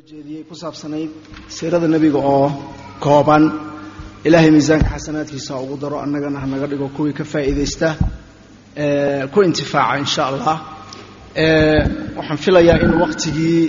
jeediyey 0.00 0.44
ku 0.48 0.54
saabsanayd 0.56 1.10
siirada 1.56 1.86
nebiga 1.94 2.16
oo 2.18 2.48
kooban. 3.04 3.44
Ilaahay 4.24 4.50
miisaanka 4.56 4.88
xasanaadkiisa 4.94 5.52
ugu 5.62 5.76
daro 5.82 5.96
annagana 6.04 6.38
hanaga 6.44 6.66
dhigo 6.70 6.88
kuwii 6.96 7.12
ka 7.18 7.24
faa'iidaysta 7.32 7.88
ku 9.32 9.38
intifaaca 9.46 9.98
insha 10.02 10.22
allah. 10.30 10.56
Waxaan 12.16 12.38
filayaa 12.44 12.80
in 12.84 12.92
waqtigii 13.02 13.62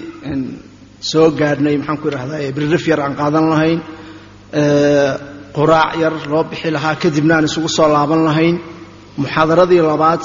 soo 1.11 1.27
gaadhnay 1.39 1.75
maxaan 1.77 1.97
ku 2.01 2.07
idhahdaa 2.07 2.51
birrif 2.55 2.83
yar 2.91 2.99
aan 3.05 3.15
qaadan 3.19 3.45
lahayn. 3.53 3.79
Quraac 5.57 5.91
yar 6.03 6.13
loo 6.31 6.43
bixi 6.49 6.69
lahaa 6.75 6.95
kadibna 7.03 7.33
aan 7.37 7.45
isugu 7.49 7.67
soo 7.77 7.87
laaban 7.95 8.21
lahayn. 8.29 8.55
Muxaadaradii 9.19 9.81
labaad 9.91 10.23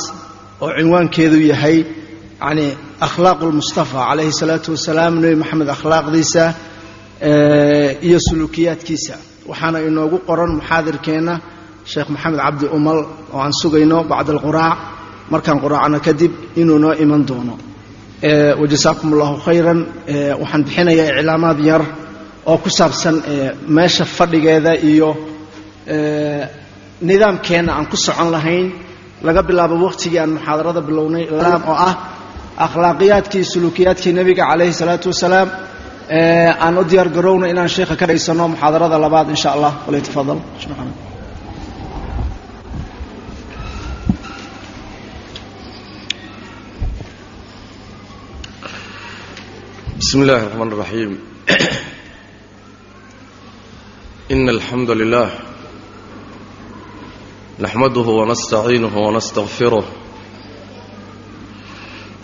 oo 0.62 0.70
cinwaankeedu 0.78 1.38
yahay 1.52 1.76
yani 2.41 2.66
akhlaaq 3.07 3.41
lmustafa 3.50 3.98
calayhi 4.09 4.32
salaatu 4.41 4.68
wasalaam 4.77 5.14
nebi 5.23 5.37
maxamed 5.43 5.68
akhlaaqdiisa 5.77 6.45
iyo 8.06 8.19
suluukiyaadkiisa. 8.27 9.15
Waxaana 9.51 9.79
inoogu 9.88 10.19
qoran 10.29 10.51
muxaadirkeenna 10.59 11.34
sheekh 11.91 12.09
maxamed 12.15 12.38
cabdi 12.45 12.66
umal 12.77 12.98
oo 13.34 13.41
aan 13.45 13.52
sugayno 13.60 13.98
bacda 14.10 14.32
alquraac 14.37 14.79
markaan 15.32 15.59
quraacno 15.65 15.98
kadib 16.06 16.32
inuu 16.60 16.79
noo 16.84 16.93
iman 17.05 17.23
doono. 17.29 17.55
Wajasaakum 18.60 19.09
allahu 19.15 19.37
khayran. 19.46 19.80
Waxaan 20.41 20.62
bixinayaa 20.66 21.10
iclaamaad 21.20 21.59
yar 21.70 21.82
oo 22.51 22.59
ku 22.65 22.70
saabsan 22.79 23.16
meesha 23.77 24.05
fadhigeeda 24.16 24.73
iyo 24.91 25.09
nidaamkeenna 27.09 27.73
aan 27.77 27.87
ku 27.91 27.96
socon 28.07 28.30
lahayn. 28.34 28.66
Laga 29.27 29.43
bilaabo 29.48 29.74
waqtigii 29.87 30.18
aan 30.23 30.30
muxaadarada 30.38 30.80
bilownay 30.88 31.24
oo 31.34 31.74
ah 31.88 31.95
akhlaaqiyaadkii 32.66 33.43
suluukiyaadkii 33.53 34.13
nebiga 34.20 34.43
calayhi 34.52 34.73
salaatu 34.81 35.07
wasalaam 35.13 35.49
aan 36.66 36.75
u 36.77 36.84
diyaar 36.91 37.09
garowna 37.17 37.45
inaan 37.53 37.70
sheekha 37.75 37.95
ka 38.02 38.05
dhaysano 38.09 38.43
muxaadarada 38.53 38.98
labaad 39.05 39.27
insha 39.35 39.49
allah 39.55 39.71
walytafadal 39.87 40.40
بسم 49.99 50.21
الله 50.21 50.43
الرحمن 50.43 50.68
الرحيم 50.73 51.20
إن 54.32 54.49
الحمد 54.49 54.91
لله 54.91 55.29
نحمده 57.59 58.01
ونستعينه 58.01 58.98
ونستغفره 58.98 59.84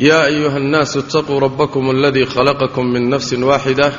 يا 0.00 0.26
أيها 0.26 0.56
الناس 0.56 0.96
اتقوا 0.96 1.40
ربكم 1.40 1.90
الذي 1.90 2.24
خلقكم 2.26 2.86
من 2.86 3.10
نفس 3.10 3.34
واحدة 3.34 3.92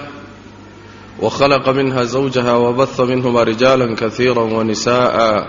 وخلق 1.21 1.69
منها 1.69 2.03
زوجها 2.03 2.53
وبث 2.53 2.99
منهما 3.01 3.43
رجالا 3.43 3.95
كثيرا 3.95 4.41
ونساء 4.41 5.47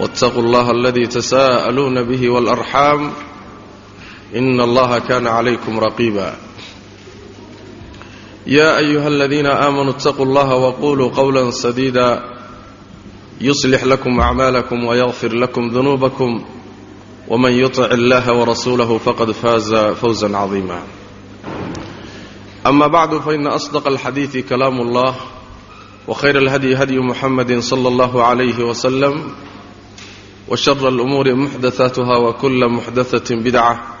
واتقوا 0.00 0.42
الله 0.42 0.70
الذي 0.70 1.06
تساءلون 1.06 2.02
به 2.02 2.28
والأرحام 2.30 3.12
إن 4.36 4.60
الله 4.60 4.98
كان 4.98 5.26
عليكم 5.26 5.78
رقيبا 5.80 6.34
يا 8.46 8.78
أيها 8.78 9.08
الذين 9.08 9.46
آمنوا 9.46 9.90
اتقوا 9.90 10.24
الله 10.26 10.54
وقولوا 10.54 11.10
قولا 11.10 11.50
سديدا 11.50 12.22
يصلح 13.40 13.84
لكم 13.84 14.20
أعمالكم 14.20 14.84
ويغفر 14.84 15.34
لكم 15.34 15.68
ذنوبكم 15.68 16.44
ومن 17.28 17.52
يطع 17.52 17.84
الله 17.84 18.32
ورسوله 18.32 18.98
فقد 18.98 19.30
فاز 19.30 19.74
فوزا 19.74 20.36
عظيما 20.36 20.82
أما 22.66 22.86
بعد 22.86 23.14
فإن 23.18 23.46
أصدق 23.46 23.86
الحديث 23.88 24.36
كلام 24.36 24.80
الله 24.80 25.14
وخير 26.08 26.38
الهدي 26.38 26.76
هدي 26.76 26.98
محمد 26.98 27.58
صلى 27.58 27.88
الله 27.88 28.24
عليه 28.24 28.64
وسلم 28.64 29.34
وشر 30.48 30.88
الأمور 30.88 31.34
محدثاتها 31.34 32.16
وكل 32.16 32.68
محدثة 32.68 33.34
بدعة 33.36 33.96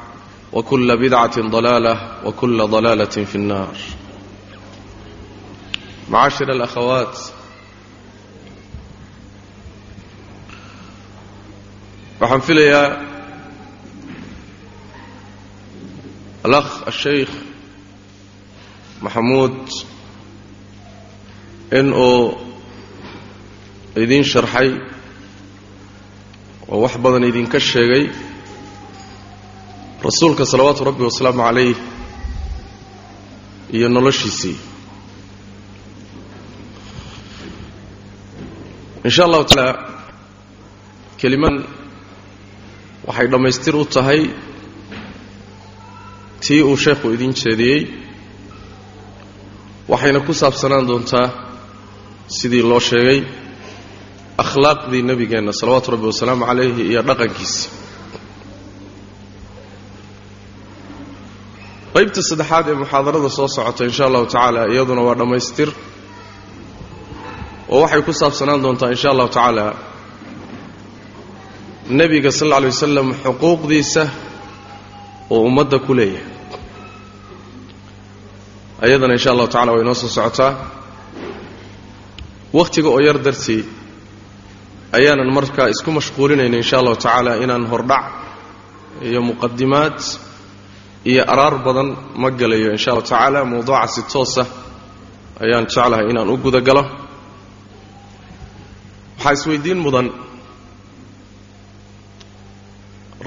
وكل 0.52 0.96
بدعة 1.08 1.40
ضلالة 1.40 1.94
وكل 2.24 2.66
ضلالة 2.66 3.04
في 3.24 3.34
النار 3.34 3.74
معاشر 6.10 6.48
الأخوات 6.50 7.18
waxaan 12.20 12.42
filayaa 12.44 13.03
alakh 16.45 16.71
asheykh 16.91 17.33
maxamuud 19.03 19.57
in 21.79 21.87
uu 21.93 22.21
idiin 24.03 24.25
sharxay 24.31 24.69
oo 26.71 26.77
wax 26.83 26.93
badan 27.03 27.23
idinka 27.29 27.59
sheegay 27.71 28.03
rasuulka 30.05 30.43
salawaatu 30.51 30.81
rabbi 30.89 31.03
wasalaamu 31.09 31.41
calayh 31.47 31.75
iyo 33.75 33.87
noloshiisii 33.95 34.57
in 39.05 39.11
sha 39.15 39.23
allahu 39.27 39.45
taala 39.49 39.67
keliman 41.21 41.55
waxay 43.07 43.27
dhammaystir 43.33 43.75
u 43.75 43.85
tahay 43.95 44.21
tii 46.45 46.61
uu 46.69 46.77
sheekhu 46.85 47.07
idiin 47.15 47.33
jeediyey 47.41 47.81
waxayna 49.91 50.19
ku 50.27 50.33
saabsanaan 50.41 50.85
doontaa 50.89 51.27
sidii 52.37 52.63
loo 52.71 52.79
sheegay 52.89 53.19
akhlaaqdii 54.43 55.01
nebigeenna 55.09 55.51
salawaatu 55.59 55.87
rabbi 55.93 56.07
wasalaamu 56.11 56.43
calayhi 56.49 56.81
iyo 56.91 57.01
dhaqankiisi 57.09 57.63
qaybta 61.95 62.21
saddexaad 62.29 62.65
ee 62.71 62.75
muxaadarada 62.83 63.29
soo 63.37 63.47
socota 63.57 63.81
in 63.87 63.93
sha 63.97 64.03
allahu 64.09 64.25
tacaala 64.33 64.61
iyaduna 64.73 65.01
waa 65.07 65.15
dhammaystir 65.19 65.69
oo 67.73 67.79
waxay 67.83 68.01
ku 68.07 68.13
saabsanaan 68.21 68.61
doontaa 68.65 68.89
in 68.93 68.99
sha 69.03 69.09
allahu 69.13 69.29
tacaala 69.35 69.65
nebiga 71.99 72.31
sal 72.37 72.47
alla 72.47 72.57
alay 72.59 72.71
wasalam 72.75 73.07
xuquuqdiisa 73.23 74.03
oo 75.33 75.39
ummadda 75.49 75.77
ku 75.87 75.93
leeyahay 75.99 76.34
ayadana 78.83 79.13
insha 79.17 79.29
allahu 79.31 79.47
tacala 79.53 79.71
way 79.75 79.83
noo 79.87 79.93
soo 80.01 80.09
socotaa. 80.17 80.51
Wakhtiga 82.57 82.89
oo 82.89 82.99
yar 83.07 83.17
dartii 83.25 83.63
ayaanan 84.97 85.31
markaa 85.37 85.67
isku 85.73 85.89
mashquulinayna 85.97 86.57
insha 86.61 86.75
allahu 86.79 86.95
tacaala 87.03 87.31
inaan 87.43 87.65
hordhac 87.71 88.05
iyo 89.07 89.19
muqadimaad 89.29 89.97
iyo 91.09 91.23
araar 91.33 91.55
badan 91.65 91.89
ma 92.21 92.29
gelayo 92.39 92.69
insha 92.75 92.89
allahu 92.91 93.07
tacaala 93.09 93.39
mawduuca 93.51 93.87
si 93.93 94.01
toosa 94.11 94.43
ayaan 95.43 95.65
jeclahay 95.71 96.05
inaan 96.11 96.29
u 96.29 96.37
guda 96.45 96.59
galo. 96.67 96.83
Waxaa 99.17 99.33
isweydiin 99.37 99.79
mudan. 99.85 100.07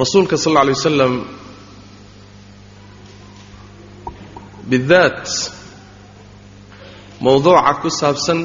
Rasuulka 0.01 0.37
sal 0.37 0.53
alla 0.53 0.61
alay 0.65 0.75
wasalam 0.79 1.13
bidaat 4.71 5.25
mowduuca 7.25 7.73
ku 7.83 7.89
saabsan 8.01 8.41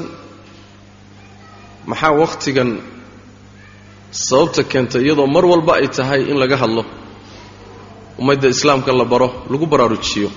maxaa 1.90 2.12
wakhtigan 2.22 2.70
sababta 4.26 4.62
keenta 4.72 4.98
iyadoo 5.04 5.26
mar 5.34 5.44
walba 5.52 5.72
ay 5.80 5.88
tahay 5.96 6.20
in 6.30 6.36
laga 6.42 6.56
hadlo 6.62 6.82
ummadda 8.20 8.48
islaamka 8.54 8.90
la 9.00 9.04
baro 9.12 9.28
lagu 9.52 9.66
baraarujiyo 9.72 10.28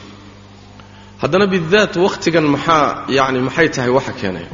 haddana 1.21 1.45
bidaat 1.53 1.93
wakhtigan 2.05 2.45
maxaa 2.55 2.85
yacni 3.17 3.39
maxay 3.47 3.67
tahay 3.75 3.91
waxa 3.97 4.13
keenaya 4.19 4.49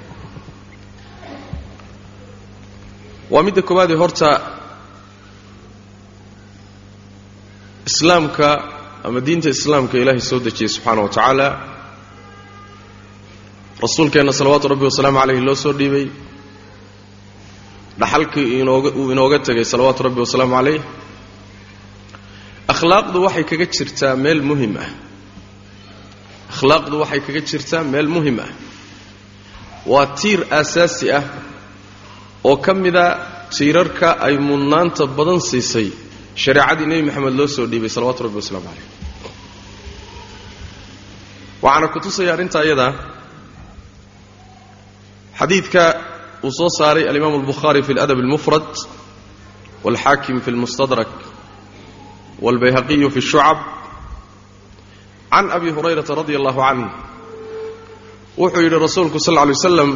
waa 3.34 3.44
midda 3.48 3.62
koowaadee 3.68 3.98
horta 4.04 4.30
islaamka 7.90 8.48
ama 9.08 9.20
diinta 9.28 9.50
islaamka 9.56 9.96
ilaahay 10.02 10.22
soo 10.30 10.40
dejiyey 10.46 10.70
subxaana 10.76 11.02
wa 11.06 11.10
tacaala 11.16 11.48
rasuulkeenna 13.84 14.32
salawaatu 14.40 14.68
rabbi 14.74 14.86
wasalaamu 14.90 15.20
calayhi 15.22 15.42
loo 15.48 15.56
soo 15.64 15.74
dhiibay. 15.80 16.08
Dhaxalkii 18.00 18.48
inooga 18.62 18.90
uu 19.00 19.12
inooga 19.14 19.38
tegay 19.48 19.66
salawaatu 19.72 20.02
rabbi 20.08 20.20
wasalaamu 20.26 20.56
calayh 20.58 20.80
akhlaaqdu 22.74 23.18
waxay 23.26 23.44
kaga 23.52 23.66
jirtaa 23.76 24.14
meel 24.24 24.42
muhiim 24.50 24.74
ah. 24.86 24.90
Akhlaaqdu 26.54 26.96
waxay 27.04 27.20
kaga 27.28 27.42
jirtaa 27.50 27.84
meel 27.94 28.08
muhiim 28.16 28.40
ah. 28.46 28.52
Waa 29.92 30.06
tiir 30.20 30.40
aasaasi 30.60 31.08
ah 31.20 31.24
oo 32.50 32.58
ka 32.66 32.74
mida 32.84 33.06
tiirarka 33.56 34.10
ay 34.28 34.36
mudnaanta 34.50 35.04
badan 35.18 35.40
siisay 35.50 35.88
shareecadii 36.44 36.88
nebi 36.92 37.04
moxamed 37.08 37.34
loo 37.40 37.48
soo 37.56 37.66
dhiibay 37.72 37.92
salawatu 37.96 38.20
rabbi 38.26 38.38
wasalaamu 38.42 38.68
calayh 38.72 38.93
waxaana 41.65 41.87
ku 41.95 41.99
tusaya 42.05 42.31
arrintaa 42.35 42.65
iyadaa 42.69 42.93
xadiidka 45.41 45.83
uu 46.47 46.53
soo 46.59 46.69
saaray 46.79 47.05
alimaamu 47.11 47.37
albukhaari 47.41 47.81
fi 47.87 47.93
اladab 47.95 48.19
اlmufrad 48.25 48.71
wاlxaakim 49.85 50.37
fi 50.45 50.49
اlmustadrak 50.55 51.11
wاlbayhaqiyu 52.45 53.09
fi 53.15 53.19
الshucab 53.25 53.59
can 55.33 55.47
abi 55.57 55.69
hurayrata 55.77 56.13
radi 56.21 56.35
allahu 56.41 56.61
canh 56.67 56.83
wuxuu 58.41 58.63
yidhi 58.67 58.79
rasuulku 58.87 59.19
sal 59.27 59.35
lla 59.37 59.45
lay 59.49 59.55
waslam 59.59 59.91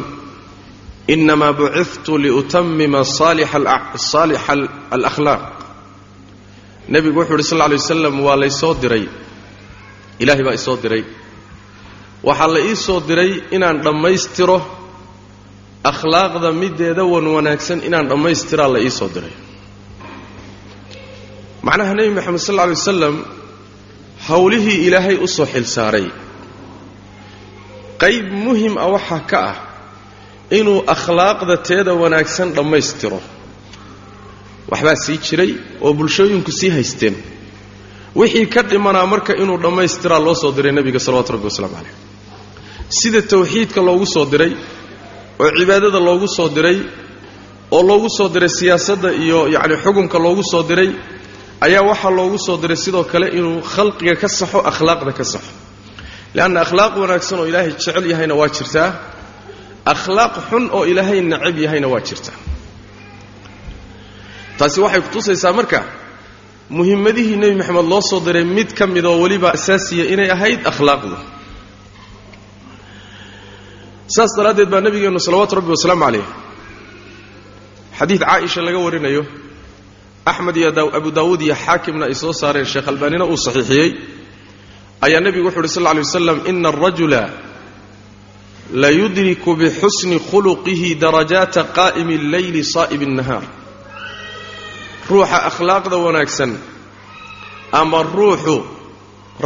inamaa 1.13 1.53
buciftu 1.59 2.11
liutamima 2.25 3.01
saalixa 3.17 4.53
alakhlaaq 4.95 5.43
nebigu 6.93 7.17
wuxuu 7.19 7.35
yidhi 7.37 7.49
sal 7.51 7.57
lla 7.59 7.67
lay 7.71 7.79
wasalam 7.83 8.15
waa 8.25 8.37
laysoo 8.43 8.73
diray 8.83 9.05
ilaahay 10.21 10.43
baa 10.47 10.55
isoo 10.59 10.75
diray 10.83 11.03
waxaa 12.26 12.48
la 12.54 12.60
ii 12.68 12.76
soo 12.86 13.00
diray 13.08 13.32
inaan 13.56 13.78
dhammaystiro 13.86 14.58
akhlaaqda 15.90 16.48
mideeda 16.62 17.04
wan 17.12 17.26
wanaagsan 17.36 17.78
inaan 17.88 18.06
dhammaystiraa 18.10 18.68
la 18.74 18.78
ii 18.86 18.90
soo 18.98 19.08
diray. 19.14 19.34
Macnaha 21.66 21.92
nebi 21.98 22.10
moxamed 22.16 22.40
sal 22.46 22.54
lla 22.56 22.64
lay 22.66 22.74
wasalam 22.80 23.16
howlihii 24.28 24.78
ilaahay 24.86 25.16
u 25.16 25.26
soo 25.36 25.46
xil 25.52 25.64
saaray. 25.76 26.06
Qayb 28.02 28.26
muhiim 28.44 28.74
ah 28.84 28.88
waxaa 28.94 29.20
ka 29.30 29.38
ah 29.50 29.56
inuu 30.58 30.78
akhlaaqda 30.94 31.54
teeda 31.68 31.92
wanaagsan 32.02 32.48
dhammaystiro. 32.56 33.20
Waxbaa 34.70 34.96
sii 35.04 35.18
jiray 35.26 35.52
oo 35.84 35.92
bulshooyinku 35.98 36.52
sii 36.60 36.70
haysteen. 36.76 37.14
Wixii 38.18 38.46
ka 38.54 38.60
dhimanaa 38.70 39.06
marka 39.12 39.32
inuu 39.42 39.58
dhammaystiraa 39.64 40.20
loo 40.26 40.34
soo 40.42 40.52
diray 40.56 40.72
nebiga 40.78 40.98
salawatu 41.06 41.30
rabbi 41.34 41.46
wasalaamu 41.50 41.76
calayh 41.78 41.94
sida 42.90 43.22
tawxiidka 43.22 43.80
loogu 43.88 44.06
soo 44.06 44.24
diray 44.32 44.52
oo 45.42 45.50
cibaadada 45.58 46.00
loogu 46.08 46.26
soo 46.36 46.48
diray 46.48 46.78
oo 47.70 47.82
loogu 47.88 48.08
soo 48.18 48.28
diray 48.34 48.48
siyaasadda 48.58 49.10
iyo 49.24 49.48
yacni 49.54 49.76
xukunka 49.84 50.18
loogu 50.24 50.42
soo 50.52 50.62
diray 50.68 50.90
ayaa 51.66 51.82
waxaa 51.90 52.10
loogu 52.18 52.38
soo 52.46 52.56
diray 52.62 52.76
sidoo 52.84 53.04
kale 53.12 53.26
inuu 53.38 53.60
khalqiga 53.72 54.14
ka 54.22 54.28
saxo 54.28 54.58
akhlaaqda 54.70 55.12
ka 55.18 55.24
saxo. 55.32 55.52
Leanna 56.34 56.60
akhlaaq 56.64 56.92
wanaagsan 57.02 57.38
oo 57.40 57.46
ilaahay 57.50 57.72
jecel 57.76 58.04
yahayna 58.12 58.34
waa 58.40 58.48
jirtaa 58.56 58.90
akhlaaq 59.92 60.34
xun 60.50 60.64
oo 60.76 60.84
ilaahay 60.90 61.20
nacab 61.32 61.56
yahayna 61.64 61.88
waa 61.92 62.00
jirtaa. 62.08 62.36
Taasi 64.58 64.80
waxay 64.84 65.00
kutusaysaa 65.06 65.52
marka 65.58 65.80
muhimmadihii 66.76 67.36
nebi 67.42 67.54
moxamed 67.60 67.84
loo 67.92 68.00
soo 68.10 68.20
diray 68.26 68.44
mid 68.44 68.70
ka 68.78 68.84
mid 68.86 69.04
oo 69.04 69.16
weliba 69.22 69.48
asaasiya 69.56 70.04
inay 70.12 70.30
ahayd 70.36 70.60
akhlaaqdu 70.70 71.16
saas 74.14 74.32
daraaddeed 74.36 74.70
baa 74.72 74.80
nebigeennu 74.86 75.20
salawaatu 75.26 75.54
rabbi 75.58 75.70
wasalaamu 75.76 76.04
calayh. 76.06 76.26
Xadiid 77.98 78.22
caaisha 78.28 78.60
laga 78.66 78.78
warinayo 78.86 79.22
axmed 80.30 80.56
iyo 80.56 80.68
abu 80.98 81.10
daawuud 81.10 81.40
iyo 81.46 81.54
xaakimna 81.54 82.04
ay 82.06 82.14
soo 82.14 82.32
saareen 82.32 82.66
sheekh 82.72 82.88
albaanina 82.92 83.24
uu 83.24 83.36
saxiixiyey. 83.46 83.90
Ayaa 85.00 85.20
nebigu 85.20 85.46
wuxu 85.48 85.60
uhi 85.60 85.68
sal 85.68 85.82
lla 85.82 85.92
lay 85.94 86.02
waslam 86.06 86.38
ina 86.50 86.68
arajula 86.68 87.22
la 88.82 88.88
yudriku 88.90 89.50
bixusni 89.60 90.18
khuluqihi 90.30 90.90
darajaata 91.02 91.62
qaa'imi 91.76 92.14
alleyli 92.22 92.62
saa'ib 92.74 93.02
الnahaar 93.08 93.44
ruuxa 95.10 95.38
akhlaaqda 95.50 95.96
wanaagsan 96.06 96.52
ama 97.72 98.02
ruuxu 98.02 98.56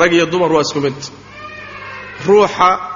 rag 0.00 0.12
iyo 0.12 0.26
dumar 0.26 0.52
waa 0.52 0.62
isku 0.66 0.80
mid. 0.80 0.94
Ruuxa 2.26 2.91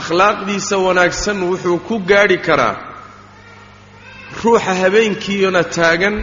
akhlaaqdiisa 0.00 0.76
wanaagsan 0.86 1.38
wuxuu 1.50 1.78
ku 1.88 1.94
gaadhi 2.10 2.38
karaa 2.46 2.74
ruuxa 4.42 4.72
habeenkiina 4.82 5.62
taagan 5.76 6.16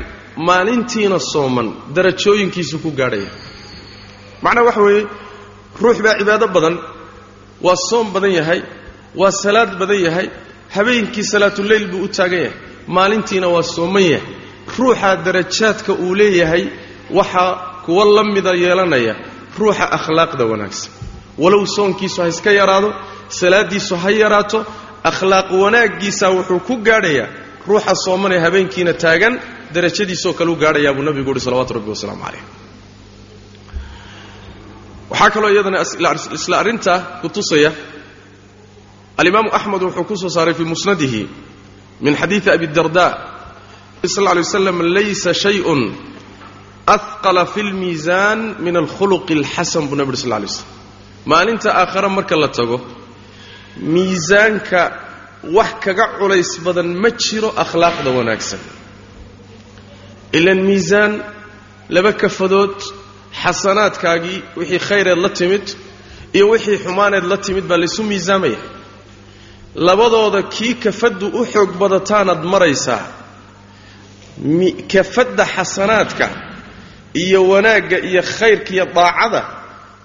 maalintiina 0.47 1.17
sooman 1.33 1.67
darajooyinkiisu 1.95 2.75
ku 2.83 2.89
gaadhaya. 2.99 3.31
Macnaha 4.43 4.65
waxa 4.67 4.81
weeye 4.87 5.03
ruux 5.81 5.97
baa 6.05 6.15
cibaado 6.19 6.47
badan 6.55 6.75
waa 7.65 7.75
soom 7.89 8.07
badan 8.13 8.33
yahay 8.39 8.61
waa 9.19 9.31
salaad 9.43 9.71
badan 9.79 9.99
yahay 10.07 10.27
habeenkii 10.75 11.23
salaatuleyl 11.33 11.85
buu 11.91 12.03
u 12.03 12.07
taagan 12.17 12.39
yahay 12.45 12.53
maalintiina 12.95 13.47
waa 13.55 13.63
sooman 13.75 14.03
yahay. 14.11 14.27
Ruuxa 14.77 15.09
darajaadka 15.25 15.91
uu 15.93 16.15
leeyahay 16.21 16.63
waxaa 17.17 17.51
kuwa 17.85 18.05
la 18.15 18.23
mida 18.33 18.53
yeelanaya 18.63 19.15
ruuxa 19.59 19.85
akhlaaqda 19.97 20.43
wanaagsan. 20.51 20.91
Walow 21.41 21.65
soonkiisu 21.75 22.17
ha 22.21 22.27
iska 22.33 22.51
yaraado 22.59 22.89
salaaddiisu 23.39 23.93
ha 24.03 24.09
yaraato 24.21 24.59
akhlaaq 25.09 25.47
wanaaggiisa 25.63 26.25
wuxuu 26.35 26.59
ku 26.67 26.73
gaadhayaa 26.87 27.27
ruuxa 27.69 27.93
soomanee 28.05 28.39
habeenkiina 28.45 28.93
taagan 29.03 29.33
darajadiisoo 29.75 30.33
kale 30.37 30.49
u 30.51 30.55
gaadhayaa 30.63 30.93
buu 30.97 31.03
nabigu 31.07 31.29
uhi 31.33 31.39
salawatu 31.47 31.71
rabbi 31.77 31.89
wasalaamu 31.95 32.23
calayh. 32.25 32.43
Waxaa 35.11 35.29
kaloo 35.35 35.49
iyadana 35.53 35.79
isla 36.37 36.55
arrintaa 36.61 36.99
ku 37.21 37.27
tusaya 37.35 37.71
alimaamu 39.21 39.49
axmed 39.57 39.81
wuxuu 39.85 40.03
ku 40.09 40.15
soo 40.21 40.29
saaray 40.35 40.53
fii 40.59 40.67
musnadihi 40.73 41.21
min 42.03 42.13
xadiidi 42.21 42.49
abi 42.55 42.67
darda 42.77 43.05
sal 44.15 44.23
lay 44.27 44.41
waslam 44.45 44.77
laysa 44.95 45.31
shayun 45.43 45.81
ahqala 46.95 47.43
fi 47.53 47.61
lmiisaan 47.69 48.39
min 48.65 48.75
alkhuluqi 48.81 49.33
alxasan 49.39 49.83
buu 49.89 49.95
nabi 49.99 50.09
uri 50.13 50.17
sal 50.23 50.31
lay 50.43 50.47
slam 50.55 50.67
maalinta 51.31 51.69
aakhare 51.81 52.09
marka 52.17 52.35
la 52.43 52.47
tago 52.57 52.77
miisaanka 53.77 54.81
wax 55.53 55.71
kaga 55.83 56.05
culays 56.19 56.59
badan 56.65 56.89
ma 57.01 57.09
jiro 57.09 57.49
akhlaaqda 57.63 58.09
wanaagsan. 58.17 58.59
Ilan 60.37 60.59
miisaan 60.69 61.13
laba 61.89 62.13
kafadood 62.13 62.75
xasanaadkaagii 63.43 64.39
wixii 64.57 64.79
khayreed 64.87 65.17
la 65.17 65.29
timid 65.29 65.65
iyo 66.33 66.49
wixii 66.49 66.77
xumaaneed 66.83 67.23
la 67.31 67.37
timid 67.37 67.63
baa 67.69 67.77
laysu 67.77 68.03
miisaamaya. 68.03 68.59
Labadooda 69.75 70.43
kii 70.43 70.73
kafaddu 70.83 71.27
u 71.27 71.45
xoog 71.45 71.71
badataanaad 71.79 72.43
maraysaa 72.43 73.03
kafadda 74.93 75.45
xasanaadka 75.55 76.29
iyo 77.13 77.47
wanaagga 77.49 77.97
iyo 77.99 78.21
khayrka 78.21 78.71
iyo 78.73 78.85
daacada 78.85 79.41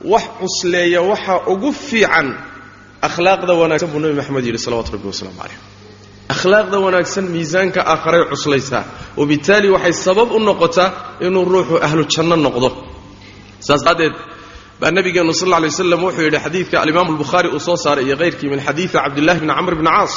wax 0.05 0.23
cusleeya 0.40 1.00
waxaa 1.02 1.47
ugu 1.47 1.73
fiican 1.73 2.29
akhlaaqda 3.03 3.53
wanaagsan 3.61 3.88
buu 3.93 4.00
nebi 4.00 4.15
maxamed 4.21 4.45
yidhi 4.49 4.59
salawatu 4.59 4.91
rabbi 4.97 5.07
wasalaamu 5.12 5.38
calayh. 5.41 5.59
Akhlaaqda 6.35 6.76
wanaagsan 6.85 7.25
miisaanka 7.35 7.81
aakharay 7.93 8.23
cuslaysaa 8.33 8.83
wabitaali 9.21 9.69
waxay 9.75 9.93
sabab 10.07 10.29
u 10.33 10.38
noqotaa 10.49 10.91
inuu 11.26 11.45
ruuxu 11.53 11.76
ahlu 11.87 12.05
janno 12.15 12.37
noqdo. 12.47 12.69
Saas 13.67 13.83
daraaddeed 13.85 14.15
baa 14.81 14.91
nabigeennu 14.97 15.33
sal 15.41 15.49
lla 15.50 15.59
lay 15.62 15.71
waslam 15.73 16.00
wuxuu 16.05 16.25
yidhi 16.26 16.38
xadiidka 16.45 16.76
alimaamu 16.85 17.11
albukhaari 17.15 17.49
uu 17.55 17.61
soo 17.67 17.76
saaray 17.85 18.05
iyo 18.09 18.17
kayrkii 18.21 18.49
min 18.53 18.61
xadiidi 18.67 18.93
cabdillahi 18.97 19.38
bni 19.43 19.53
camr 19.59 19.75
bni 19.81 19.91
caas. 19.97 20.15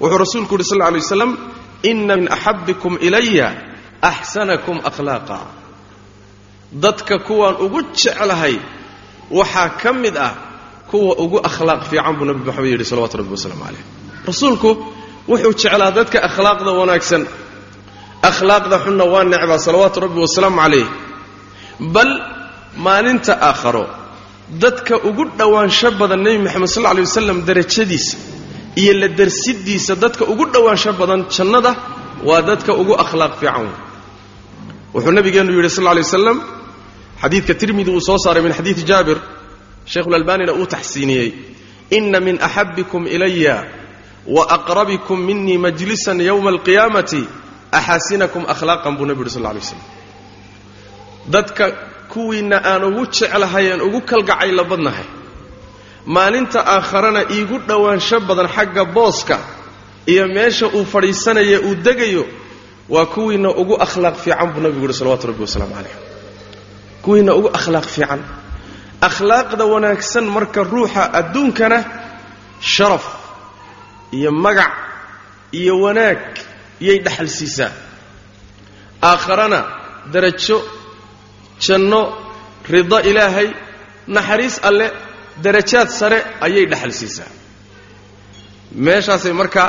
Wuxuu 0.00 0.18
rasuulku 0.24 0.54
yidhi 0.54 0.64
sal 0.70 0.78
lla 0.78 0.88
lay 0.94 1.00
waslam 1.04 1.30
ina 1.90 2.14
min 2.16 2.26
axabbikum 2.36 2.94
ilaya 3.06 3.48
axsanakum 4.10 4.78
akhlaaqa. 4.88 5.38
Dadka 6.82 7.16
kuwaan 7.26 7.56
ugu 7.64 7.80
jeclahay 8.00 8.56
waxaa 9.38 9.68
ka 9.80 9.90
mid 10.02 10.16
ah 10.16 10.34
kuwa 10.90 11.12
ugu 11.24 11.38
akhlaaq 11.48 11.82
fiican 11.90 12.14
buu 12.18 12.24
nabi 12.28 12.40
maxamed 12.48 12.70
yidhi 12.74 12.84
salawatu 12.90 13.14
rabbi 13.20 13.32
wasalaamu 13.36 13.62
calayh. 13.66 13.84
Rasuulku 14.30 14.70
wuxuu 15.30 15.52
jeclaa 15.62 15.90
dadka 15.98 16.18
akhlaaqda 16.28 16.70
wanaagsan. 16.80 17.22
Akhlaaqda 18.30 18.76
xunna 18.84 19.04
waa 19.12 19.24
necbaa 19.32 19.58
salawaatu 19.66 19.98
rabbi 20.04 20.18
wasalaamu 20.26 20.58
calayh. 20.64 20.86
Bal 21.94 22.10
maalinta 22.84 23.32
aakharo 23.48 23.84
dadka 24.62 24.94
ugu 25.08 25.24
dhowaansho 25.38 25.88
badan 26.00 26.20
nebi 26.26 26.38
moxamed 26.46 26.68
sal 26.74 26.82
lla 26.84 26.92
lay 26.98 27.04
wasalam 27.08 27.38
darajadiisa 27.48 28.16
iyo 28.80 28.92
la 29.02 29.08
darsidiisa 29.18 29.92
dadka 30.02 30.22
ugu 30.32 30.44
dhowaansho 30.54 30.90
badan 31.00 31.20
jannada 31.36 31.72
waa 32.28 32.42
dadka 32.48 32.70
ugu 32.82 32.94
akhlaaq 33.04 33.32
fiican 33.40 33.66
wey 33.70 33.76
wuxuu 34.94 35.12
nabigeennu 35.18 35.52
yidhi 35.58 35.70
sal 35.76 35.84
lla 35.86 35.92
lay 35.98 36.04
waslam 36.08 36.38
xadiidka 37.22 37.52
tirmidi 37.60 37.90
uu 37.96 38.00
soo 38.08 38.18
saaray 38.24 38.42
min 38.46 38.52
xadiidi 38.58 38.82
jaabir 38.90 39.18
sheikhulalbanina 39.86 40.52
uu 40.52 40.66
taxsiiniyey 40.66 41.28
ina 41.90 42.20
min 42.20 42.36
axabikum 42.46 43.06
ilaya 43.06 43.56
wa 44.26 44.42
aqrabikum 44.56 45.18
minii 45.28 45.58
majlisan 45.64 46.18
yowma 46.28 46.50
alqiyaamati 46.54 47.22
axaasinakum 47.78 48.42
akhlaaqan 48.52 48.94
buu 48.98 49.06
nebi 49.08 49.20
yuri 49.22 49.30
sal 49.34 49.42
lla 49.42 49.50
alay 49.54 49.62
slam 49.68 49.82
dadka 51.34 51.64
kuwiinna 52.12 52.56
aan 52.70 52.82
ugu 52.88 53.02
jeclahay 53.16 53.66
aan 53.72 53.80
ugu 53.86 54.00
kalgacayla 54.10 54.64
badnahay. 54.70 55.06
Maalinta 56.14 56.60
aakharana 56.74 57.22
iigu 57.36 57.56
dhowaansho 57.68 58.16
badan 58.28 58.48
xagga 58.56 58.84
booska 58.96 59.36
iyo 60.12 60.24
meesha 60.36 60.66
uu 60.76 60.84
fadhiisanaya 60.92 61.58
uu 61.68 61.74
degayo 61.86 62.24
waa 62.88 63.06
kuwiinna 63.14 63.50
ugu 63.60 63.74
akhlaaq 63.84 64.16
fiican 64.24 64.48
buu 64.52 64.60
nabigu 64.64 64.84
yuhi 64.86 64.94
salawatu 65.00 65.26
rabbi 65.30 65.42
wasalaamu 65.46 65.74
calayh 65.76 65.94
kuwiinna 67.04 67.32
ugu 67.38 67.48
akhlaaq 67.58 67.84
fiican 67.94 68.20
akhlaaqda 69.08 69.64
wanaagsan 69.72 70.24
marka 70.36 70.62
ruuxa 70.72 71.02
adduunkana 71.20 71.78
sharaf 72.60 73.04
iyo 74.12 74.30
magac 74.44 74.72
iyo 75.52 75.74
wanaag 75.84 76.20
yay 76.80 76.98
dhaxal 77.04 77.28
siisaa. 77.28 77.72
Aakharana 79.02 79.60
darajo 80.12 80.58
janno 81.64 82.00
rido 82.72 82.98
ilaahay 83.10 83.48
naxariis 84.16 84.56
alle 84.68 84.86
darajaad 85.44 85.88
sare 85.88 86.18
ayay 86.46 86.66
dhaxal 86.72 86.92
siisaa. 87.00 87.30
Meeshaasay 88.84 89.32
markaa 89.32 89.68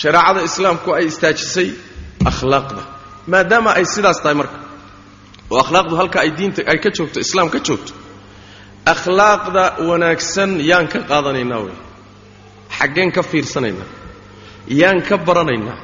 shareecada 0.00 0.40
islaamku 0.48 0.88
ay 0.98 1.06
istaajisay 1.12 1.68
akhlaaqda 2.30 2.82
maadaama 3.32 3.70
ay 3.78 3.84
sidaas 3.94 4.18
tahay 4.22 4.34
marka. 4.40 4.58
Oo 5.50 5.60
akhlaaqdu 5.64 5.94
halka 6.00 6.18
ay 6.24 6.30
diinta 6.38 6.62
ay 6.66 6.78
ka 6.84 6.90
joogto 6.96 7.18
islaam 7.26 7.48
ka 7.54 7.58
joogto 7.66 7.92
akhlaaqda 8.92 9.64
wanaagsan 9.88 10.50
yaan 10.70 10.86
ka 10.92 10.98
qaadanaynaa 11.10 11.60
wey. 11.66 11.76
Xaggeen 12.78 13.10
ka 13.16 13.22
fiirsanaynaa. 13.30 13.88
Yaan 14.80 14.98
ka 15.08 15.16
baranaynaa. 15.26 15.78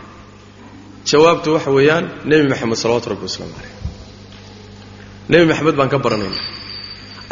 Jawaabtu 1.11 1.49
waxa 1.57 1.71
weeyaan 1.77 2.05
nebi 2.29 2.45
maxamed 2.53 2.77
salawatu 2.83 3.07
rabbi 3.13 3.25
wasalaamu 3.29 3.55
calayh. 3.59 3.75
Nebi 5.31 5.45
maxamed 5.51 5.75
baan 5.79 5.89
ka 5.95 5.99
baranaynaa. 6.05 6.45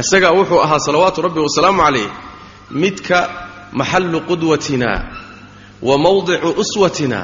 Isagaa 0.02 0.32
wuxuu 0.38 0.60
ahaa 0.64 0.78
salawaatu 0.86 1.18
rabbi 1.26 1.40
wasalaamu 1.46 1.80
calayh 1.86 2.08
midka 2.82 3.18
maxallu 3.78 4.18
qudwatina 4.28 4.90
wa 5.88 5.94
mawdicu 6.04 6.48
uswatina 6.62 7.20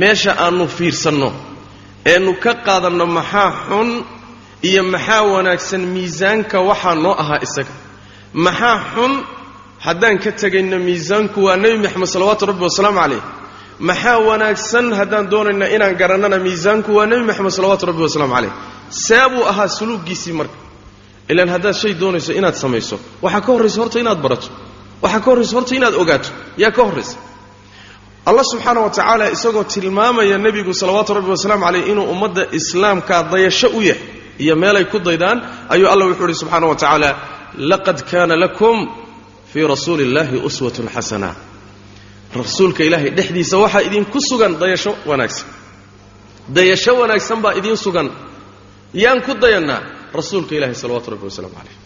meesha 0.00 0.32
aannu 0.44 0.66
fiirsanno 0.76 1.30
eenu 2.12 2.32
ka 2.44 2.52
qaadanno 2.66 3.06
maxaa 3.18 3.50
xun 3.68 3.90
iyo 4.68 4.82
maxaa 4.92 5.22
wanaagsan 5.32 5.80
miisaanka 5.94 6.58
waxaa 6.68 6.94
noo 7.04 7.14
ahaa 7.22 7.40
isaga 7.46 7.72
maxaa 8.34 8.78
xun? 8.94 9.12
Haddaan 9.86 10.18
ka 10.24 10.30
tegayno 10.40 10.78
miisaanku 10.78 11.38
waa 11.46 11.56
nebi 11.56 11.78
maxamed 11.84 12.06
salawaatu 12.14 12.46
rabbi 12.50 12.62
wasalaamu 12.68 13.00
calayh. 13.00 13.22
Maxaa 13.88 14.18
wanaagsan 14.28 14.86
haddaan 14.98 15.26
doonayna 15.32 15.66
inaan 15.74 15.94
garannana 16.00 16.38
miisaanku 16.46 16.90
waa 16.98 17.06
nebi 17.10 17.24
maxamed 17.30 17.50
salawaatu 17.58 17.84
rabbi 17.90 18.02
wasalaamu 18.06 18.34
calayh? 18.36 18.52
See 19.04 19.24
buu 19.32 19.44
ahaa 19.50 19.68
suluuggiisii 19.78 20.32
marka. 20.38 20.56
Ilaan 21.32 21.48
haddaad 21.54 21.74
shay 21.82 21.92
doonayso 22.02 22.32
inaad 22.38 22.54
samayso 22.62 22.96
waxaa 23.24 23.40
ka 23.46 23.50
horraysa 23.52 23.78
horta 23.82 23.98
inaad 24.04 24.20
barato. 24.24 24.48
Waxaa 25.02 25.20
ka 25.24 25.28
horraysa 25.30 25.54
horta 25.56 25.72
inaad 25.78 25.94
ogaato. 26.02 26.28
Yaa 26.62 26.70
ka 26.76 26.82
horraysa 26.88 27.16
allah 28.28 28.44
subxaana 28.52 28.80
wa 28.84 28.90
tacaala 28.90 29.24
isagoo 29.36 29.64
tilmaamaya 29.64 30.36
nebigu 30.44 30.72
salawaatu 30.80 31.10
rabbi 31.18 31.30
wasalaamu 31.34 31.64
calayh 31.66 31.82
inuu 31.90 32.04
ummadda 32.12 32.42
islaamka 32.58 33.16
dayasho 33.32 33.68
u 33.72 33.80
yahay 33.82 34.02
iyo 34.38 34.54
meelay 34.62 34.84
ku 34.92 34.98
daydaan 34.98 35.38
ayuu 35.72 35.88
allah 35.92 36.06
wuxuu 36.12 36.24
uhi 36.28 36.34
subxaana 36.42 36.66
wa 36.70 36.76
tacaala 36.76 37.10
laqad 37.58 38.02
kaana 38.10 38.36
lakum 38.36 38.88
fii 39.52 39.66
rasuuli 39.66 40.02
illahi 40.04 40.36
uswatun 40.36 40.88
xasana. 40.88 41.34
Rasuulka 42.34 42.84
ilaahay 42.84 43.10
dhexdiisa 43.10 43.58
waxaa 43.58 43.82
idinku 43.88 44.18
sugan 44.28 44.52
dayasho 44.60 44.92
wanaagsan. 45.06 45.48
Dayasho 46.48 46.92
wanaagsan 47.00 47.42
baa 47.42 47.54
idiin 47.58 47.76
sugan. 47.76 48.08
Yaan 48.94 49.20
ku 49.26 49.34
dayannaa 49.34 49.82
rasuulka 50.14 50.54
ilahi 50.54 50.74
salawatu 50.74 51.10
rabbi 51.10 51.24
wasalaamu 51.30 51.54
calayh. 51.58 51.76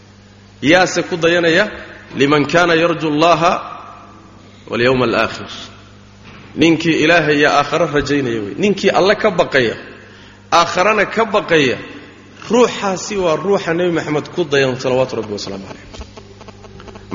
Yaase 0.61 1.03
ku 1.09 1.17
dayanaya 1.17 1.65
liman 2.15 2.45
kaana 2.45 2.73
yarju 2.75 3.07
allaha 3.13 3.51
walyowma 4.69 5.05
alaakhir 5.05 5.49
ninkii 6.55 6.97
ilaahay 7.03 7.37
iyo 7.39 7.49
aakhare 7.49 7.85
rajaynaya 7.93 8.41
wey. 8.41 8.53
Ninkii 8.57 8.89
alle 8.89 9.15
ka 9.15 9.29
baqaya 9.31 9.75
aakharana 10.51 11.05
ka 11.05 11.25
baqaya 11.25 11.77
ruuxaasi 12.51 13.15
waa 13.25 13.35
ruuxa 13.45 13.73
nebi 13.73 13.91
maxamed 13.97 14.27
ku 14.35 14.41
dayan 14.51 14.75
salawaatu 14.83 15.13
rabbi 15.19 15.33
wasalaamu 15.37 15.65
calayh 15.69 15.85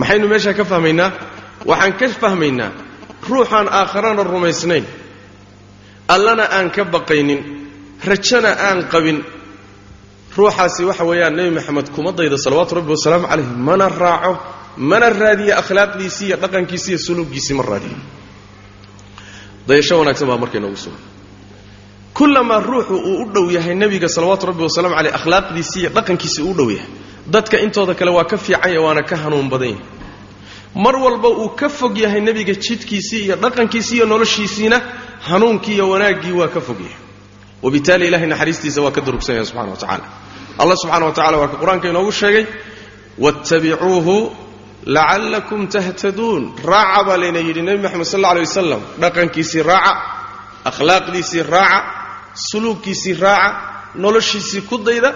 maxaynu 0.01 0.27
meeshaa 0.33 0.55
ka 0.59 0.65
fahmaynaa? 0.73 1.11
Waxaan 1.71 1.93
ka 2.01 2.07
fahmaynaa 2.23 2.71
ruuxaan 3.31 3.69
aakharana 3.79 4.23
rumaysnayn. 4.33 4.85
Allana 6.15 6.45
aan 6.57 6.71
ka 6.77 6.83
baqaynin 6.95 7.41
rajana 8.09 8.51
aan 8.69 8.79
qabin. 8.93 9.19
Ruuxaasi 10.37 10.83
waxa 10.89 11.05
weeyaan 11.11 11.35
nebi 11.37 11.51
maxamed 11.59 11.87
kuma 11.95 12.11
daydo 12.19 12.37
salawaatu 12.45 12.73
rabbi 12.81 12.91
wasalaamu 12.97 13.27
calayh 13.31 13.47
mana 13.69 13.87
raaco 14.03 14.33
mana 14.91 15.07
raadiyo 15.23 15.53
akhlaaqdiisii 15.61 16.27
iyo 16.29 16.37
dhaqankiisii 16.43 16.91
iyo 16.97 16.99
suluuggiisii 17.07 17.55
ma 17.59 17.63
raadiyo. 17.71 17.99
Dayasho 19.69 19.95
wanaagsan 20.01 20.27
baa 20.31 20.39
marka 20.43 20.57
inoogu 20.59 20.77
sugan 20.85 21.03
kullamaa 22.21 22.61
ruuxu 22.71 22.95
uu 23.11 23.23
u 23.23 23.25
dhow 23.35 23.47
yahay 23.57 23.75
nebiga 23.83 24.09
salawaatu 24.17 24.45
rabbi 24.50 24.62
wasalaamu 24.69 24.95
caleyh 24.99 25.15
akhlaaqdiisii 25.19 25.81
iyo 25.83 25.91
dhaqankiisii 25.97 26.43
uu 26.47 26.50
u 26.50 26.55
dhow 26.59 26.69
yahay. 26.77 26.89
Dadka 27.35 27.57
intooda 27.65 27.95
kale 27.99 28.11
waa 28.17 28.25
ka 28.33 28.37
fiican 28.45 28.71
yahay 28.73 28.79
waana 28.87 29.03
ka 29.11 29.17
hanuun 29.23 29.49
badan 29.53 29.69
yahay. 29.69 29.85
Mar 30.85 30.95
walba 31.05 31.29
uu 31.43 31.49
ka 31.61 31.69
fog 31.79 31.95
yahay 32.05 32.21
nebiga 32.29 32.55
jidkiisii 32.65 33.23
iyo 33.27 33.37
dhaqankiisii 33.45 33.97
iyo 33.99 34.07
noloshiisiina 34.12 34.79
hanuunkii 35.29 35.75
iyo 35.77 35.87
wanaaggii 35.93 36.33
waa 36.41 36.49
ka 36.55 36.61
fog 36.67 36.79
yahay. 36.87 36.99
Wabitaali 37.65 38.05
ilahay 38.09 38.27
naxariistiisa 38.33 38.81
waa 38.85 38.91
ka 38.97 39.00
durugsan 39.07 39.35
yahay 39.37 39.47
subxana 39.50 39.71
wa 39.71 39.77
tacala 39.83 40.05
allah 40.62 40.77
subxana 40.83 41.07
wa 41.09 41.12
tacala 41.19 41.37
waa 41.41 41.49
ka 41.53 41.57
qur'aanka 41.62 41.87
inoogu 41.93 42.12
sheegay 42.21 42.45
wattabicuuhu 43.25 44.17
lacallakum 44.97 45.61
tahtaduun 45.75 46.43
raaca 46.71 47.03
baa 47.09 47.17
layna 47.23 47.39
yidhi 47.47 47.62
nebi 47.67 47.81
moxamed 47.85 48.05
sal 48.12 48.21
alla 48.21 48.31
alay 48.33 48.45
wasalam 48.49 48.81
dhaqankiisii 49.03 49.62
raaca 49.71 49.93
akhlaaqdiisii 50.71 51.43
raaca 51.55 52.00
suluugkiisii 52.49 53.15
raaca 53.25 53.49
noloshiisii 54.05 54.63
ku 54.69 54.77
dayda 54.87 55.11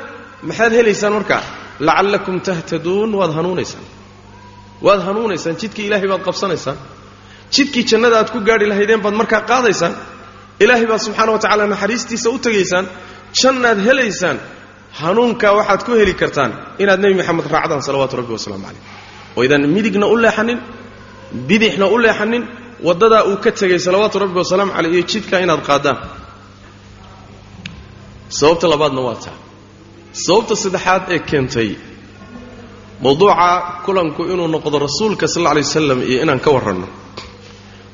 maxaad 0.49 0.73
helaysaan 0.78 1.12
markaa? 1.19 1.43
Lacallakum 1.87 2.37
tahtaduun 2.47 3.11
waad 3.21 3.33
hanuunaysaan. 3.38 3.85
Waad 4.87 5.00
hanuunaysaan 5.09 5.57
jidkii 5.61 5.87
ilaahay 5.88 6.09
baad 6.12 6.23
qabsanaysaan. 6.28 6.76
Jidkii 7.54 7.85
jannada 7.90 8.16
aad 8.21 8.31
ku 8.35 8.38
gaadhi 8.49 8.66
lahaydeen 8.73 9.00
baad 9.04 9.14
markaa 9.21 9.40
qaadaysaan. 9.50 9.95
Ilaahay 10.64 10.87
baad 10.90 11.00
subxaana 11.07 11.33
wa 11.35 11.38
tacala 11.45 11.64
naxariistiisa 11.73 12.28
u 12.31 12.38
tegaysaan. 12.47 12.87
Jannaad 13.40 13.78
helaysaan 13.87 14.38
hanuunkaa 15.00 15.52
waxaad 15.59 15.81
ku 15.87 15.93
heli 16.00 16.14
kartaan. 16.23 16.50
Inaad 16.83 17.00
nebi 17.02 17.14
moxamed 17.21 17.47
raacdaan 17.54 17.83
salawaatu 17.87 18.14
rabbi 18.21 18.33
wasalaamu 18.38 18.64
calayh. 18.66 18.83
Oo 19.37 19.43
idaan 19.47 19.62
midigna 19.76 20.07
u 20.07 20.16
leexanin 20.25 20.59
bidixna 21.49 21.87
u 21.87 21.97
leexanin 22.04 22.43
waddadaa 22.87 23.23
uu 23.31 23.37
ka 23.45 23.50
tegay 23.61 23.78
salawaatu 23.87 24.16
rabbi 24.25 24.38
wasalaamu 24.43 24.73
caleyh 24.76 24.93
iyo 24.95 25.02
jidkaa 25.12 25.40
inaad 25.47 25.62
qaadaan 25.71 25.99
sababta 28.38 28.66
labaadna 28.72 29.00
waa 29.08 29.14
taa. 29.24 29.36
Sababta 30.24 30.54
saddexaad 30.62 31.02
ee 31.14 31.18
keentay 31.30 31.70
mawduuca 33.04 33.48
kulanku 33.84 34.22
inuu 34.32 34.48
noqdo 34.54 34.76
rasuulka 34.86 35.26
sal 35.32 35.40
alla 35.42 35.50
alay 35.52 35.62
wasalam 35.68 35.98
iyo 36.10 36.18
inaan 36.24 36.40
ka 36.44 36.50
warranno. 36.56 36.88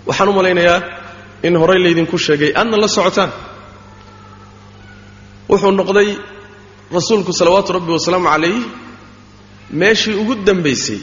Waxaan 0.08 0.28
u 0.28 0.32
malaynayaa 0.38 0.78
in 1.46 1.54
horay 1.60 1.78
laydinku 1.84 2.16
sheegay 2.26 2.50
aadna 2.60 2.76
la 2.82 2.88
socotaan. 2.96 3.30
Wuxuu 5.50 5.72
noqday 5.80 6.08
rasuulku 6.96 7.32
salawaatu 7.40 7.70
rabbi 7.76 7.92
wasalaamu 7.96 8.28
calayh 8.34 8.56
meeshii 9.80 10.14
ugu 10.22 10.34
dambaysay. 10.48 11.00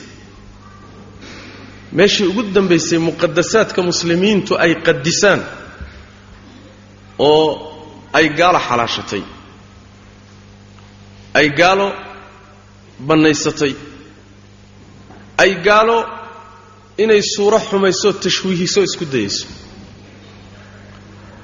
Meeshii 1.97 2.27
ugu 2.31 2.41
dambaysay 2.55 2.99
muqadasaadka 3.07 3.79
muslimiintu 3.89 4.51
ay 4.63 4.71
qadisaan 4.87 5.41
oo 7.19 7.66
ay 8.13 8.29
gaalo 8.39 8.59
xalaashatay 8.67 9.23
ay 11.39 11.47
gaalo 11.59 11.87
bannaysatay 13.07 13.73
ay 15.43 15.51
gaalo 15.67 15.97
inay 17.03 17.21
suuro 17.33 17.57
xumayso 17.69 18.09
tashwiihiso 18.23 18.79
isku 18.87 19.05
dayayso. 19.13 19.45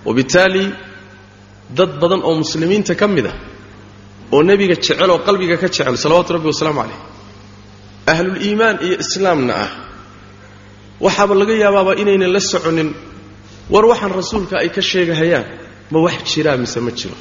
Wabitaali 0.05 0.65
dad 1.77 1.91
badan 2.01 2.21
oo 2.27 2.35
muslimiinta 2.43 2.95
ka 2.95 3.07
mid 3.07 3.25
ah 3.31 3.37
oo 4.33 4.41
nebiga 4.43 4.75
jecel 4.75 5.09
oo 5.13 5.19
qalbiga 5.27 5.55
ka 5.61 5.67
jecel 5.69 5.95
salawaatu 6.03 6.33
rabbi 6.35 6.47
wasalaamu 6.51 6.81
calayh 6.81 6.99
ahluliimaan 8.11 8.77
iyo 8.85 8.95
islaamna 9.05 9.53
ah 9.65 9.71
waxaaba 11.05 11.33
laga 11.41 11.53
yaabaaba 11.63 11.91
inaynan 12.01 12.31
la 12.35 12.39
soconin 12.51 12.89
war 13.73 13.85
waxaan 13.91 14.11
rasuulka 14.19 14.55
ay 14.63 14.69
ka 14.75 14.81
sheegahayaan 14.91 15.45
ma 15.91 15.99
wax 16.05 16.17
jiraa 16.33 16.57
mise 16.57 16.79
ma 16.79 16.91
jiro. 16.91 17.15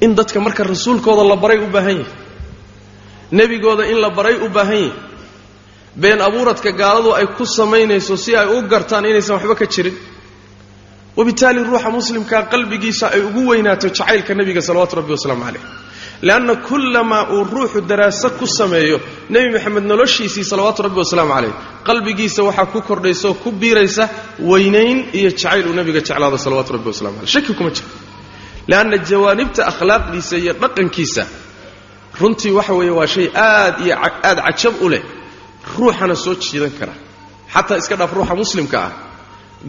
In 0.00 0.14
dadka 0.14 0.40
marka 0.40 0.62
rasuulkooda 0.64 1.24
la 1.30 1.36
baray 1.36 1.58
u 1.58 1.66
baahan 1.74 1.98
yahay 1.98 2.12
nebigooda 3.32 3.84
in 3.92 3.98
la 4.04 4.10
baray 4.10 4.36
u 4.36 4.48
baahan 4.48 4.76
yahay 4.76 4.92
been 5.96 6.20
abuuradka 6.20 6.70
gaaladu 6.80 7.10
ay 7.18 7.26
ku 7.36 7.44
samaynayso 7.46 8.16
si 8.24 8.36
ay 8.36 8.46
u 8.56 8.62
gartaan 8.72 9.04
inaysan 9.10 9.36
waxba 9.36 9.54
ka 9.60 9.66
jirin 9.74 9.96
wabitaali 11.16 11.60
ruuxa 11.68 11.90
muslimkaa 11.98 12.42
qalbigiisa 12.52 13.06
ay 13.14 13.20
ugu 13.28 13.42
weynaato 13.50 13.88
jacaylka 13.88 14.32
nebiga 14.38 14.60
salawaatu 14.68 14.94
rabbi 15.00 15.12
wasalaamu 15.16 15.44
calayh 15.48 15.62
leanna 16.22 16.54
kullamaa 16.68 17.22
uu 17.34 17.44
ruuxu 17.44 17.80
daraaso 17.90 18.30
ku 18.38 18.46
sameeyo 18.46 19.00
nebi 19.30 19.48
moxamed 19.54 19.84
noloshiisii 19.92 20.44
salawaatu 20.50 20.82
rabbi 20.86 20.98
wasalaamu 21.04 21.32
calayh 21.34 21.52
qalbigiisa 21.88 22.40
waxaa 22.48 22.66
ku 22.72 22.78
kordhaysa 22.88 23.28
oo 23.28 23.34
ku 23.34 23.50
biiraysa 23.60 24.04
weynayn 24.50 24.98
iyo 25.18 25.30
jacayl 25.30 25.66
uu 25.68 25.74
nebiga 25.78 26.00
jeclaado 26.00 26.38
salawatu 26.44 26.70
rabbi 26.76 26.88
wasalamu 26.92 27.16
caleyh 27.16 27.32
shaki 27.34 27.52
kuma 27.58 27.70
jiro 27.76 27.88
leanna 28.70 28.96
jawaanibta 29.10 29.60
akhlaaqdiisa 29.70 30.34
iyo 30.42 30.52
dhaqankiisa 30.62 31.22
runtii 32.20 32.50
waxa 32.58 32.72
weeye 32.78 32.90
waa 32.98 33.06
shay 33.14 33.26
aad 33.34 33.74
iyo 33.86 33.94
aad 34.28 34.38
cajab 34.46 34.74
u 34.82 34.88
leh 34.92 35.02
ruuxana 35.78 36.14
soo 36.24 36.34
jiidan 36.42 36.70
kara 36.78 36.94
xataa 37.54 37.76
iska 37.80 37.94
dhaaf 38.00 38.12
ruuxa 38.16 38.34
muslimka 38.42 38.78
ah 38.86 38.92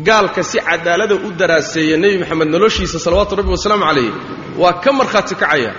gaalka 0.08 0.42
si 0.50 0.58
cadaalada 0.68 1.16
u 1.16 1.30
daraaseeya 1.40 1.98
nebi 2.02 2.18
moxamed 2.22 2.48
noloshiisa 2.56 2.98
salawaatu 3.06 3.34
rabbi 3.40 3.52
wasalaamu 3.58 3.84
calayh 3.90 4.12
waa 4.62 4.74
ka 4.84 4.90
markhaati 5.00 5.36
kacaya 5.42 5.72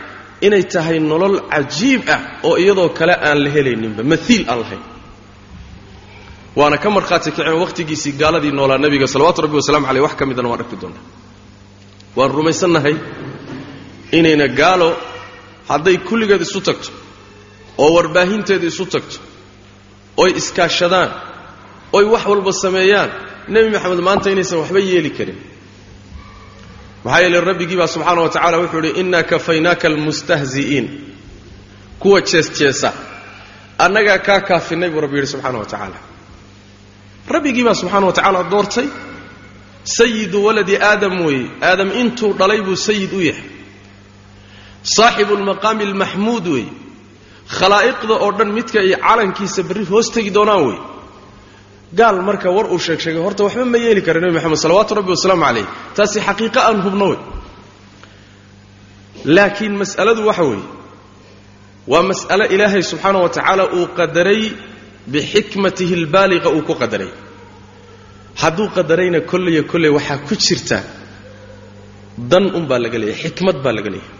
inay 0.47 0.62
tahay 0.75 0.99
nolol 1.11 1.37
cajiib 1.54 2.02
ah 2.14 2.21
oo 2.49 2.54
iyadoo 2.62 2.88
kale 2.99 3.14
aan 3.28 3.38
la 3.45 3.50
helayninba. 3.57 4.02
Maiil 4.12 4.42
aan 4.50 4.59
lahayn. 4.62 4.83
Waana 6.59 6.76
ka 6.83 6.88
markhaati 6.97 7.30
kaceen 7.37 7.59
wakhtigiisii 7.64 8.12
gaaladii 8.21 8.52
noolaa 8.59 8.78
nebiga 8.85 9.07
salawaatu 9.14 9.40
rabbi 9.45 9.57
wasalamu 9.61 9.87
caleyh 9.88 10.02
wax 10.07 10.14
ka 10.21 10.25
midana 10.30 10.49
waan 10.52 10.61
arki 10.64 10.76
doonaa. 10.83 11.04
Waan 12.16 12.30
rumaysannahay 12.38 12.97
inayna 14.18 14.47
gaalo 14.61 14.88
hadday 15.71 15.97
kulligeed 16.09 16.42
isu 16.47 16.61
tagto 16.68 16.90
oo 17.83 17.90
warbaahinteeda 17.97 18.66
isu 18.73 18.85
tagto 18.95 19.18
oy 20.23 20.30
iskaashadaan 20.40 21.11
oy 21.97 22.04
wax 22.12 22.25
walba 22.30 22.52
sameeyaan. 22.64 23.11
Nebi 23.52 23.68
moxamed 23.75 24.00
maanta 24.09 24.26
inaysan 24.35 24.59
waxba 24.62 24.80
yeeli 24.90 25.11
karin 25.18 25.38
maxaa 27.05 27.21
yeele 27.23 27.40
rabbigii 27.50 27.76
baa 27.81 27.87
subxaana 27.95 28.21
wa 28.25 28.28
tacala 28.35 28.57
wuxuu 28.62 28.78
idhi 28.83 28.90
innaa 29.00 29.23
kafaynaaka 29.33 29.88
almustahzi'iin 29.90 30.87
kuwa 32.00 32.21
jees-jeesa. 32.21 32.90
Annagaa 33.85 34.19
kaa 34.26 34.40
kaafinay 34.49 34.90
buu 34.93 35.00
rabbi 35.05 35.17
yidhi 35.19 35.31
subxaana 35.33 35.59
wa 35.59 35.64
tacaala. 35.73 35.99
Rabbigii 37.35 37.64
baa 37.67 37.75
subxaana 37.81 38.07
wa 38.07 38.12
tacaala 38.12 38.40
doortay 38.52 38.88
sayidu 39.97 40.38
waladi 40.47 40.75
aadam 40.90 41.14
weeye 41.26 41.47
aadam 41.71 41.90
intuu 42.00 42.33
dhalay 42.38 42.61
buu 42.67 42.76
sayid 42.87 43.12
u 43.12 43.21
yahay. 43.28 43.47
Saaxibu 44.97 45.35
lmaqaami 45.40 45.85
almaxmuud 45.88 46.47
weeye 46.55 46.73
khalaa'iqda 47.59 48.14
oo 48.25 48.31
dhan 48.38 48.50
midka 48.57 48.78
ay 48.85 48.93
calankiisa 49.07 49.61
berri 49.69 49.85
hoos 49.90 50.09
tegi 50.14 50.31
doonaan 50.37 50.62
wey 50.67 50.78
gaal 51.95 52.21
marka 52.28 52.50
war 52.57 52.66
uu 52.75 52.78
sheeg 52.87 53.00
sheegay 53.04 53.23
horta 53.26 53.42
waxba 53.47 53.64
ma 53.73 53.78
yeeli 53.85 54.02
kara 54.07 54.21
nebi 54.21 54.35
moxamed 54.37 54.59
salawaatu 54.64 54.92
rabbi 54.99 55.11
wasalaamu 55.16 55.45
calayh. 55.49 55.66
Taasi 55.97 56.18
xaqiiqo 56.26 56.61
aan 56.68 56.78
hubno 56.87 57.07
wey 57.12 57.18
laakiin 59.37 59.75
mas'aladu 59.83 60.23
waxa 60.28 60.45
weeye 60.50 60.64
waa 61.92 62.02
mas'alo 62.11 62.45
ilaahay 62.54 62.83
subxaana 62.90 63.18
wa 63.25 63.28
tacaala 63.37 63.64
uu 63.78 63.87
qadaray 63.99 64.42
bixikmatihi 65.12 65.95
albaaliqa 66.00 66.49
uu 66.57 66.62
ku 66.68 66.75
qadaray. 66.83 67.11
Hadduu 68.42 68.68
qadarayna 68.76 69.21
kolleyo 69.30 69.62
kolley 69.73 69.90
waxaa 69.97 70.18
ku 70.28 70.35
jirta 70.45 70.78
dan 72.30 72.45
un 72.59 72.64
baa 72.71 72.78
laga 72.85 72.99
leeyahay 73.02 73.23
xikmad 73.25 73.57
baa 73.64 73.73
laga 73.78 73.90
leeyahay. 73.95 74.14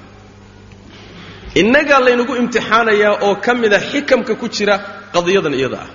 Innagaa 1.61 2.01
laynagu 2.07 2.33
imtixaanayaa 2.43 3.15
oo 3.27 3.35
ka 3.45 3.53
mida 3.61 3.79
xikamka 3.91 4.33
ku 4.41 4.47
jira 4.57 4.75
qadiyadan 5.15 5.55
iyada 5.61 5.79
ah 5.85 5.91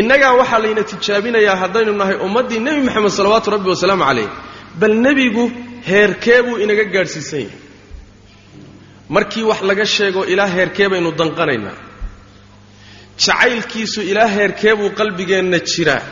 innagaa 0.00 0.32
waxaa 0.40 0.60
layna 0.64 0.82
tijaabinayaa 0.90 1.56
haddaynu 1.62 1.92
nahay 2.00 2.16
ummaddii 2.26 2.60
nebi 2.66 2.80
moxamed 2.86 3.12
salawaatu 3.18 3.48
rabbi 3.54 3.68
wasalaamu 3.74 4.04
calayh 4.08 4.28
bal 4.80 4.94
nebigu 5.06 5.44
heerkee 5.90 6.38
buu 6.46 6.56
inaga 6.64 6.84
gaadhsiisan 6.94 7.40
yahay 7.40 7.58
markii 9.14 9.44
wax 9.50 9.60
laga 9.70 9.84
sheego 9.94 10.20
ilaa 10.32 10.46
heerkee 10.56 10.88
baynu 10.92 11.10
danqanaynaa. 11.20 11.76
Jacaylkiisu 13.24 14.00
ilaa 14.10 14.26
heerkee 14.36 14.74
buu 14.78 14.90
qalbigeenna 14.98 15.58
jiraa. 15.70 16.02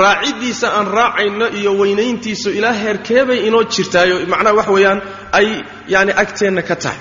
Raaciddiisa 0.00 0.66
aan 0.78 0.86
raacayno 0.98 1.46
iyo 1.58 1.70
weynayntiisu 1.80 2.48
ilaa 2.58 2.72
heerkeebay 2.82 3.38
inoo 3.48 3.62
jirtaayo. 3.74 4.16
Macnaha 4.32 4.54
wax 4.58 4.68
weeyaan 4.74 4.98
ay 5.38 5.48
yaani 5.92 6.12
agteenna 6.22 6.62
ka 6.68 6.76
tahay. 6.82 6.98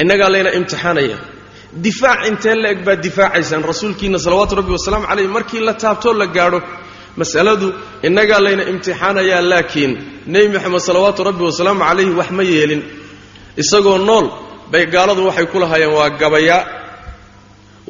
Innagaa 0.00 0.30
layna 0.34 0.50
imtixaanaya 0.58 1.18
difaac 1.72 2.20
intee 2.28 2.54
la 2.62 2.68
eg 2.74 2.80
baad 2.86 3.00
difaacaysaan? 3.06 3.62
Rasuulkiina 3.70 4.18
salawaatu 4.18 4.54
rabbi 4.60 4.72
wasalaamu 4.72 5.06
calayh 5.10 5.28
markii 5.36 5.60
la 5.68 5.74
taabtoo 5.74 6.12
la 6.20 6.26
gaadho 6.26 6.60
mas'aladu 7.20 7.68
innagaa 8.06 8.40
layna 8.44 8.62
imtixaanayaa 8.72 9.42
laakiin 9.50 9.92
nebi 10.32 10.48
moxamed 10.54 10.80
salawaatu 10.88 11.20
rabbi 11.28 11.42
wasalaamu 11.48 11.82
calayhi 11.88 12.10
wax 12.20 12.30
ma 12.38 12.42
yeelin. 12.52 12.82
Isagoo 13.62 13.98
nool 14.08 14.26
bay 14.72 14.84
gaaladu 14.94 15.22
waxay 15.28 15.46
ku 15.52 15.58
lahaayeen 15.62 15.92
waa 15.98 16.10
gabaya 16.20 16.58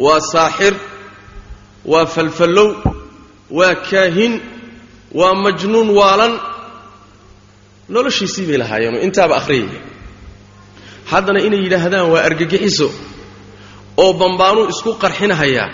waa 0.04 0.20
saaxir 0.32 0.74
waa 1.92 2.06
falfallow 2.14 2.68
waa 3.58 3.74
kaahin 3.90 4.34
waa 5.18 5.34
majnuun 5.44 5.88
waalan. 5.98 6.32
Noloshiisii 7.94 8.46
bay 8.48 8.58
lahaayeenoo 8.62 9.00
intaaba 9.06 9.34
akhriyaya 9.40 9.80
haddana 11.10 11.40
inay 11.46 11.60
yidhaahdaan 11.64 12.06
waa 12.12 12.22
argagixiso 12.28 12.88
oo 13.96 14.12
bambaanuu 14.20 14.68
isku 14.72 14.90
qarxinahayaa 15.02 15.68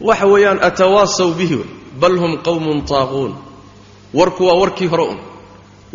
waxa 0.00 0.26
weeyaan 0.32 0.58
atawaasaw 0.68 1.30
bihi 1.38 1.58
bal 2.00 2.16
hum 2.22 2.32
qawmun 2.46 2.78
taaquun. 2.90 3.32
Warku 4.18 4.42
waa 4.46 4.56
warkii 4.62 4.86
hore 4.92 5.02
un. 5.12 5.18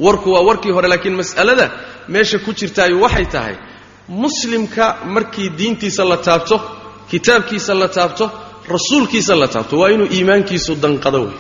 Warku 0.06 0.32
waa 0.34 0.42
warkii 0.48 0.72
hore 0.76 0.88
laakiin 0.88 1.16
mas'alada 1.22 1.66
meesha 2.08 2.38
ku 2.46 2.52
jirtaayo 2.54 3.00
waxay 3.06 3.26
tahay 3.26 3.56
muslimka 4.08 4.86
markii 5.06 5.50
diintiisa 5.58 6.04
la 6.06 6.18
taabto 6.18 6.56
kitaabkiisa 7.12 7.74
la 7.82 7.88
taabto 7.88 8.26
rasuulkiisa 8.74 9.36
la 9.36 9.48
taabto 9.48 9.76
waa 9.80 9.90
inuu 9.96 10.08
iimaankiisu 10.18 10.76
danqado 10.84 11.20
wey 11.26 11.36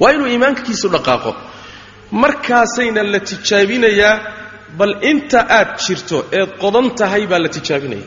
waa 0.00 0.12
inuu 0.12 0.26
iimaankiisu 0.26 0.88
dhaqaaqo. 0.94 1.32
Markaasayna 2.22 3.02
la 3.12 3.20
tijaabinayaa 3.20 4.14
bal 4.78 4.92
inta 5.10 5.40
aad 5.58 5.70
jirto 5.86 6.16
eed 6.38 6.50
qodan 6.62 6.86
tahay 6.98 7.26
baa 7.30 7.38
la 7.44 7.48
tijaabinaya 7.48 8.06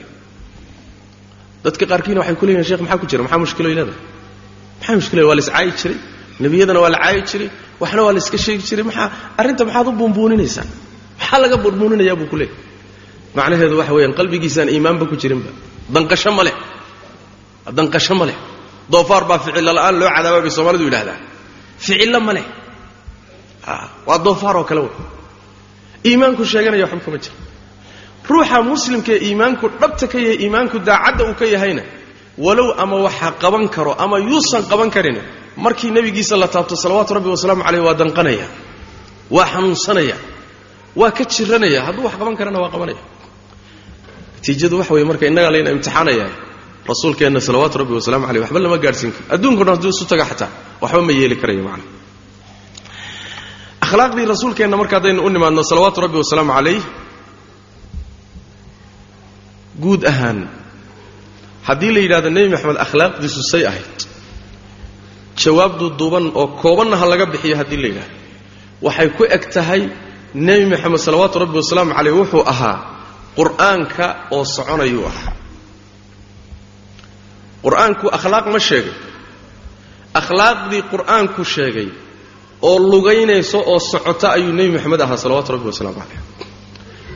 dadka 1.68 1.84
qaarkiina 1.92 2.20
waxay 2.22 2.36
ku 2.40 2.46
leeyihiin 2.48 2.68
shekh 2.70 2.82
maxaa 2.84 3.00
ku 3.02 3.06
jira? 3.12 3.22
Maxaa 3.26 3.40
mushkilo 3.44 3.68
leedahay? 3.70 4.00
Maxaa 4.80 4.96
mushkilo 5.00 5.22
waa 5.30 5.38
la 5.40 5.44
jiray? 5.82 5.98
Nebiyadana 6.44 6.80
waa 6.84 6.92
la 6.96 7.00
caayi 7.04 7.22
jiray? 7.32 7.50
Waxna 7.82 8.02
waa 8.06 8.14
la 8.18 8.22
sheegi 8.46 8.64
jiray? 8.70 8.84
Maxaa 8.90 9.08
arrinta 9.40 9.64
maxaad 9.68 9.88
u 9.88 9.92
buunbuuninaysaa 10.00 10.66
maxaa 11.20 11.40
laga 11.44 11.58
buunbuuninayaa 11.64 12.16
buu 12.20 12.28
ku 12.32 12.36
leeyahy 12.42 12.56
macnaheedu 13.38 13.76
waxa 13.82 13.94
weeyaan 13.98 14.14
qalbigiisaan 14.20 14.70
iimaanba 14.76 15.04
ku 15.12 15.16
jirinba. 15.22 15.50
Danqasho 15.96 16.32
ma 16.38 16.44
leh. 16.48 16.56
Danqasho 17.78 18.14
ma 18.20 18.26
leh. 18.30 18.38
Doofaar 18.92 19.24
baa 19.30 19.40
ficilla 19.46 19.72
la'aan 19.78 19.96
loo 20.02 20.10
cadaaba 20.16 20.40
bay 20.46 20.52
soomaalidu 20.58 20.84
yidhahdaa 20.90 21.18
ficillo 21.84 22.20
ma 22.28 22.34
leh. 22.38 22.46
Waa 24.08 24.18
doofaar 24.26 24.56
oo 24.60 24.66
kale 24.70 24.82
wey 24.86 24.94
iimaanku 26.10 26.42
sheeganaya 26.52 26.86
waxba 26.86 27.02
kama 27.06 27.18
jira 27.24 27.36
ruuxa 28.32 28.58
muslimkaee 28.72 29.20
iimaanku 29.28 29.66
dhabta 29.82 30.06
ka 30.12 30.18
yahay 30.24 30.38
iimaanku 30.44 30.78
daacadda 30.88 31.24
uu 31.30 31.36
ka 31.40 31.46
yahayna 31.56 31.84
walow 32.46 32.70
ama 32.84 32.96
waxa 33.06 33.30
qaban 33.44 33.66
karo 33.76 33.92
ama 34.04 34.18
yuusan 34.30 34.63
qaban 34.72 34.90
karin 34.96 35.18
markii 35.66 35.92
nebigiisa 35.96 36.36
la 36.42 36.48
taabto 36.56 36.76
salawaatu 36.84 37.12
rabbi 37.18 37.30
wasalaamu 37.36 37.63
caleyh 37.68 37.82
waa 37.88 37.94
danqanaya 38.02 38.48
waa 39.36 39.46
xanuunsanaya 39.54 40.18
waa 41.00 41.12
ka 41.18 41.24
jiranaya 41.34 41.80
hadduu 41.88 42.04
wax 42.08 42.16
qaban 42.22 42.36
karana 42.40 42.60
waa 42.63 42.70
qabanaya. 42.74 43.00
Natiijadu 44.38 44.76
waxa 44.80 44.94
weye 44.96 45.06
marka 45.10 45.26
innagaa 45.30 45.52
layna 45.54 45.70
imtixaanaya 45.76 46.26
rasuulkeenna 46.90 47.40
salawaatu 47.48 47.76
rabbi 47.82 47.94
wasalamu 48.00 48.26
caleyh 48.30 48.42
waxba 48.46 48.60
lama 48.66 48.78
gaadhsiin 48.86 49.12
karo. 49.16 49.26
Adduunkuna 49.36 49.72
hadduu 49.76 49.90
isu 49.96 50.04
taga 50.12 50.26
xataa 50.32 50.50
waxba 50.84 51.02
ma 51.08 51.12
yeeli 51.20 51.36
karayo 51.42 51.63
macna. 51.68 51.84
Akhlaaqdii 53.86 54.26
rasuulkeenna 54.34 54.76
marka 54.82 54.96
haddaynu 55.00 55.22
u 55.26 55.30
nimaadno 55.36 55.62
salawaatu 55.72 56.00
rabbi 56.06 56.18
wasalaamu 56.24 56.52
calayh 56.58 56.80
guud 59.84 60.02
ahaan 60.12 60.40
haddii 61.68 61.92
la 61.96 62.00
yidhahdo 62.06 62.30
nebi 62.36 62.50
maxamed 62.54 62.78
akhlaaqdiisu 62.86 63.42
say 63.52 63.63
ahayd 63.70 63.98
jawaab 65.42 65.74
duuduuban 65.80 66.26
oo 66.40 66.48
koobanna 66.62 66.96
ha 67.02 67.06
laga 67.12 67.26
bixiyo 67.34 67.56
haddii 67.62 67.78
la 67.84 67.88
yidhahdo. 67.92 68.16
Waxay 68.86 69.10
ku 69.18 69.24
eg 69.36 69.44
tahay 69.56 69.82
nebi 70.48 70.66
maxamed 70.74 71.00
salawaatu 71.08 71.36
rabbi 71.44 71.58
wasalaamu 71.62 71.92
caleyh 71.98 72.13
wuxuu 72.20 72.44
ahaa 72.54 72.76
qur'aanka 73.38 74.06
oo 74.36 74.44
soconayuu 74.56 75.06
ahaa. 75.12 75.34
Qur'aanku 77.66 78.06
akhlaaq 78.18 78.46
ma 78.54 78.60
sheegay. 78.70 78.94
Akhlaaqdii 80.20 80.82
qur'aanku 80.92 81.42
sheegay 81.56 81.90
oo 82.70 82.78
lugaynayso 82.92 83.60
oo 83.72 83.80
socota 83.92 84.28
ayuu 84.38 84.54
nebi 84.58 84.72
moxamed 84.78 85.02
ahaa 85.06 85.18
salawaatu 85.24 85.50
rabbi 85.56 85.68
wasalaamu 85.72 86.00
caleyh 86.02 86.22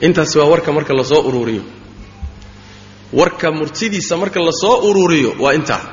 intaasi 0.05 0.35
waa 0.39 0.49
warka 0.53 0.69
marka 0.77 0.93
la 0.99 1.03
soo 1.11 1.21
ururiyo 1.29 1.63
warka 3.19 3.51
murtidiisa 3.51 4.13
marka 4.21 4.39
la 4.47 4.51
soo 4.61 4.75
ururiyo 4.89 5.31
waa 5.43 5.53
intaa 5.59 5.83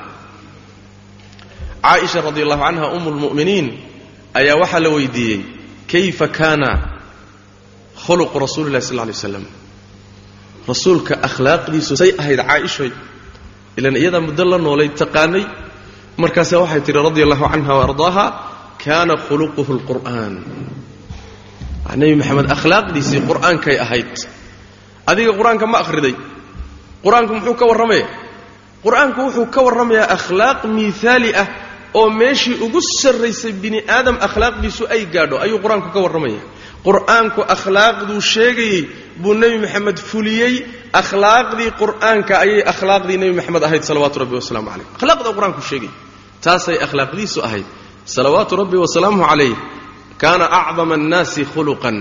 caaisha 1.83 2.20
radi 2.26 2.42
allahu 2.44 2.62
canha 2.66 2.87
umu 2.96 3.11
lmu'miniin 3.16 3.66
ayaa 4.38 4.57
waxaa 4.62 4.81
la 4.85 4.90
weydiiyey 4.96 5.40
kayfa 5.92 6.26
kaana 6.38 6.70
khuluqu 8.07 8.37
rasuuli 8.44 8.70
lahi 8.74 8.83
sal 8.88 8.96
lla 8.96 9.04
alay 9.07 9.14
slam 9.24 9.44
rasuulka 10.70 11.14
akhlaaqdiisu 11.28 11.92
say 12.02 12.11
ahayd 12.20 12.40
caaishoy 12.50 12.90
ilan 13.78 13.94
iyadaa 13.96 14.20
muddo 14.26 14.44
la 14.44 14.59
noolay 14.59 14.88
taqaanay. 15.02 15.44
Markaase 16.18 16.54
waxay 16.59 16.81
tidhi 16.87 16.98
radia 16.98 17.24
allahu 17.26 17.46
canha 17.52 17.72
waardaaha 17.81 18.24
kaana 18.85 19.14
khuluquhu 19.26 19.70
lqur'aan 19.78 20.35
nebi 22.00 22.14
maxamed 22.20 22.46
akhlaaqdiisii 22.57 23.20
qur'aankay 23.31 23.76
ahayd. 23.85 24.12
Adiga 25.11 25.33
qur'aanka 25.38 25.66
ma 25.72 25.78
akhriday 25.85 26.14
qur'aanku 27.04 27.32
muxuu 27.38 27.54
ka 27.61 27.66
warramaya? 27.70 28.06
Qur'aanku 28.84 29.20
wuxuu 29.26 29.46
ka 29.54 29.61
warramayaa 29.66 30.06
akhlaaq 30.16 30.61
miihaali 30.76 31.30
ah 31.42 31.48
oo 31.94 32.11
meeshii 32.20 32.56
ugu 32.64 32.80
sarraysay 33.00 33.52
bini 33.62 33.80
aadam 33.96 34.16
akhlaaqdiisu 34.26 34.82
ay 34.94 35.02
gaadho. 35.14 35.37
Ayuu 35.44 35.58
qur'aanku 35.64 35.88
ka 35.94 36.00
warramaya. 36.04 36.40
Qur'aanku 36.87 37.40
akhlaaqduu 37.54 38.20
sheegayey 38.32 38.80
buu 39.22 39.34
nebi 39.34 39.58
maxamed 39.64 39.98
fuliyey. 40.11 40.54
Akhlaaqdii 41.00 41.70
qur'aanka 41.80 42.34
ayay 42.44 42.62
akhlaaqdii 42.72 43.18
nebi 43.22 43.34
maxamed 43.38 43.62
ahayd 43.66 43.82
salawaatu 43.88 44.16
rabbi 44.22 44.34
wasalaamu 44.40 44.68
calayh 44.72 44.87
akhlaaqda 44.96 45.28
qur'aanku 45.37 45.62
sheegay. 45.70 45.90
Taasay 46.44 46.76
akhlaaqdiisu 46.87 47.38
ahayd. 47.46 47.66
Salawaatu 48.14 48.52
rabbi 48.62 48.76
wasalaamuhu 48.84 49.26
calayh 49.30 49.54
kaana 50.22 50.44
acdama 50.61 50.94
annaasi 50.98 51.42
khuluqan. 51.52 51.96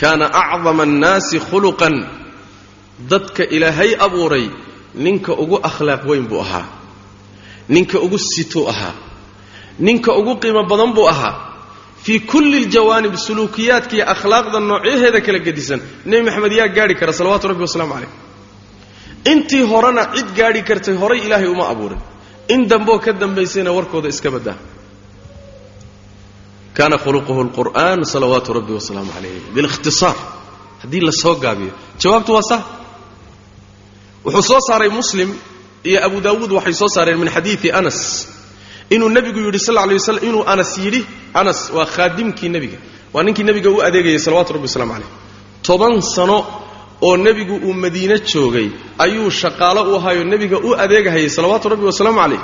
Kaana 0.00 0.26
acdama 0.42 0.82
annaasi 0.88 1.36
khuluqan 1.48 1.94
dadka 3.08 3.44
ilaahay 3.44 3.94
abuuray 3.98 4.50
ninka 4.94 5.32
ugu 5.32 5.56
akhlaaq 5.62 6.04
weyn 6.10 6.26
buu 6.28 6.40
ahaa 6.40 6.66
ninka 7.68 7.98
ugu 8.00 8.18
situu 8.18 8.68
ahaa 8.68 8.94
ninka 9.78 10.10
ugu 10.20 10.36
qiimo 10.42 10.62
badan 10.70 10.92
buu 10.94 11.08
ahaa. 11.08 11.34
Fii 12.02 12.20
kulli 12.20 12.64
ljawaanib 12.64 13.14
suluukiyaadka 13.26 13.94
iyo 13.96 14.04
akhlaaqda 14.14 14.58
noocyaheeda 14.60 15.20
kala 15.26 15.38
gedisan 15.46 15.80
nebi 16.08 16.22
maxamed 16.26 16.52
yaa 16.52 16.68
gaadhi 16.76 16.94
kara 17.00 17.12
salawaatu 17.12 17.48
rabbi 17.48 17.62
wasalaamu 17.68 17.92
calayh. 17.94 18.12
Intii 19.32 19.62
horena 19.70 20.02
cid 20.16 20.28
gaadhi 20.38 20.62
kartay 20.68 20.94
horay 21.02 21.20
ilaahay 21.26 21.48
uma 21.54 21.68
abuurin. 21.72 22.00
In 22.48 22.60
dambeoo 22.70 22.98
ka 23.04 23.12
dambaysayna 23.12 23.70
warkooda 23.76 24.08
iska 24.08 24.30
baddaa. 24.34 24.56
Kaana 26.76 26.96
khuluquhu 26.98 27.40
lqur'aan 27.48 28.00
salawaatu 28.12 28.52
rabbi 28.58 28.72
wasalaamu 28.78 29.10
calayh. 29.16 29.40
Bilikhtisaar 29.54 30.16
haddii 30.82 31.00
la 31.08 31.12
soo 31.22 31.34
gaabiyo. 31.44 31.72
Jawaabtu 32.02 32.32
waa 32.36 32.42
sah 32.50 32.62
wuxuu 34.24 34.42
soo 34.42 34.60
saaray 34.68 34.88
muslim 34.88 35.30
iyo 35.84 35.98
abu 36.06 36.20
daawuud 36.20 36.52
waxay 36.52 36.74
soo 36.74 36.88
saareen 36.88 37.18
min 37.18 37.28
xadiidi 37.28 37.72
anas. 37.72 37.98
Inuu 38.90 39.08
nebigu 39.08 39.38
yidhi 39.46 39.58
sal 39.58 39.74
lay 39.74 39.94
waslam 39.98 40.18
inuu 40.28 40.42
anas 40.52 40.78
yidhi 40.78 41.00
anas 41.34 41.70
waa 41.76 41.86
khaadimkii 41.86 42.48
nebiga. 42.54 42.78
Waa 43.14 43.22
ninkii 43.22 43.44
nebiga 43.48 43.70
u 43.70 43.78
adeegayay 43.86 44.18
salawatu 44.18 44.52
rabbi 44.54 44.66
waslamu 44.68 44.92
calayh. 44.92 45.10
Toban 45.62 46.00
sano 46.02 46.38
oo 47.02 47.16
nebigu 47.16 47.54
uu 47.66 47.72
madiine 47.72 48.16
joogay 48.30 48.68
ayuu 48.98 49.30
shaqaalo 49.30 49.80
u 49.92 49.96
ahaayoo 49.98 50.24
nebiga 50.24 50.58
u 50.58 50.74
adeegahayay 50.84 51.28
salawaatu 51.36 51.68
rabbi 51.72 51.84
wasalaamu 51.90 52.20
calayh. 52.20 52.40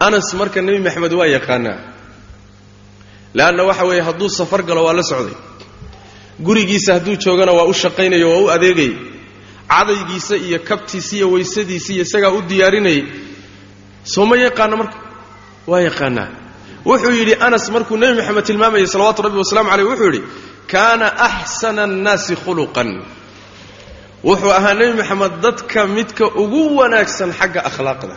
Anas 0.00 0.34
marka 0.34 0.62
nebi 0.62 0.78
maxamed 0.86 1.12
waa 1.12 1.26
yaqaanaa. 1.36 1.78
Leanna 3.34 3.62
waxa 3.64 3.84
weeye 3.84 4.02
hadduu 4.02 4.28
safar 4.28 4.62
galo 4.62 4.84
waa 4.84 4.92
la 4.92 5.02
socday. 5.02 5.34
Gurigiisa 6.40 6.94
hadduu 6.94 7.16
joogana 7.24 7.52
waa 7.52 7.66
u 7.66 7.74
shaqaynayo 7.74 8.28
waa 8.30 8.40
u 8.44 8.50
adeegayay 8.50 9.11
cadaygiisa 9.72 10.34
iyo 10.46 10.58
kabtiisa 10.68 11.12
iyo 11.16 11.26
weysadiisa 11.34 11.90
iyo 11.94 12.02
isagaa 12.06 12.30
u 12.38 12.40
diyaarinayay 12.50 13.00
soo 14.12 14.24
ma 14.30 14.34
yaqaana 14.46 14.74
marka? 14.80 14.96
Waa 15.70 15.80
yaqaanaa. 15.88 16.28
Wuxuu 16.88 17.14
yidhi 17.18 17.34
anas 17.46 17.64
markuu 17.74 17.96
nebi 18.02 18.14
maxamed 18.18 18.44
tilmaamayay 18.48 18.86
salawaatu 18.94 19.20
rabbi 19.26 19.38
wasalamu 19.42 19.68
caleyh 19.72 19.86
wuxuu 19.90 20.08
yidhi 20.10 20.20
kaana 20.72 21.06
axsana 21.28 21.82
annaasi 21.88 22.34
khuluqan. 22.42 22.88
Wuxuu 24.28 24.50
ahaa 24.58 24.74
nebi 24.80 24.92
maxamed 25.00 25.32
dadka 25.44 25.80
midka 25.96 26.24
ugu 26.42 26.60
wanaagsan 26.78 27.30
xagga 27.38 27.60
akhlaaqda. 27.68 28.16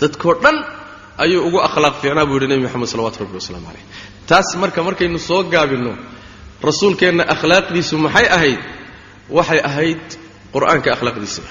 Dadkoo 0.00 0.34
dhan 0.44 0.56
ayuu 1.24 1.40
ugu 1.48 1.58
akhlaaq 1.68 1.94
fiicnaa 2.02 2.26
buu 2.28 2.36
yidhi 2.38 2.48
nebi 2.52 2.62
maxamed 2.66 2.88
salawatu 2.92 3.18
rabbi 3.24 3.36
wasalaamu 3.40 3.66
caleyh 3.68 3.84
taas 4.28 4.48
marka 4.62 4.80
markaynu 4.88 5.18
soo 5.28 5.42
gaabinno 5.54 5.92
rasuulkeenna 6.68 7.24
akhlaaqdiisu 7.34 7.94
maxay 8.04 8.26
ahayd 8.36 8.60
waxay 9.36 9.60
ahayd 9.70 10.04
qur'aanka 10.54 10.88
akhlaaqdiisa. 10.96 11.42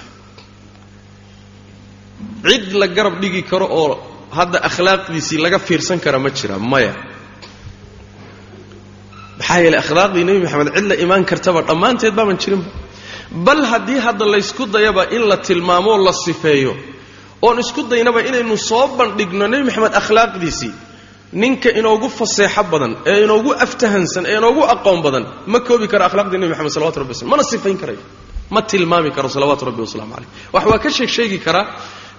Cid 2.48 2.66
la 2.82 2.88
garab 2.96 3.16
dhigi 3.22 3.42
karo 3.52 3.68
oo 3.82 3.92
hadda 4.38 4.58
akhlaaqdiisii 4.70 5.40
laga 5.46 5.60
fiirsan 5.68 6.00
kara 6.06 6.20
ma 6.24 6.30
jira 6.38 6.58
maya. 6.72 6.94
Maxaa 9.40 9.60
yeeley 9.64 9.80
akhlaaqdii 9.84 10.24
nebi 10.28 10.40
maxamed 10.46 10.70
cid 10.76 10.86
la 10.92 10.96
imaan 11.06 11.24
kartaba 11.32 11.60
dhammaanteed 11.70 12.14
baaban 12.20 12.38
jirinba 12.44 12.70
bal 13.46 13.62
haddii 13.72 14.00
hadda 14.06 14.26
laysku 14.34 14.64
dayaba 14.76 15.04
in 15.16 15.24
la 15.30 15.38
tilmaamoo 15.48 15.98
la 16.08 16.14
sifeeyo 16.26 16.74
oon 17.46 17.58
isku 17.64 17.82
daynaba 17.92 18.20
inaynu 18.30 18.56
soo 18.70 18.86
bandhigno 19.00 19.46
nebi 19.52 19.64
maxamed 19.70 19.94
akhlaaqdiisii 20.02 20.74
ninka 21.34 21.70
inoogu 21.80 22.08
faseexo 22.20 22.64
badan 22.72 22.92
ee 23.12 23.24
inoogu 23.26 23.52
aftahansan 23.66 24.24
ee 24.26 24.38
inoogu 24.40 24.62
aqoon 24.74 25.00
badan 25.06 25.24
ma 25.52 25.60
koobi 25.68 25.88
karo 25.92 26.04
akhlaaqdii 26.10 26.38
nebi 26.42 26.52
maxamed 26.54 26.72
salawatu 26.78 27.00
rabbi 27.02 27.14
waslm 27.16 27.30
mana 27.34 27.44
sifayn 27.52 27.78
karayo 27.82 28.00
ma 28.54 28.62
tilmaami 28.72 29.12
karo 29.18 29.30
salawaatu 29.36 29.64
rabbi 29.70 29.82
wasalaamu 29.86 30.14
caleyh 30.16 30.30
wax 30.54 30.64
waa 30.72 30.80
ka 30.84 30.90
sheeg 30.98 31.10
sheegi 31.18 31.38
karaa 31.46 31.66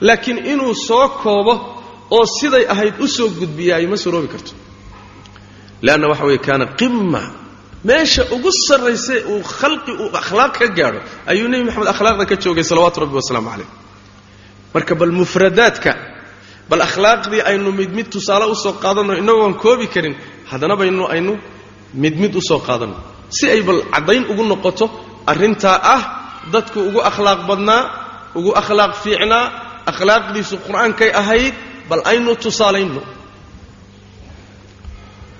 laakiin 0.00 0.38
inuu 0.52 0.74
soo 0.88 1.08
koobo 1.22 1.54
oo 2.16 2.24
siday 2.38 2.64
ahayd 2.72 2.94
u 3.00 3.06
soo 3.16 3.28
gudbiyaay 3.40 3.86
ma 3.92 3.96
suroobi 4.04 4.28
karto. 4.34 4.52
Leanna 5.86 6.06
waxa 6.12 6.24
weeye 6.28 6.38
kaana 6.48 6.66
qima 6.80 7.22
meesha 7.88 8.22
ugu 8.34 8.50
sarraysa 8.68 9.14
uu 9.32 9.42
khalqi 9.58 9.92
uu 10.02 10.08
akhlaaq 10.20 10.52
ka 10.58 10.66
gaadho 10.78 11.00
ayuu 11.30 11.48
nebi 11.52 11.64
maxamed 11.68 11.88
akhlaaqda 11.94 12.24
ka 12.30 12.36
joogay 12.44 12.64
salawaatu 12.70 12.98
rabbi 13.04 13.14
wasalaamu 13.20 13.48
caleyh 13.52 13.68
marka 14.74 14.94
bal 15.00 15.12
mufradaadka 15.20 15.90
bal 16.72 16.80
akhlaaqdii 16.88 17.42
aynu 17.50 17.68
mid 17.80 17.90
mid 17.98 18.08
tusaale 18.14 18.44
u 18.48 18.54
soo 18.64 18.72
qaadanno 18.84 19.12
inagoon 19.22 19.54
koobi 19.64 19.86
karin 19.94 20.14
haddana 20.50 20.74
baynu 20.80 21.04
aynu 21.14 21.32
mid 22.02 22.14
mid 22.22 22.32
u 22.34 22.40
soo 22.48 22.60
qaadanno 22.68 22.96
si 23.36 23.44
ay 23.54 23.60
bal 23.68 23.78
caddayn 23.94 24.24
ugu 24.32 24.42
noqoto 24.52 24.86
arrintaa 25.30 25.76
ah 25.94 26.02
dadku 26.54 26.78
ugu 26.88 27.00
akhlaaq 27.10 27.40
badnaa 27.50 27.82
ugu 28.38 28.50
akhlaaq 28.60 28.92
fiicnaa 29.04 29.44
akhlaaqdiisu 29.90 30.54
qur'aankay 30.66 31.10
ahayd 31.20 31.54
bal 31.90 32.00
aynu 32.10 32.30
tusaalayno. 32.44 33.02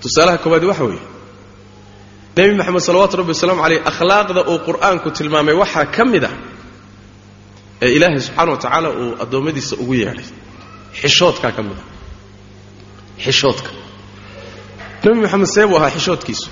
Tusaalaha 0.03 0.39
koowaad 0.45 0.65
waxa 0.71 0.85
weeye. 0.89 1.03
Nebi 2.37 2.55
maxamed 2.61 2.81
salawaatu 2.89 3.17
rabbi 3.21 3.33
wasalaamu 3.35 3.63
caleyh 3.65 3.81
akhlaaqda 3.91 4.41
uu 4.53 4.59
qur'aanku 4.69 5.09
tilmaamay 5.17 5.55
waxaa 5.63 5.87
ka 5.97 6.03
mid 6.13 6.25
ah 6.31 6.35
ee 7.85 7.91
ilaahay 7.97 8.21
subxaana 8.27 8.51
wa 8.55 8.59
tacaala 8.63 8.89
uu 9.03 9.11
addoommadiisa 9.23 9.75
ugu 9.83 9.95
yeedhay 10.03 10.27
xishoodkaa 11.02 11.52
ka 11.58 11.62
mid 11.68 11.78
ah 11.84 11.88
xishoodka 13.26 13.70
nebi 15.04 15.20
maxamed 15.24 15.48
see 15.56 15.66
buu 15.70 15.78
ahaa 15.80 15.92
xishoodkiisu 15.98 16.50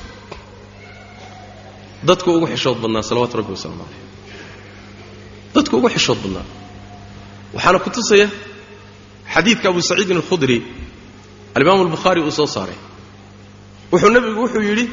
dadku 2.07 2.29
ugu 2.37 2.47
xishood 2.53 2.77
badnaa 2.83 3.03
salawaatu 3.09 3.35
rabbi 3.39 3.51
wasalaamu 3.55 3.83
caleyh 3.83 4.03
dadku 5.55 5.73
ugu 5.79 5.89
xishood 5.95 6.19
badnaa 6.23 6.45
waxaana 7.55 7.79
ku 7.85 7.89
tusaya 7.95 8.27
xadiidka 9.33 9.65
abu 9.71 9.81
saciidin 9.89 10.17
alkhudri 10.21 10.57
alimaamu 11.55 11.81
albukhaari 11.87 12.21
uu 12.27 12.31
soo 12.39 12.47
saaray 12.55 12.77
wuxuu 13.91 14.09
nebigu 14.15 14.39
wuxuu 14.45 14.63
yidhi 14.69 14.85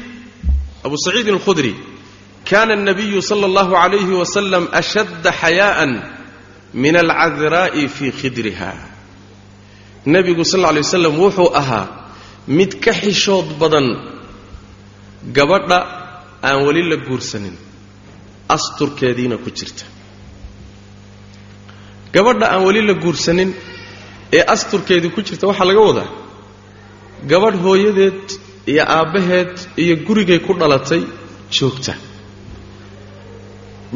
abu 0.85 0.95
saciidin 1.05 1.33
alkhudri 1.37 1.73
kana 2.49 2.73
الnabiyu 2.77 3.19
salى 3.29 3.45
اllahu 3.49 3.71
عalayhi 3.83 4.13
wasalam 4.21 4.63
ashadda 4.81 5.31
xayaaءa 5.41 5.85
min 6.83 6.95
alcadraa'i 7.03 7.83
fii 7.95 8.11
khidriha 8.19 8.71
nebigu 10.06 10.44
sal 10.44 10.60
lla 10.60 10.68
alay 10.72 10.82
waslam 10.86 11.14
wuxuu 11.22 11.50
ahaa 11.60 11.86
mid 12.58 12.72
ka 12.84 12.92
xishood 12.92 13.48
badan 13.60 13.86
gabadha 15.36 15.78
aan 16.48 16.58
weli 16.66 16.82
la 16.90 16.96
guursanin 17.08 17.56
asturkeediina 18.48 19.36
ku 19.44 19.50
jirta. 19.58 19.84
Gabadha 22.14 22.46
aan 22.54 22.62
weli 22.66 22.82
la 22.88 22.94
guursanin 22.94 23.50
ee 24.32 24.42
asturkeedii 24.54 25.10
ku 25.14 25.20
jirta 25.26 25.44
waxaa 25.50 25.68
laga 25.70 25.80
wadaa 25.88 26.08
gabadh 27.30 27.58
hooyadeed 27.66 28.24
iyo 28.72 28.82
aabbaheed 28.98 29.54
iyo 29.82 29.94
gurigay 30.06 30.38
ku 30.46 30.52
dhalatay 30.60 31.02
joogta. 31.56 31.94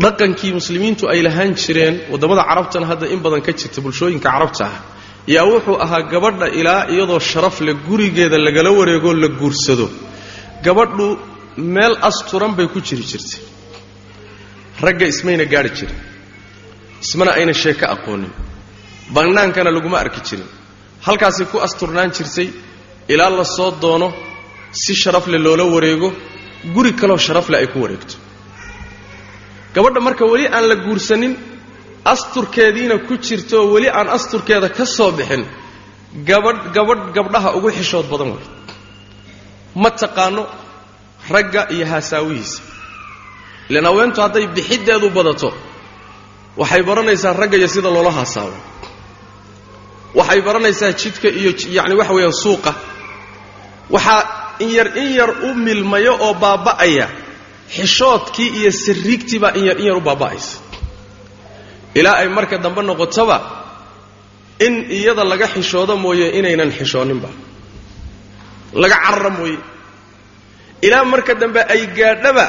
Dhaqankii 0.03 0.53
muslimiintu 0.59 1.05
ay 1.13 1.21
lahaan 1.27 1.51
jireen 1.63 1.95
waddamada 2.13 2.43
carabtana 2.51 2.87
hadda 2.91 3.07
in 3.15 3.21
badan 3.25 3.41
ka 3.47 3.53
jirta 3.61 3.79
bulshooyinka 3.85 4.29
carabta 4.29 4.65
ah 4.71 4.77
yaa 5.27 5.45
wuxuu 5.53 5.77
ahaa 5.85 6.03
gabadha 6.13 6.47
ilaa 6.61 6.87
iyadoo 6.95 7.19
sharaf 7.31 7.61
leh 7.61 7.75
gurigeeda 7.89 8.39
lagala 8.39 8.71
wareegoo 8.79 9.15
la 9.15 9.29
guursado. 9.29 9.87
Gabadhu 10.65 11.19
meel 11.57 11.95
asturan 12.09 12.53
bay 12.57 12.67
ku 12.69 12.81
jiri 12.81 13.03
jirtay. 13.11 13.41
Ragga 14.85 15.07
ismayna 15.13 15.45
gaadhi 15.45 15.71
jirin. 15.79 15.99
Ismana 17.05 17.31
ayna 17.39 17.53
sheeko 17.63 17.87
aqoonin. 17.95 18.33
Bannaankana 19.15 19.71
laguma 19.77 19.99
arki 20.05 20.21
jirin. 20.29 20.49
Halkaasay 21.07 21.47
ku 21.53 21.57
asturnaan 21.67 22.11
jirtay 22.17 22.49
ilaa 23.13 23.31
la 23.31 23.45
soo 23.45 23.71
doono 23.83 24.09
si 24.73 24.95
sharafle 24.95 25.39
loola 25.39 25.65
wareego 25.75 26.09
guri 26.75 26.93
kaloo 27.01 27.19
sharafle 27.27 27.57
ay 27.59 27.67
ku 27.73 27.79
wareegto. 27.85 28.15
Gabadha 29.75 30.01
marka 30.01 30.25
weli 30.33 30.47
aan 30.47 30.65
la 30.71 30.77
guursanin 30.77 31.33
asturkeediina 32.05 32.99
ku 33.09 33.15
jirtooo 33.27 33.73
weli 33.75 33.89
aan 33.91 34.09
asturkeeda 34.09 34.69
ka 34.69 34.85
soo 34.87 35.11
bixin 35.13 35.45
gabadh 36.29 36.73
gabadh 36.75 37.13
gabdhaha 37.17 37.51
ugu 37.57 37.71
xishood 37.79 38.07
badan 38.13 38.31
wey 38.37 38.45
ma 39.83 39.91
taqaano 39.91 40.43
ragga 41.35 41.63
iyo 41.75 41.87
haasaawihiisa 41.93 42.63
ilaan 43.69 43.85
haweentu 43.91 44.21
hadday 44.25 44.47
bixiddeedu 44.57 45.09
badato 45.17 45.49
waxay 46.61 46.83
baranaysaa 46.89 47.33
ragga 47.41 47.57
iyo 47.61 47.69
sida 47.75 47.91
loola 47.97 48.11
haasaabo 48.19 48.59
waxay 50.19 50.41
baranaysaa 50.47 50.93
jidka 51.01 51.29
iyo 51.41 51.51
yacni 51.77 51.95
waxa 52.01 52.13
weeyaan 52.17 52.37
suuqa. 52.45 52.73
Waxaa 53.95 54.21
in 54.61 54.69
yar 54.77 54.89
in 55.03 55.09
yar 55.19 55.31
u 55.49 55.55
milmayo 55.55 56.13
oo 56.27 56.35
baaba'aya. 56.35 57.07
Xishoodkii 57.77 58.49
iyo 58.61 58.71
sariigtii 58.85 59.39
baa 59.43 59.53
in 59.59 59.65
yar 59.69 59.79
in 59.81 59.87
yar 59.87 59.97
u 59.97 60.01
baaba'aysa 60.09 60.59
ilaa 61.99 62.17
ay 62.23 62.29
marka 62.37 62.57
dambe 62.65 62.81
noqotoba 62.89 63.37
in 64.67 64.75
iyada 64.99 65.25
laga 65.33 65.47
xishoodo 65.55 65.95
mooye 66.05 66.27
inaynan 66.39 66.71
xishooninba. 66.79 67.29
Laga 68.83 68.97
carara 69.05 69.31
mooye. 69.39 69.59
Ilaa 70.87 71.05
marka 71.13 71.33
dambe 71.43 71.61
ay 71.75 71.83
gaadhaba 71.99 72.45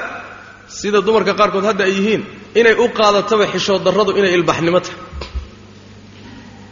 sida 0.77 0.99
dumarka 1.05 1.33
qaarkood 1.39 1.65
hadda 1.69 1.83
ay 1.87 1.93
yihiin 1.97 2.23
inay 2.59 2.75
u 2.83 2.85
qaadataba 2.97 3.45
xishood 3.53 3.81
darradu 3.85 4.11
inay 4.19 4.33
ilbaxnimo 4.37 4.79
tahay. 4.85 4.99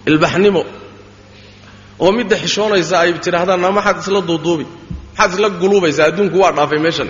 Ilbaxnimo. 0.10 0.64
Oo 2.04 2.12
midda 2.18 2.36
xishoonaysa 2.44 2.96
ay 3.04 3.12
tidhaahdaan 3.26 3.62
maxaad 3.78 3.98
isla 4.04 4.22
duuduubi 4.30 4.66
maxaad 5.18 5.32
isla 5.36 5.48
guluubaysaa 5.62 6.06
adduunku 6.12 6.38
waa 6.44 6.52
dhaafay 6.58 6.80
meeshan 6.86 7.10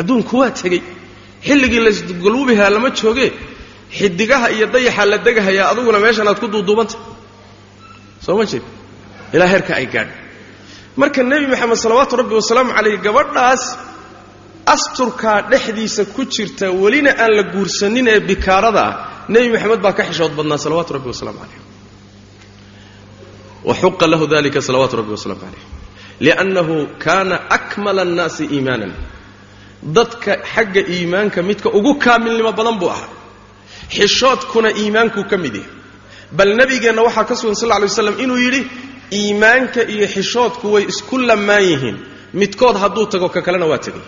adduunku 0.00 0.34
waa 0.40 0.50
tegey. 0.60 0.82
Xilligii 1.46 1.80
laysguluubihaa 1.86 2.70
lama 2.74 2.90
jooge 3.00 3.26
xidigaha 3.96 4.46
iyo 4.56 4.66
dayaxa 4.74 5.04
la 5.10 5.18
degahayaa 5.26 5.70
aduguna 5.72 5.98
meeshan 6.04 6.28
aad 6.30 6.38
ku 6.42 6.46
duuduubanta. 6.54 6.96
Soo 8.24 8.36
ma 8.38 8.44
jeed 8.50 8.62
ilaa 9.34 9.48
heerka 9.52 9.72
ay 9.80 9.86
gaadho 9.94 10.14
marka 11.00 11.20
nebi 11.30 11.46
moxamed 11.52 11.76
salawaatu 11.84 12.14
rabbi 12.20 12.34
wasalaamu 12.40 12.70
calayh 12.76 12.96
gabadhaas 13.06 13.62
asturkaa 14.74 15.38
dhexdiisa 15.50 16.02
ku 16.14 16.22
jirta 16.34 16.66
welina 16.82 17.10
aan 17.22 17.32
la 17.38 17.42
guursanin 17.54 18.06
ee 18.14 18.20
bikaarada 18.30 18.82
ah 18.88 18.94
nebi 19.32 19.48
moxamed 19.54 19.80
baa 19.84 19.94
ka 19.98 20.02
xishood 20.08 20.32
badnaa 20.38 20.58
salawaatu 20.64 20.90
rabbi 20.96 21.08
wasalaamu 21.14 21.38
calayh 21.42 21.60
wa 23.68 23.74
xuqa 23.82 24.04
lahu 24.12 24.24
dalika 24.34 24.60
salawaatu 24.68 24.94
rabbi 25.00 25.12
wasalaamu 25.16 25.40
calayh 25.44 25.64
liannahu 26.26 26.74
kaana 27.04 27.36
akmala 27.56 28.00
annaasi 28.06 28.44
iimaanan. 28.54 28.92
Dadka 29.96 30.32
xagga 30.52 30.82
iimaanka 30.94 31.38
midka 31.48 31.68
ugu 31.78 31.92
kaamilnimo 32.04 32.50
badan 32.58 32.76
buu 32.80 32.90
ahaa 32.94 33.08
xishoodkuna 33.96 34.70
iimaankuu 34.80 35.24
ka 35.30 35.36
mid 35.44 35.54
yahay. 35.54 35.70
Bal 36.36 36.50
nebigeenna 36.58 37.02
waxaa 37.06 37.24
ka 37.30 37.34
sugan 37.40 37.54
sal 37.60 37.68
lay 37.72 37.80
waslam 37.88 38.16
inuu 38.24 38.36
yidhi 38.44 38.60
iimaanka 39.18 39.80
iyo 39.94 40.06
xishoodku 40.14 40.66
way 40.74 40.84
isku 40.92 41.14
lamaan 41.28 41.62
yihiin. 41.70 41.96
Midkood 42.40 42.76
hadduu 42.82 43.06
tago 43.12 43.28
ka 43.34 43.40
kalena 43.46 43.66
waa 43.72 43.78
tegey. 43.86 44.02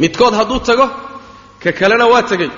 Midkood 0.00 0.34
hadduu 0.38 0.60
tago 0.68 0.86
ka 1.62 1.70
kalena 1.72 2.06
waa 2.12 2.22
tegey. 2.22 2.50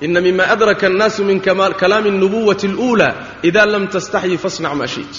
Ina 0.00 0.20
mima 0.20 0.44
adraka 0.54 0.86
annaasu 0.86 1.24
min 1.24 1.40
kalaami 1.40 2.08
اnubuwati 2.10 2.66
اluulaa 2.70 3.12
ida 3.48 3.62
lam 3.72 3.84
tastaxyi 3.94 4.36
fasnac 4.44 4.74
maa 4.80 4.86
shiit 4.94 5.14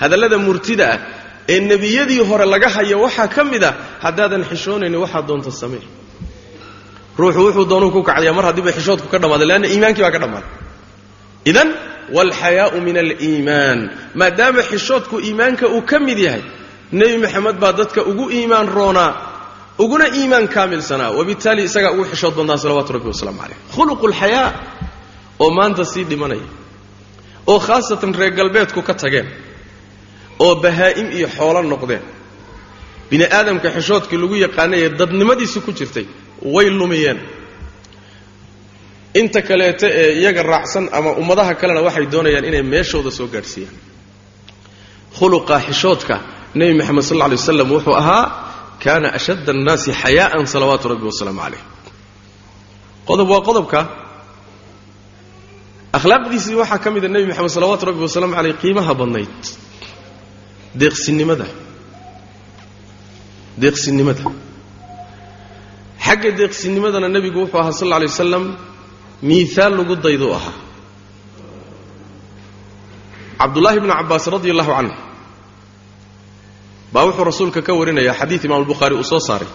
hadallada 0.00 0.38
murtida 0.46 0.86
ah 0.94 0.98
ee 1.48 1.60
nebiyadii 1.70 2.20
hore 2.30 2.46
laga 2.52 2.68
hayo 2.76 2.96
waxaa 3.04 3.26
ka 3.34 3.42
mid 3.44 3.64
a 3.64 3.74
haddaadan 4.04 4.44
xishoonayni 4.50 4.96
waxaa 5.04 5.22
doonta 5.28 5.50
samee 5.50 5.82
ruuxu 7.18 7.40
wuxuu 7.46 7.64
doonuu 7.70 7.90
ku 7.96 8.00
kacdaya 8.08 8.32
mar 8.36 8.44
haddiiba 8.48 8.72
xishoodku 8.78 9.06
ka 9.12 9.18
dhammaaday 9.22 9.46
leanna 9.50 9.66
iimaankii 9.74 10.02
baa 10.04 10.10
ka 10.16 10.18
dhammaaday 10.24 10.50
idan 11.50 11.68
waalxayaau 12.16 12.78
min 12.86 12.96
aliimaan 13.04 13.78
maadaama 14.20 14.62
xishoodku 14.70 15.16
iimaanka 15.26 15.64
uu 15.76 15.82
ka 15.90 15.96
mid 16.06 16.18
yahay 16.26 16.42
nebi 16.98 17.16
moxamed 17.24 17.56
baa 17.62 17.72
dadka 17.78 18.00
ugu 18.10 18.24
iimaan 18.36 18.68
roonaa 18.78 19.10
uguna 19.82 20.06
iimaan 20.18 20.46
kaamilsanaa. 20.54 21.10
Wabittaali 21.18 21.62
isagaa 21.68 21.90
ugu 21.94 22.04
xishood 22.12 22.34
badnaa 22.38 22.56
salawaatu 22.62 22.92
rabbi 22.96 23.08
wasalaamu 23.12 23.40
calayh. 23.42 23.58
Khuluqu 23.74 24.06
lxayaa 24.12 24.48
oo 25.42 25.50
maanta 25.58 25.84
sii 25.92 26.04
dhimanaya 26.10 26.46
oo 27.50 27.58
khaasatan 27.66 28.12
reer 28.20 28.32
galbeedku 28.38 28.80
ka 28.88 28.94
tageen 29.02 29.28
oo 30.44 30.54
bahaa'im 30.64 31.08
iyo 31.16 31.28
xoolo 31.36 31.60
noqdeen. 31.72 32.02
Bini 33.10 33.24
aadamka 33.38 33.68
xishoodkii 33.76 34.18
lagu 34.22 34.36
yaqaanayee 34.44 34.88
dadnimadiisu 35.00 35.58
ku 35.66 35.70
jirtay 35.78 36.06
way 36.54 36.70
lumiyeen. 36.70 37.18
Inta 39.14 39.42
kaleeto 39.42 39.86
ee 39.86 40.12
iyaga 40.20 40.42
raacsan 40.42 40.88
ama 40.92 41.10
ummadaha 41.20 41.54
kalena 41.60 41.80
waxay 41.86 42.06
doonayaan 42.12 42.44
inay 42.50 42.62
meeshooda 42.62 43.10
soo 43.18 43.26
gaadhsiiyaan. 43.34 43.76
Khuluqa 45.18 45.56
xishoodka 45.66 46.14
nebi 46.58 46.72
moxamed 46.78 47.02
sal 47.08 47.16
lla 47.18 47.24
alay 47.28 47.36
waslam 47.40 47.68
wuxuu 47.74 47.94
ahaa 48.02 48.24
kaana 48.84 49.08
ashadda 49.18 49.50
annaasi 49.56 49.90
xayaa'an 50.02 50.46
salawaatu 50.54 50.84
rabbi 50.92 51.04
wasalaamu 51.10 51.40
calayh 51.44 51.62
qodob 53.08 53.28
waa 53.32 53.42
qodobka. 53.48 53.80
Akhlaaqdiisii 55.98 56.56
waxaa 56.62 56.78
ka 56.84 56.88
mida 56.94 57.08
nebi 57.14 57.26
moxamed 57.30 57.50
salawaatu 57.56 57.84
rabbi 57.90 58.00
wasalaamu 58.06 58.34
caleyh 58.38 58.54
qiimaha 58.62 58.92
badnayd. 59.00 59.40
Deeqsinimada. 60.80 61.46
Deeqsinimada 63.62 64.24
xagga 66.12 66.30
deeqsinimadana 66.40 67.08
nebigu 67.14 67.38
wuxuu 67.42 67.58
ahaa 67.62 67.72
sal 67.78 67.86
alla 67.88 67.96
alay 67.96 68.08
wasalam 68.12 68.44
miihaal 69.28 69.72
lagu 69.78 69.94
dayduu 70.04 70.32
ahaa. 70.38 70.54
Cabdullaahi 73.40 73.80
bnu 73.82 73.92
cabbaas 73.98 74.26
radi 74.34 74.48
allahu 74.54 74.72
canhu 74.78 74.94
baa 76.92 77.04
wuxuu 77.08 77.24
rasuulka 77.30 77.60
ka 77.66 77.72
warinayaa 77.80 78.14
xadiid 78.20 78.42
imaamuulbukhaari 78.46 78.94
uu 79.00 79.04
soo 79.12 79.20
saaray. 79.28 79.48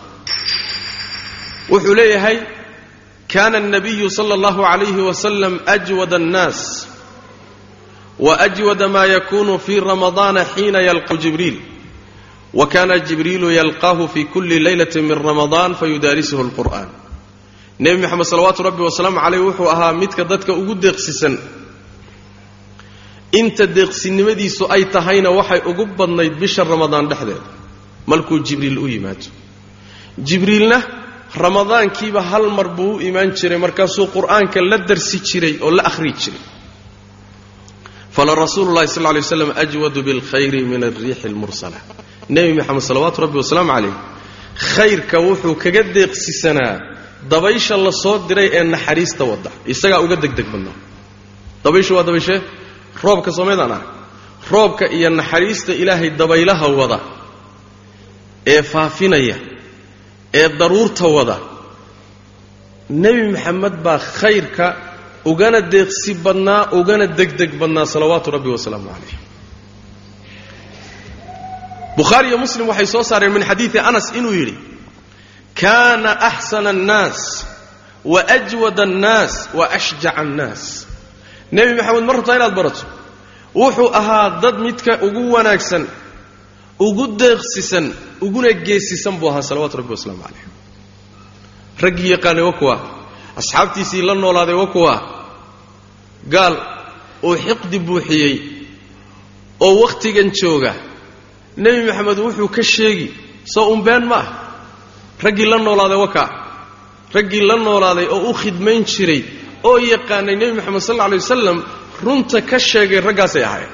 Wuxuu 1.72 1.96
leeyahay 2.00 2.38
kaana 3.34 3.58
alnabiyu 3.62 4.08
sala 4.18 4.34
allahu 4.38 4.62
calayhi 4.70 5.02
wasalam 5.10 5.54
ajwada 5.76 6.16
annaas 6.22 6.60
wa 8.26 8.34
ajwada 8.46 8.88
maa 8.96 9.06
yakuunu 9.16 9.54
fii 9.66 9.80
ramadaana 9.90 10.42
xiina 10.54 10.80
yalqahu 10.90 11.20
jibriil 11.24 11.58
wa 12.54 12.66
kaana 12.68 13.00
jibriilu 13.00 13.52
yalqaahu 13.52 14.08
fii 14.14 14.26
kulli 14.34 14.60
leylati 14.60 15.02
min 15.02 15.18
ramadaan 15.28 15.76
fayudaarisuhu 15.76 16.44
lqur'aan 16.50 16.88
nebi 17.80 17.98
moxamed 18.02 18.26
salawaatu 18.26 18.64
rabbi 18.64 18.82
wasalaamu 18.88 19.20
calayh 19.24 19.42
wuxuu 19.48 19.70
ahaa 19.70 19.94
midka 19.94 20.24
dadka 20.32 20.54
ugu 20.54 20.74
deeqsisan 20.76 21.36
inta 23.42 23.66
deeqsinimadiisu 23.78 24.64
ay 24.76 24.84
tahayna 24.96 25.30
waxay 25.40 25.62
ugu 25.70 25.86
badnayd 25.98 26.34
bisha 26.42 26.64
ramadaan 26.64 27.06
dhexdeeda 27.12 27.44
markuu 28.12 28.40
jibriil 28.48 28.78
u 28.80 28.88
yimaado 28.88 29.28
jibriilna 30.28 30.78
ramadaankiiba 31.44 32.22
hal 32.32 32.46
mar 32.58 32.68
buu 32.78 32.96
u 32.98 33.02
imaan 33.10 33.30
jiray 33.40 33.60
markaasuu 33.66 34.08
qur'aanka 34.16 34.60
la 34.72 34.78
darsi 34.90 35.18
jiray 35.30 35.54
oo 35.66 35.72
la 35.78 35.84
akhri 35.90 36.12
jiray 36.22 36.40
fala 38.18 38.34
rasuulu 38.36 38.74
llahi 38.74 38.88
sal 38.88 39.04
lay 39.04 39.22
waslam 39.22 39.52
ajwadu 39.64 40.00
bilkhayri 40.08 40.62
min 40.72 40.82
alriixi 40.90 41.28
almursala. 41.32 41.78
Nebi 42.30 42.52
moxamed 42.58 42.82
salawaatu 42.90 43.22
rabbi 43.26 43.38
wasalaamu 43.42 43.72
caleyh 43.76 43.96
khayrka 44.74 45.18
wuxuu 45.28 45.56
kaga 45.64 45.84
deeqsisanaa 45.96 46.76
dabaysha 47.32 47.78
la 47.86 47.92
soo 48.04 48.18
diray 48.28 48.50
ee 48.58 48.64
naxariista 48.64 49.24
wadda. 49.32 49.52
Isagaa 49.74 50.02
uga 50.06 50.16
degdeg 50.24 50.48
badnaa. 50.54 50.74
Dabayshu 51.64 51.94
waa 51.98 52.04
dabayshee 52.10 52.42
roobka 53.04 53.32
soomaydaan 53.38 53.72
ah. 53.78 53.82
Roobka 54.52 54.86
iyo 54.98 55.10
naxariista 55.10 55.72
ilaahay 55.82 56.10
dabaylaha 56.22 56.68
wada 56.80 57.00
ee 58.54 58.62
faafinaya 58.64 59.38
ee 60.34 60.50
daruurta 60.60 61.06
wada. 61.18 61.38
Nebi 62.90 63.32
maxamed 63.36 63.76
baa 63.86 64.00
khayrka 64.20 64.87
ugana 65.32 65.60
deeqsi 65.74 66.12
badnaa 66.26 66.62
ugana 66.80 67.06
degdeg 67.20 67.52
badnaa 67.62 67.86
salawaatu 67.94 68.28
rabbi 68.36 68.50
wasalaamu 68.56 68.88
calayh 68.94 69.18
bukhaari 71.98 72.28
iyo 72.30 72.38
muslim 72.38 72.66
waxay 72.72 72.86
soo 72.94 73.04
saareen 73.10 73.34
min 73.36 73.44
xadiidi 73.50 73.80
anas 73.90 74.08
inuu 74.18 74.34
yidhi 74.40 74.56
kaana 75.62 76.12
axsana 76.30 76.70
annaas 76.76 77.20
wa 78.12 78.20
ajwada 78.36 78.84
annaas 78.84 79.34
wa 79.58 79.66
ashjaca 79.78 80.16
annaas. 80.24 80.64
Nebi 81.52 81.74
maxamed 81.80 82.04
ma 82.08 82.14
rabtaa 82.14 82.36
inaad 82.40 82.56
barato? 82.60 82.84
Wuxuu 83.56 83.90
ahaa 84.00 84.30
dad 84.44 84.56
midka 84.66 84.94
ugu 85.08 85.24
wanaagsan 85.36 85.84
ugu 86.80 87.04
deeqsisan 87.22 87.86
uguna 88.26 88.52
geesisan 88.68 89.16
buu 89.20 89.30
ahaa 89.32 89.42
salawatu 89.50 89.78
rabbi 89.82 89.92
wasalaamu 89.98 90.24
calayh 90.24 90.46
raggii 91.84 92.10
yaqaanay 92.16 92.44
wa 92.50 92.54
kuwa? 92.60 92.76
Asxaabtiisii 93.40 94.02
la 94.08 94.14
noolaaday 94.16 94.56
wa 94.56 94.68
kuwa 94.68 94.94
gaal 96.30 96.56
uu 97.24 97.36
xiqdi 97.36 97.80
buuxiyey 97.80 98.36
oo 99.60 99.74
wakhtigan 99.84 100.32
jooga 100.32 100.74
nebi 101.58 101.86
maxamed 101.88 102.20
wuxuu 102.26 102.50
ka 102.56 102.64
sheegi 102.64 103.08
soo 103.54 103.72
unbeen 103.74 104.06
ma 104.06 104.16
ah. 104.16 104.28
Raggii 105.24 105.46
la 105.46 105.58
noolaaday 105.58 105.98
wakaa 105.98 106.30
raggii 107.14 107.42
la 107.42 107.56
noolaaday 107.56 108.08
oo 108.10 108.30
u 108.30 108.34
khidmayn 108.34 108.86
jiray 108.86 109.24
oo 109.64 109.78
yaqaanay 109.78 110.36
nebi 110.36 110.54
moxamed 110.58 110.82
sal 110.82 110.96
alla 110.96 111.06
alay 111.06 111.20
wasalam 111.20 111.64
runta 112.04 112.42
ka 112.42 112.60
sheegay 112.60 113.00
raggaasay 113.02 113.44
ahaayeen. 113.44 113.74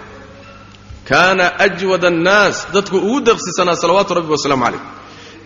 Kaana 1.10 1.46
ajwad 1.60 2.04
annaas 2.06 2.68
dadku 2.74 2.98
ugu 2.98 3.20
deeqsisanaa 3.28 3.76
salawaatu 3.76 4.14
rabbi 4.14 4.32
wasalaamu 4.32 4.64
calayh. 4.66 4.84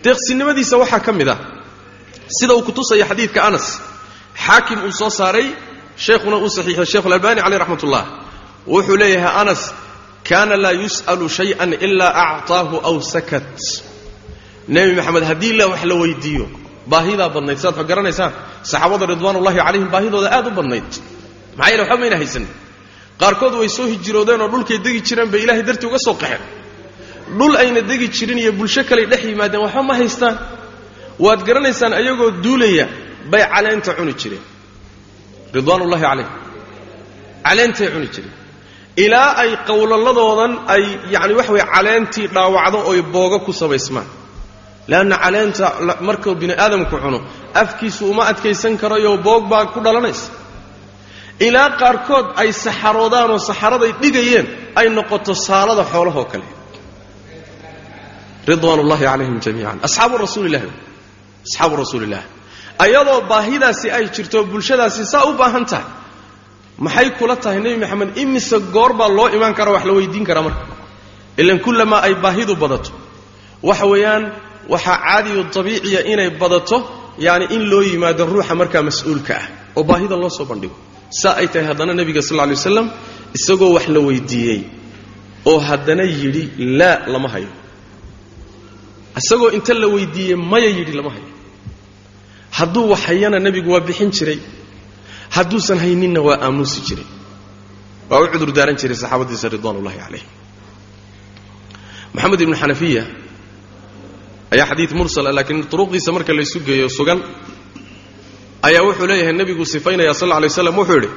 Deeqsinimadiisa 0.04 0.78
waxaa 0.78 1.00
ka 1.00 1.12
mid 1.12 1.28
ah 1.28 1.38
sida 2.28 2.54
uu 2.54 2.62
kutusaya 2.62 3.06
xadiidka 3.10 3.42
anas 3.42 3.80
xaakim 4.46 4.78
uu 4.86 4.92
soo 4.92 5.10
saaray 5.10 5.48
sheekhuna 6.04 6.36
uu 6.44 6.48
saxiixay 6.56 6.86
sheekhu 6.92 7.08
alalbani 7.10 7.40
caleyh 7.44 7.58
raxmat 7.62 7.82
ullah 7.86 8.04
wuxuu 8.72 8.96
leeyahay 9.02 9.32
anas 9.42 9.62
kaana 10.28 10.54
laa 10.64 10.74
yus'alu 10.84 11.26
shay-an 11.38 11.70
ilaa 11.86 12.12
acطaahu 12.24 12.76
aw 12.88 12.96
sakat. 13.14 13.56
Nebi 14.74 14.92
maxamed 14.98 15.24
haddii 15.30 15.52
la 15.60 15.64
wax 15.72 15.82
la 15.90 15.94
weydiiyo 16.02 16.46
baahidaa 16.92 17.28
badnayd 17.34 17.58
sidaad 17.62 17.86
garanaysaan 17.90 18.32
saxaabada 18.70 19.04
ridwaanullahi 19.12 19.58
calayhim 19.66 19.88
baahidooda 19.94 20.28
aad 20.36 20.46
u 20.46 20.50
badnayd. 20.58 20.90
Maxaa 21.56 21.70
yeele 21.70 21.82
waxba 21.84 21.96
mayna 22.02 22.16
haysan. 22.22 22.44
Qaarkood 23.20 23.54
way 23.60 23.68
soo 23.76 23.86
hijiroodeen 23.92 24.40
oo 24.44 24.48
dhulkay 24.52 24.78
degi 24.84 25.00
jireen 25.08 25.28
bay 25.32 25.40
ilaahay 25.44 25.62
dartii 25.68 25.88
uga 25.90 25.98
soo 26.06 26.14
qaxeen. 26.22 26.42
Dhul 27.38 27.54
ayna 27.62 27.80
degi 27.90 28.06
jirin 28.16 28.38
iyo 28.42 28.52
bulsho 28.58 28.82
kaley 28.90 29.06
dhex 29.10 29.22
yimaadeen 29.30 29.62
waxba 29.66 29.82
ma 29.88 29.94
haystaan. 30.00 30.36
Waad 31.24 31.40
garanaysaan 31.48 31.92
ayagoo 32.00 32.30
duulaya 32.44 32.86
bay 33.32 33.42
caleenta 33.54 33.90
cuni 33.98 34.14
jireen 34.20 34.44
ridwaanullahi 35.56 36.02
calayhim 36.08 36.32
caleentay 37.46 37.88
cuni 37.94 38.08
jireen 38.14 38.34
ilaa 39.04 39.30
ay 39.42 39.50
qowlalladoodan 39.68 40.52
ay 40.74 40.82
yacni 41.14 41.34
waxa 41.38 41.52
weye 41.56 41.66
caleentii 41.74 42.26
dhaawacdo 42.34 42.78
oy 42.90 43.00
booga 43.14 43.38
ku 43.46 43.52
samaysmaan 43.60 44.08
leanna 44.90 45.16
caleenta 45.24 45.66
markuu 46.08 46.34
bini 46.40 46.54
aadamku 46.64 46.96
cuno 47.04 47.18
afkiisu 47.62 48.02
uma 48.12 48.22
adkaysan 48.30 48.74
karayo 48.82 49.12
boog 49.26 49.42
baa 49.52 49.64
ku 49.74 49.78
dhalanaysa. 49.86 50.30
Ilaa 51.46 51.70
qaarkood 51.80 52.26
ay 52.42 52.50
saxaroodaan 52.64 53.30
oo 53.34 53.38
saxaraday 53.48 53.92
dhigayeen 54.02 54.46
ay 54.78 54.86
noqoto 54.96 55.32
saalada 55.46 55.84
xoolahoo 55.92 56.24
kale. 56.32 56.46
Ridwaan 58.50 58.78
ullahi 58.84 59.04
calayhim 59.10 59.36
jamiican. 59.44 59.78
Asxaabu 59.86 60.14
rasuulillahi 60.24 60.68
asxaabu 61.46 61.74
rasuulillahi 61.82 62.26
ayadoo 62.84 63.20
baahidaasi 63.30 63.86
ay 63.96 64.04
jirto 64.14 64.38
bulshadaasi 64.50 65.02
saa 65.12 65.24
u 65.30 65.32
baahan 65.40 65.64
tahay. 65.70 65.86
Maxay 66.84 67.08
kula 67.18 67.36
tahay 67.44 67.60
nebi 67.64 67.76
maxamed 67.82 68.10
imise 68.22 68.56
goor 68.74 68.92
baa 68.98 69.08
loo 69.16 69.28
imaan 69.36 69.54
karaa 69.58 69.72
wax 69.76 69.84
la 69.88 69.92
weydiin 69.98 70.24
karaa 70.28 70.42
marka? 70.46 70.64
Ilan 71.40 71.58
kullamaa 71.64 72.00
ay 72.06 72.14
baahidu 72.24 72.54
badato. 72.62 72.90
Waxa 73.68 73.86
weeyaan 73.92 74.24
waxaa 74.72 74.96
caadiyo 75.04 75.42
dabiiciya 75.54 76.00
inay 76.12 76.30
badato 76.40 76.76
yani 77.26 77.44
in 77.54 77.62
loo 77.70 77.82
yimaado 77.90 78.22
ruuxa 78.32 78.54
markaa 78.60 78.82
mas'uulka 78.88 79.34
ah 79.42 79.46
oo 79.76 79.82
baahida 79.90 80.16
loo 80.22 80.30
soo 80.38 80.44
bandhigo. 80.50 80.76
Saa 81.20 81.34
ay 81.40 81.46
tahay 81.52 81.66
haddana 81.70 81.92
nebiga 81.98 82.22
sal 82.28 82.36
lay 82.40 82.54
waslam 82.58 82.86
isagoo 83.38 83.70
wax 83.76 83.86
la 83.94 84.00
weydiiyey 84.08 84.60
oo 85.50 85.58
haddana 85.68 86.04
yidhi 86.20 86.44
laa 86.78 86.96
lama 87.12 87.28
hayo. 87.34 87.50
Isagoo 89.20 89.50
inta 89.56 89.74
la 89.82 89.86
weydiiyey 89.94 90.36
maya 90.50 90.70
yidhi 90.78 90.92
lama 90.98 91.10
hayo 91.14 91.26
hadduu 92.56 92.84
wax 92.92 93.00
hayana 93.08 93.38
nebigu 93.46 93.70
waa 93.74 93.80
bixin 93.88 94.10
jiray. 94.16 94.38
Hadduusan 95.34 95.78
hayninna 95.82 96.20
waa 96.26 96.38
aamuusi 96.46 96.80
jiray. 96.88 97.06
Waa 98.10 98.20
u 98.24 98.26
cudur 98.32 98.50
daaran 98.56 98.76
jiray 98.80 98.96
saxaabadiisa 99.02 99.46
ridwaan 99.54 99.76
ullahi 99.80 99.98
calayhim 100.04 100.28
moxamed 102.14 102.40
ibnu 102.44 102.56
xanafiya 102.62 103.02
ayaa 104.54 104.66
xadiid 104.70 104.92
mursala 104.98 105.30
laakiin 105.36 105.62
turuqdiisa 105.72 106.10
marka 106.16 106.32
laysu 106.38 106.58
geeyo 106.66 106.88
sugan 106.98 107.20
ayaa 108.68 108.82
wuxuu 108.86 109.06
leeyahay 109.10 109.32
nebiguu 109.40 109.64
sifaynaya 109.74 110.14
sal 110.20 110.28
lla 110.30 110.38
lay 110.44 110.48
slam 110.58 110.76
wuxuu 110.80 110.94
yidhi 110.98 111.10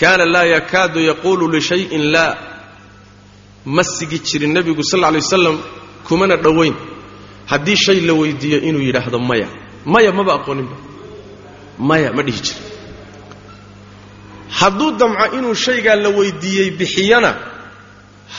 kaana 0.00 0.24
laa 0.34 0.44
yakaadu 0.56 0.98
yaquulu 1.10 1.44
lishayin 1.54 2.04
laa. 2.14 2.32
Ma 3.74 3.82
sigi 3.96 4.18
jirin 4.26 4.52
nebigu 4.56 4.82
sal 4.90 5.00
lla 5.00 5.10
lay 5.14 5.20
wasalam 5.26 5.56
kumana 6.08 6.36
dhowayn 6.44 6.74
haddii 7.50 7.76
shay 7.84 7.98
la 8.08 8.14
weydiiyo 8.20 8.58
inuu 8.68 8.80
yidhaahdo 8.88 9.18
maya 9.30 9.48
maya 9.84 10.12
maba 10.12 10.32
aqooninba. 10.38 10.76
Maya 11.78 12.12
ma 12.12 12.22
dhihi 12.22 12.40
jirin 12.46 12.64
hadduu 14.58 14.90
damco 15.00 15.26
inuu 15.36 15.54
shaygaa 15.54 15.96
la 16.04 16.08
weydiiyey 16.18 16.70
bixiyana 16.78 17.30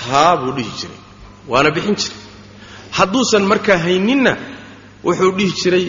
haa 0.01 0.37
buu 0.41 0.51
dhihi 0.57 0.71
jiray. 0.79 0.99
Waana 1.51 1.69
bixin 1.75 1.95
jiray. 1.95 2.17
Hadduusan 2.97 3.43
markaa 3.51 3.77
hayninna 3.85 4.33
wuxuu 5.03 5.31
dhihi 5.37 5.51
jiray 5.61 5.85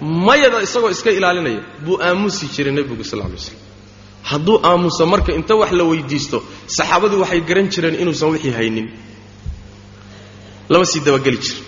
mayada 0.00 0.58
isagoo 0.66 0.90
iska 0.90 1.10
ilaalinaya 1.18 1.60
buu 1.84 1.96
aamusi 2.06 2.46
jiray 2.54 2.72
nebigu 2.72 3.04
sal 3.10 3.18
lay 3.18 3.38
slam 3.38 3.58
hadduu 4.30 4.56
aamuso 4.68 5.06
marka 5.12 5.30
inta 5.38 5.54
wax 5.60 5.72
la 5.78 5.84
weydiisto 5.90 6.38
saxaabadu 6.76 7.16
waxay 7.22 7.40
garan 7.48 7.68
jireen 7.72 7.94
inuusan 8.02 8.28
wixii 8.34 8.50
haynin. 8.58 8.88
Lama 10.68 10.84
sii 10.90 11.00
dabageli 11.06 11.38
jirin 11.44 11.64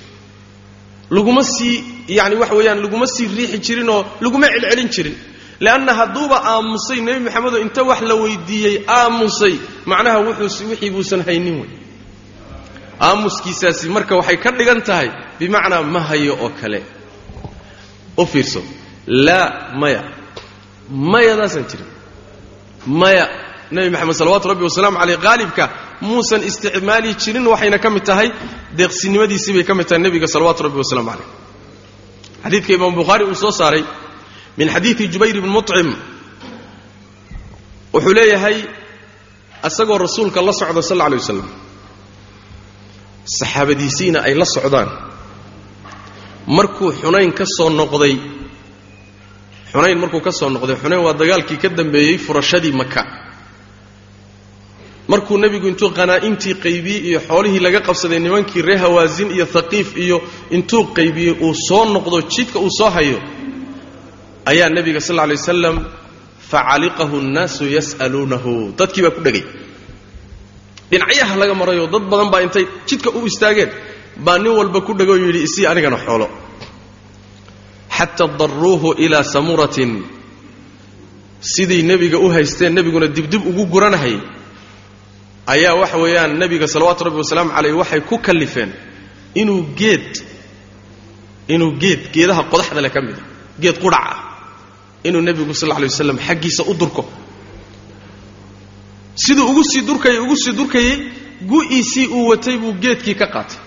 laguma 1.11 1.42
sii 1.44 1.75
yani 2.08 2.34
waxa 2.40 2.54
weeyaan 2.58 2.80
laguma 2.84 3.06
sii 3.06 3.26
riixi 3.36 3.58
jirinoo 3.66 4.00
laguma 4.20 4.46
celcelin 4.54 4.88
jirin. 4.94 5.16
Leanna 5.60 5.92
hadduuba 5.98 6.36
aamusay 6.52 7.00
nebi 7.06 7.20
maxamedoo 7.26 7.60
inta 7.66 7.82
wax 7.90 8.00
la 8.10 8.14
weydiiyey 8.22 8.76
aamusay 8.98 9.54
macnaha 9.90 10.18
wixii 10.26 10.90
buusan 10.94 11.22
haynin 11.26 11.56
wey. 11.60 11.70
Aamuskiisaasi 13.00 13.88
marka 13.88 14.14
waxay 14.20 14.36
ka 14.44 14.50
dhigan 14.58 14.80
tahay 14.88 15.08
bimacnaa 15.38 15.82
ma 15.94 16.00
hayo 16.08 16.34
oo 16.44 16.50
kale. 16.60 16.80
U 18.16 18.24
fiirso. 18.26 18.60
Laa 19.06 19.48
maya. 19.80 20.02
Mayadaasaan 20.90 21.64
jirin. 21.70 21.88
Maya. 22.86 23.24
Nebi 23.70 23.90
maxamed 23.90 24.14
salawatu 24.20 24.48
rabbi 24.52 24.64
wasalaamu 24.68 24.98
caleyh 25.00 25.18
qaalibka 25.26 25.64
muusan 26.06 26.42
isticmaali 26.48 27.10
jirin 27.22 27.46
waxayna 27.52 27.78
ka 27.84 27.88
mid 27.94 28.04
tahay 28.08 28.28
deeqsinimadiisii 28.78 29.52
bay 29.56 29.64
ka 29.68 29.74
mid 29.78 29.86
tahay 29.88 30.00
nebiga 30.04 30.26
salawaatu 30.34 30.60
rabbi 30.66 30.78
wasalaamu 30.84 31.10
caleyh 31.12 31.28
xadiidka 32.46 32.72
imaam 32.78 32.94
bukhaari 32.98 33.24
uu 33.30 33.35
soo 33.35 33.50
saaray 33.61 33.82
min 34.59 34.68
xadiidi 34.74 35.04
jubayr 35.12 35.37
bni 35.42 35.50
mucim 35.56 35.88
wuxuu 37.94 38.14
leeyahay 38.18 38.56
isagoo 39.68 39.98
rasuulka 40.04 40.40
la 40.46 40.52
socda 40.61 40.82
sal 40.88 40.96
alla 41.00 41.04
alay 41.09 41.18
wasalam 41.22 41.48
saxaabadiisiina 43.38 44.18
ay 44.28 44.35
la 44.40 44.44
socdaan. 44.56 44.88
Markuu 46.46 46.92
xunayn 47.00 47.32
ka 47.38 47.44
soo 47.56 47.70
noqday 47.80 48.14
xunayn 49.72 49.98
markuu 50.02 50.20
ka 50.26 50.30
soo 50.32 50.48
noqday 50.50 50.76
xunayn 50.82 51.02
waa 51.06 51.12
dagaalkii 51.20 51.59
ka 51.62 51.68
dambeeyey 51.78 52.18
furashadii 52.18 52.72
maka 52.72 53.02
markuu 55.10 55.36
nebigu 55.42 55.66
intuu 55.72 55.90
qanaa'intii 55.98 56.54
qaybiyey 56.64 57.00
iyo 57.10 57.20
xoolihii 57.28 57.60
laga 57.66 57.80
qabsaday 57.88 58.18
nimankii 58.26 58.62
reer 58.68 58.78
hawaasin 58.84 59.28
iyo 59.36 59.46
haqiif 59.54 59.88
iyo 60.04 60.16
intuu 60.56 60.82
qaybiyey 60.98 61.34
uu 61.46 61.54
soo 61.68 61.84
noqdo 61.94 62.18
jidka 62.32 62.58
uu 62.64 62.70
soo 62.78 62.90
hayo 62.96 63.18
ayaa 64.50 64.68
nebiga 64.76 65.00
sal 65.06 65.16
lla 65.16 65.26
lay 65.30 65.36
wasalam 65.42 65.76
facaliqahu 66.50 67.16
nnaasu 67.28 67.64
yas'aluunahu. 67.76 68.52
Dadkii 68.78 69.02
baa 69.04 69.10
ku 69.16 69.20
dhegay. 69.26 69.44
Dhinacyaha 70.90 71.34
laga 71.40 71.54
marayoo 71.60 71.88
dad 71.94 72.04
badan 72.10 72.28
baa 72.32 72.42
intay 72.46 72.64
jidka 72.88 73.10
u 73.10 73.26
istaageen. 73.30 73.70
Baa 74.24 74.38
nin 74.38 74.52
walba 74.58 74.80
ku 74.86 74.92
dhegoo 74.98 75.18
yidhi 75.24 75.40
isii 75.46 75.66
anigana 75.66 75.98
xoolo. 76.06 76.26
Xata 77.96 78.24
daruuhu 78.38 78.88
ilaa 79.04 79.24
samuratin. 79.34 79.92
Siday 81.52 81.82
nebiga 81.82 82.18
u 82.18 82.28
haysteen 82.34 82.72
nebiguna 82.74 83.07
dibdib 83.16 83.42
ugu 83.50 83.64
guranahayay 83.72 84.20
ayaa 85.47 85.74
waxa 85.80 85.97
weeyaan 86.05 86.38
nebiga 86.40 86.66
salawaatu 86.74 87.05
rabbi 87.05 87.18
wasalaamu 87.24 87.51
caleyh 87.57 87.74
waxay 87.80 88.01
ku 88.01 88.18
kallifeen 88.18 88.70
inuu 89.34 89.62
geed 89.80 90.11
inuu 91.55 91.72
geed 91.82 92.01
geedaha 92.14 92.42
qodaxda 92.53 92.80
leh 92.84 92.90
ka 92.97 93.01
mida 93.01 93.22
geed 93.62 93.76
qudhac 93.82 94.07
ah 94.12 94.18
inuu 95.09 95.22
nebigu 95.22 95.55
sal 95.55 95.68
lla 95.70 95.78
lay 95.80 95.88
wasalam 95.92 96.18
xaggiisa 96.18 96.62
u 96.70 96.74
durko. 96.74 97.05
Siduu 99.14 99.47
ugu 99.51 99.62
sii 99.64 99.82
durkayay 99.86 100.18
ugu 100.18 100.36
sii 100.36 100.53
durkayey 100.53 100.97
gu'iisii 101.51 102.07
uu 102.09 102.28
watay 102.28 102.57
buu 102.59 102.72
geedkii 102.82 103.14
ka 103.14 103.26
qaatay. 103.34 103.59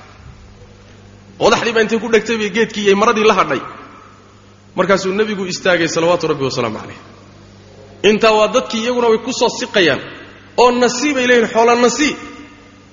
Qodaxdii 1.39 1.73
baa 1.75 1.81
intay 1.81 1.99
ku 1.99 2.07
dhegtay 2.11 2.37
bay 2.37 2.49
geedkii 2.49 2.85
iyo 2.87 2.95
maradii 2.95 3.23
la 3.23 3.33
hadhay. 3.33 3.61
Markaasuu 4.75 5.13
nebigu 5.13 5.45
istaagay 5.47 5.87
salawaatu 5.87 6.27
rabbi 6.27 6.43
wasalaamu 6.43 6.77
calayh 6.79 6.99
intaa 8.03 8.31
waa 8.31 8.47
dadkii 8.47 8.81
iyaguna 8.83 9.07
way 9.07 9.17
ku 9.25 9.31
soo 9.33 9.49
siqayaan 9.49 10.01
oo 10.61 10.69
nasiibay 10.83 11.25
leeyihiin 11.29 11.51
xoola 11.55 11.73
nasiib. 11.85 12.17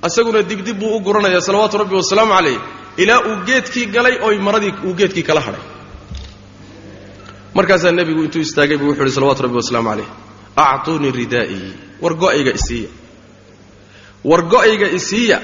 Isaguna 0.07 0.41
dibdib 0.51 0.79
buu 0.81 0.97
u 0.97 1.01
guranaya 1.07 1.41
salawaatu 1.47 1.77
rabbi 1.83 1.95
wasalaamu 2.01 2.33
calayh 2.37 2.59
ilaa 3.03 3.21
uu 3.29 3.37
geedkii 3.49 3.87
galay 3.95 4.17
oy 4.27 4.37
maradii 4.47 4.73
uu 4.87 4.95
geedkii 4.99 5.23
kala 5.29 5.41
hadhay 5.47 5.65
markaasaa 7.57 7.93
nebigu 7.99 8.23
intuu 8.27 8.41
istaagay 8.47 8.77
buu 8.81 8.89
wuxu 8.91 9.03
uhi 9.03 9.11
salawatu 9.17 9.43
rabbi 9.47 9.57
wasalaamu 9.61 9.89
calayh 9.91 10.09
actuunii 10.57 11.13
ridaa'ii 11.21 11.71
war 12.03 12.15
go'ayga 12.23 12.53
isiiya 12.59 12.89
war 14.31 14.43
go'ayga 14.53 14.89
isiiya 14.99 15.39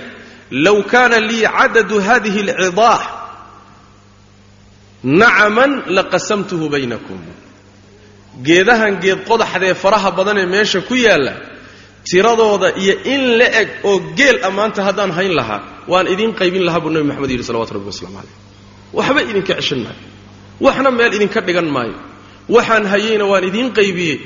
low 0.64 0.78
kaana 0.92 1.16
lii 1.28 1.42
cadadu 1.58 1.96
hadihi 2.06 2.40
alcidaax 2.50 3.02
nacaman 5.20 5.70
laqasamtuhu 5.96 6.66
baynakum. 6.72 7.18
Geedahan 8.46 8.94
geed 9.02 9.20
qodaxdee 9.28 9.74
faraha 9.82 10.10
badan 10.18 10.38
ee 10.42 10.46
meesha 10.54 10.80
ku 10.88 10.94
yaalla 11.06 11.34
tiradooda 12.10 12.68
iyo 12.82 12.94
in 13.14 13.22
la 13.38 13.46
eg 13.60 13.68
oo 13.88 13.96
geel 14.18 14.36
ammaanta 14.48 14.80
haddaan 14.86 15.10
hayn 15.18 15.32
lahaa 15.38 15.60
waan 15.92 16.06
idiin 16.14 16.32
qaybin 16.40 16.62
lahaa 16.68 16.80
buu 16.84 16.90
nebi 16.94 17.06
maxamed 17.10 17.30
yidhi 17.34 17.44
salawatu 17.48 17.72
rabbi 17.76 17.86
waslamu 17.92 18.14
calayh 18.18 18.36
waxba 18.98 19.20
idinka 19.30 19.54
ceshan 19.58 19.80
maayo. 19.86 20.00
Waxna 20.64 20.90
meel 20.98 21.12
idinka 21.18 21.40
dhigan 21.46 21.68
maayo. 21.76 21.96
Waxaan 22.54 22.84
hayeyna 22.92 23.24
waan 23.32 23.44
idiin 23.50 23.68
qaybiyey. 23.78 24.16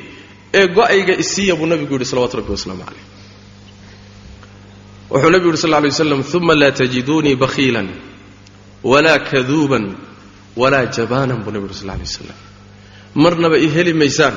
Ee 0.59 0.65
go'ayga 0.77 1.15
isiiya 1.23 1.55
buu 1.59 1.67
nebigu 1.71 1.95
yidhi 1.97 2.05
salawatu 2.11 2.35
rabbi 2.41 2.51
wasalaamu 2.57 2.83
calayh 2.89 3.05
wuxuu 5.11 5.31
nebigu 5.35 5.49
yidhi 5.53 5.61
sal 5.65 5.71
lla 5.71 5.81
waslam 5.85 6.21
uma 6.39 6.55
laa 6.61 6.73
tajiduunii 6.81 7.37
bakhiilan 7.45 7.89
walaa 8.91 9.19
kaduuban 9.31 9.85
walaa 10.61 10.87
jabaanan 10.97 11.39
buu 11.45 11.51
nebigu 11.55 11.69
yidhi 11.71 11.79
sal 11.81 11.87
lla 11.89 11.95
alay 11.99 12.07
waslam 12.11 12.39
marnaba 13.23 13.57
i 13.59 13.69
heli 13.75 13.93
maysaan 14.01 14.35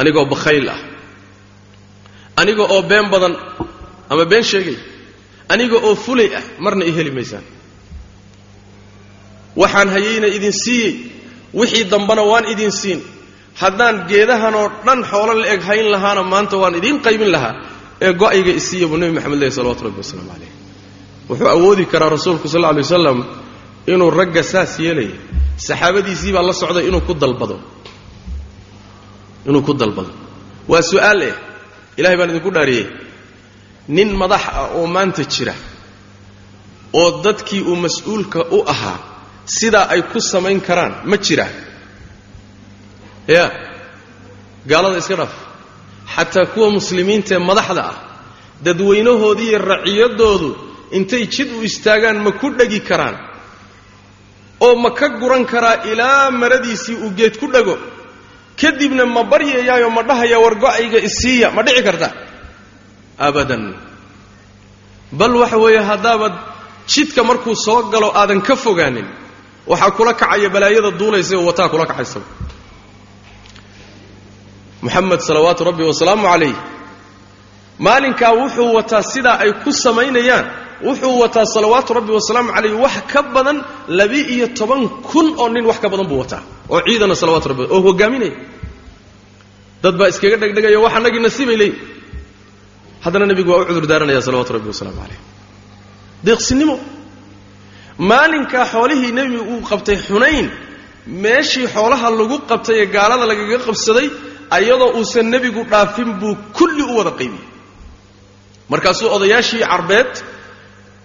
anigoo 0.00 0.24
bakhayl 0.32 0.66
ah 0.74 0.78
aniga 2.42 2.62
oo 2.74 2.82
been 2.90 3.06
badan 3.12 3.34
ama 4.12 4.24
been 4.32 4.44
sheegay 4.50 4.76
aniga 5.52 5.76
oo 5.86 5.94
fulay 6.04 6.28
ah 6.38 6.44
marna 6.64 6.84
i 6.84 6.92
heli 6.96 7.10
maysaan. 7.18 7.44
Waxaan 9.60 9.88
hayeyna 9.94 10.26
idin 10.36 10.52
siiyey 10.64 10.92
wixii 11.58 11.84
dambana 11.92 12.22
waan 12.30 12.44
idin 12.52 12.72
siin. 12.80 13.00
Haddaan 13.60 13.96
geedahanoo 14.10 14.66
dhan 14.86 15.00
xoolo 15.10 15.34
la 15.40 15.46
eg 15.54 15.60
hayn 15.68 15.86
lahaana 15.94 16.22
maanta 16.32 16.56
waan 16.62 16.74
idiin 16.80 16.98
qaybin 17.06 17.30
lahaa 17.34 17.54
ee 18.04 18.12
go'ayga 18.22 18.52
isiiya 18.60 18.86
buu 18.90 18.96
nebi 19.00 19.12
maxamed 19.16 19.38
leh 19.42 19.50
salawatu 19.56 19.82
rabbi 19.86 19.98
wasalaamu 20.02 20.30
calayh. 20.32 20.52
Wuxuu 21.28 21.48
awoodi 21.56 21.84
karaa 21.92 22.08
rasuulku 22.16 22.46
sal 22.52 22.60
lla 22.62 22.68
alay 22.72 22.82
waslam 22.86 23.18
inuu 23.92 24.10
ragga 24.18 24.42
saas 24.52 24.72
yeelaya 24.84 25.16
saxaabadiisii 25.66 26.32
baa 26.36 26.42
la 26.48 26.52
socday 26.62 26.84
inuu 26.88 27.02
ku 27.08 27.12
dalbado. 27.22 27.56
Inuu 29.48 29.62
ku 29.66 29.72
dalbado. 29.82 30.12
Waa 30.70 30.82
su'aal 30.90 31.20
eh 31.28 31.34
ilahay 31.98 32.16
baan 32.18 32.30
idinku 32.32 32.50
dhaariyey 32.56 32.86
nin 33.96 34.08
madax 34.20 34.44
ah 34.60 34.68
oo 34.78 34.86
maanta 34.94 35.22
jira 35.34 35.54
oo 37.00 37.08
dadkii 37.24 37.62
uu 37.70 37.76
mas'uulka 37.84 38.40
u 38.56 38.60
ahaa 38.72 38.98
sidaa 39.58 39.86
ay 39.94 40.02
ku 40.12 40.18
samayn 40.32 40.60
karaan 40.68 40.92
ma 41.10 41.16
jira. 41.26 41.46
Ya 43.34 43.44
gaalada 44.70 44.98
iska 45.02 45.16
dhaaf 45.20 45.34
xataa 46.14 46.46
kuwa 46.54 46.68
muslimiintaee 46.78 47.38
madaxda 47.50 47.82
ah 47.92 47.96
dadweynahoodii 48.64 49.48
iyo 49.50 49.58
raciyadoodu 49.72 50.48
intay 50.96 51.24
jid 51.34 51.48
u 51.58 51.62
istaagaan 51.68 52.18
ma 52.24 52.30
ku 52.40 52.46
dhegi 52.58 52.80
karaan. 52.88 53.16
Oo 54.64 54.74
ma 54.84 54.90
ka 54.98 55.08
guran 55.20 55.44
karaa 55.52 55.76
ilaa 55.92 56.30
maradiisii 56.30 56.96
uu 57.04 57.10
geed 57.18 57.34
ku 57.40 57.46
dhego 57.54 57.74
kadibna 58.60 59.04
ma 59.14 59.22
baryayaayo 59.32 59.88
ma 59.96 60.02
dhahaya 60.08 60.38
war 60.44 60.54
go'ayga 60.64 60.98
isiiya 61.08 61.48
ma 61.56 61.62
dhici 61.66 61.82
karta? 61.86 62.08
Abadan. 63.26 63.64
Bal 65.18 65.32
waxa 65.40 65.58
weeye 65.64 65.80
haddaabad 65.90 66.32
jidka 66.92 67.20
markuu 67.28 67.54
soo 67.66 67.80
galo 67.92 68.08
aadan 68.20 68.40
ka 68.48 68.54
fogaanin 68.64 69.06
waxaa 69.70 69.90
kula 69.96 70.12
kacaya 70.20 70.48
balaayada 70.54 70.90
duulaysa 71.00 71.34
oo 71.38 71.44
wataa 71.48 71.68
kula 71.72 71.84
kacaysaba 71.90 72.24
muxamed 74.82 75.20
salawaatu 75.28 75.62
rabbi 75.68 75.84
wasalaamu 75.90 76.26
calayh 76.32 76.54
maalinkaa 77.86 78.32
wuxuu 78.40 78.74
wataa 78.78 79.02
sidaa 79.12 79.38
ay 79.44 79.52
ku 79.64 79.70
samaynayaan 79.84 80.46
wuxuu 80.86 81.14
wataa 81.22 81.46
salawaatu 81.56 81.90
rabbi 81.98 82.12
wasalaamu 82.18 82.50
calayh 82.56 82.74
wax 82.84 82.96
ka 83.12 83.20
badan 83.34 83.56
laba-iyo 83.98 84.46
toban 84.58 84.80
kun 85.10 85.26
oo 85.42 85.48
nin 85.54 85.64
wax 85.70 85.78
ka 85.82 85.88
badan 85.92 86.06
buu 86.10 86.18
wataa 86.22 86.42
oo 86.72 86.80
ciidana 86.86 87.14
salawatu 87.22 87.46
rabbi 87.52 87.62
oo 87.74 87.80
hogaaminaya 87.86 88.34
dad 89.82 89.94
baa 90.00 90.08
iskaga 90.12 90.36
dhegdhegaya 90.42 90.78
wax 90.84 90.92
anagii 90.98 91.22
nasiibay 91.26 91.56
leeyihiin 91.62 91.88
haddana 93.04 93.24
nebigu 93.30 93.50
waa 93.52 93.62
u 93.62 93.66
cudur 93.68 93.86
daaranaya 93.90 94.20
salawatu 94.28 94.50
rabbi 94.56 94.68
wasalaamu 94.72 94.98
calayh 95.02 95.20
deeqsinimo 96.26 96.76
maalinkaa 98.10 98.64
xoolihii 98.74 99.12
nebigu 99.18 99.42
uu 99.54 99.60
qabtay 99.70 99.96
xunayn 100.08 100.46
meeshii 101.24 101.66
xoolaha 101.74 102.08
lagu 102.20 102.36
qabtay 102.50 102.76
ee 102.82 102.86
gaalada 102.96 103.24
lagaga 103.30 103.58
qabsaday 103.66 104.06
ayadoo 104.56 104.90
uusan 104.98 105.26
nebigu 105.34 105.60
dhaafin 105.72 106.10
buu 106.20 106.34
kulli 106.58 106.82
u 106.82 106.94
wada 106.98 107.12
qaybiyey. 107.20 107.46
Markaasuu 108.72 109.08
odayaashii 109.16 109.62
carbeed 109.72 110.12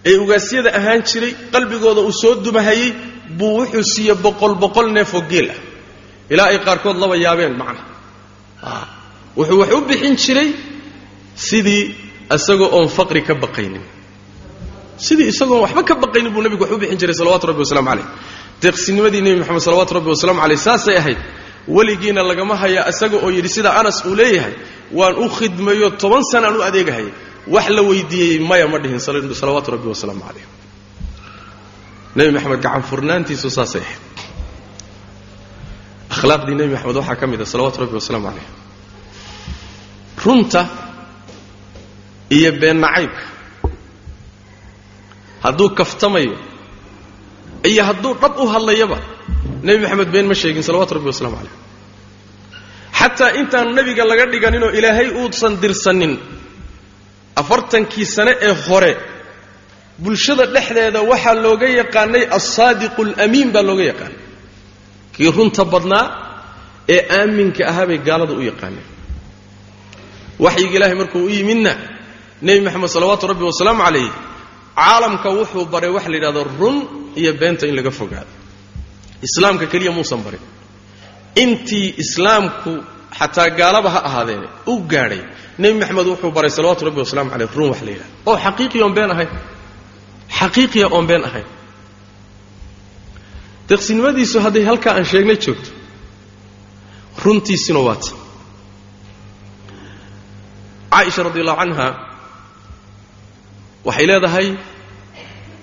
ee 0.10 0.16
ugaasyada 0.24 0.70
ahaan 0.80 1.02
jiray 1.10 1.32
qalbigooda 1.54 2.02
uu 2.08 2.12
soo 2.22 2.34
dumahayey 2.46 2.90
buu 3.38 3.52
wuxuu 3.60 3.84
siiye 3.94 4.14
boqol 4.26 4.54
boqol 4.64 4.88
neefoo 4.98 5.22
geel 5.32 5.50
ah. 5.56 5.60
Ilaa 6.34 6.48
ay 6.52 6.60
qaarkood 6.66 6.98
laba 7.04 7.16
yaabeen 7.26 7.54
macna. 7.62 7.82
Wuxuu 9.38 9.60
wax 9.62 9.72
u 9.74 9.82
bixin 9.90 10.16
jiray 10.24 10.50
sidii 11.48 11.84
isagoo 12.36 12.70
oon 12.78 12.90
faqri 12.98 13.22
ka 13.28 13.34
baqaynin. 13.44 13.82
Sidii 15.06 15.28
isagoon 15.34 15.62
waxba 15.66 15.84
ka 15.90 15.96
baqaynin 16.04 16.32
buu 16.34 16.42
nebigu 16.46 16.64
wax 16.64 16.72
u 16.72 16.78
bixin 16.82 16.98
jiray 17.02 17.16
salawatu 17.20 17.48
rabbi 17.50 17.60
wasalamu 17.66 17.90
calayh. 17.92 18.08
Deeqsinimadii 18.62 19.22
nebi 19.26 19.38
moxamed 19.42 19.62
salawatu 19.68 19.94
rabbi 19.98 20.10
wasalamu 20.14 20.40
caleyh 20.44 20.58
saasay 20.68 20.98
ahayd. 21.02 21.18
Weligiina 21.76 22.22
lagama 22.30 22.56
haya 22.62 22.82
isaga 22.92 23.18
oo 23.26 23.30
yidhi 23.36 23.50
sida 23.56 23.70
anas 23.80 23.98
uu 24.06 24.16
leeyahay 24.20 24.54
waan 24.98 25.16
u 25.16 25.26
khidmayo 25.38 25.90
toban 26.02 26.24
sanaan 26.32 26.56
u 26.56 26.62
adeegahayay 26.70 27.12
wax 27.54 27.68
la 27.78 27.82
weydiiyey 27.90 28.40
maya 28.50 28.66
ma 28.72 28.78
dhihin 28.84 29.00
salawaatu 29.42 29.70
rabbi 29.76 29.88
wasalaamu 29.94 30.22
calayh 30.28 30.46
nebi 32.18 32.32
maxamed 32.36 32.62
gacan 32.66 32.84
furnaantiisu 32.90 33.50
saasay 33.58 33.82
ahayd. 33.86 34.02
Akhlaaqdii 36.14 36.56
nebi 36.60 36.74
maxamed 36.76 36.96
waxaa 37.02 37.16
ka 37.22 37.26
mid 37.32 37.42
ah 37.42 37.46
salawaatu 37.54 37.78
rabbi 37.84 37.96
wasalaamu 38.00 38.28
calayh 38.30 38.48
runta 40.26 40.62
iyo 42.38 42.52
been 42.62 42.78
nacaybka 42.86 43.24
hadduu 45.44 45.70
kaftamayo 45.80 46.36
iyo 47.70 47.82
hadduu 47.90 48.14
dhab 48.22 48.34
u 48.44 48.46
hadlayaba 48.54 48.98
nebi 49.68 49.80
maxamed 49.84 50.10
been 50.16 50.26
ma 50.32 50.36
sheegin 50.42 50.64
salawatu 50.68 50.92
rabbi 50.98 51.10
wasalaamu 51.14 51.38
calayh 51.40 51.56
xataa 53.00 53.32
intaan 53.40 53.68
nebiga 53.78 54.04
laga 54.10 54.26
dhiganinoo 54.34 54.72
ilaahay 54.80 55.08
uusan 55.22 55.54
dirsanin 55.64 56.14
afartankii 57.42 58.06
sane 58.16 58.34
ee 58.48 58.54
hore 58.68 58.94
bulshada 60.04 60.46
dhexdeeda 60.56 61.00
waxaa 61.12 61.36
looga 61.46 61.68
yaqaanay 61.82 62.24
alsaadiqu 62.38 63.02
alamiin 63.08 63.50
baa 63.56 63.64
looga 63.70 63.84
yaqaanay. 63.92 64.20
Kii 65.16 65.30
runta 65.38 65.64
badnaa 65.74 66.06
ee 66.96 67.02
aaminka 67.20 67.62
ahaa 67.72 67.86
bay 67.90 67.98
gaalada 68.08 68.34
u 68.34 68.42
yaqaaneen. 68.52 68.88
Waxyiga 70.46 70.76
ilaahay 70.78 70.98
markuu 71.02 71.22
u 71.26 71.30
yimidna 71.38 71.74
nebi 72.46 72.60
maxamed 72.66 72.90
salawaatu 72.96 73.26
rabbi 73.32 73.44
wasalaamu 73.52 73.82
calayh 73.88 74.10
caalamka 74.80 75.30
wuxuu 75.38 75.66
baray 75.74 75.90
waxa 75.96 76.10
la 76.12 76.16
yidhahdo 76.20 76.42
run 76.62 76.78
iyo 77.20 77.32
beenta 77.42 77.64
in 77.70 77.76
laga 77.80 77.92
fogaado. 78.00 78.32
Islaamka 79.28 79.66
keliya 79.72 79.92
muusan 79.98 80.22
barin. 80.26 80.44
Intii 81.44 81.88
islaamku 82.04 82.72
xataa 83.20 83.50
gaalaba 83.60 83.90
ha 83.96 84.00
ahaadeene 84.10 84.48
u 84.72 84.74
gaadhay 84.92 85.22
nebi 85.62 85.76
maxamed 85.82 86.08
wuxuu 86.12 86.32
baray 86.38 86.52
salawatu 86.58 86.86
rabbi 86.88 87.00
wasalamu 87.04 87.30
caleyh 87.34 87.50
run 87.58 87.70
wax 87.72 87.82
la 87.86 87.92
yidhahdo 87.92 88.14
oo 88.30 88.38
xaqiiqiya 88.46 88.84
oon 88.86 88.94
been 88.98 89.12
ahayn. 89.16 89.30
Xaqiiqiya 90.40 90.88
oon 90.96 91.06
been 91.10 91.24
ahayn. 91.30 91.48
Deeqsinimadiisu 93.70 94.38
hadday 94.46 94.64
halkaa 94.70 94.94
aan 94.98 95.06
sheegnay 95.12 95.38
joogto 95.46 95.70
runtiisina 97.24 97.80
waata 97.88 98.12
caaisha 100.92 101.24
radi 101.28 101.40
allahu 101.44 101.60
canha 101.62 101.88
waxay 103.88 104.06
leedahay 104.12 104.48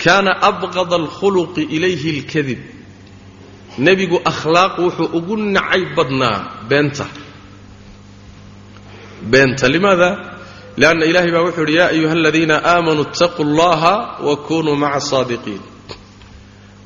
kaana 0.04 0.32
abqada 0.50 0.96
alkhuluqi 1.02 1.62
ilayhi 1.76 2.10
اlkadib 2.16 2.60
nebigu 3.86 4.16
akhlaaq 4.30 4.74
wuxuu 4.84 5.08
ugu 5.18 5.34
nacay 5.56 5.82
badnaa 5.96 6.38
beenta 6.70 7.06
beenta. 9.32 9.66
Limaada? 9.74 10.08
Lianna 10.80 11.04
ilahay 11.10 11.30
baa 11.34 11.44
wuxuu 11.46 11.62
yidhi 11.66 11.76
ya 11.80 11.86
ayuha 11.94 12.12
aladiina 12.18 12.56
aamanuu 12.72 13.04
اtaquu 13.10 13.40
اllaha 13.48 13.94
wa 14.26 14.34
kunuu 14.46 14.76
maca 14.84 15.00
saadiqiin. 15.10 15.62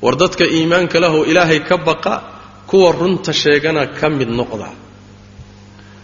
War 0.05 0.14
dadka 0.22 0.45
iimaanka 0.57 0.97
lahoo 1.05 1.24
ilaahay 1.30 1.61
ka 1.68 1.76
baqa 1.89 2.14
kuwa 2.70 2.93
runta 3.01 3.32
sheegana 3.43 3.82
ka 3.99 4.07
mid 4.18 4.28
noqda. 4.41 4.68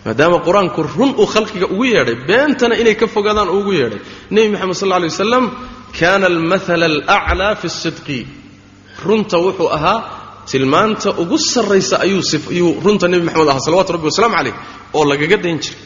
Maadaama 0.05 0.39
qur'aanku 0.47 0.81
run 0.97 1.11
uu 1.23 1.27
khalqiga 1.35 1.67
ugu 1.75 1.85
yeedhay 1.95 2.17
beentana 2.29 2.75
inay 2.83 2.95
ka 3.01 3.07
fogaadaan 3.15 3.49
uu 3.55 3.61
ugu 3.61 3.73
yeedhay 3.81 4.01
nebi 4.35 4.49
moxamed 4.53 4.77
sal 4.81 4.89
lla 4.91 4.97
alay 5.01 5.09
waslam 5.15 5.45
kaana 5.99 6.27
almahala 6.33 6.87
alaclaa 6.91 7.55
fi 7.61 7.69
sidqi 7.83 8.19
runta 9.07 9.37
wuxuu 9.45 9.69
ahaa 9.77 9.99
tilmaanta 10.51 11.09
ugu 11.23 11.37
sarraysa 11.53 11.97
ayuu 12.05 12.71
runta 12.85 13.07
nebi 13.13 13.25
moxamed 13.29 13.49
ahaa 13.53 13.65
salawatu 13.67 13.91
rabbi 13.97 14.07
wasalamu 14.11 14.35
calayh 14.39 14.55
oo 14.97 15.05
lagaga 15.11 15.37
dayn 15.45 15.59
jiray 15.65 15.81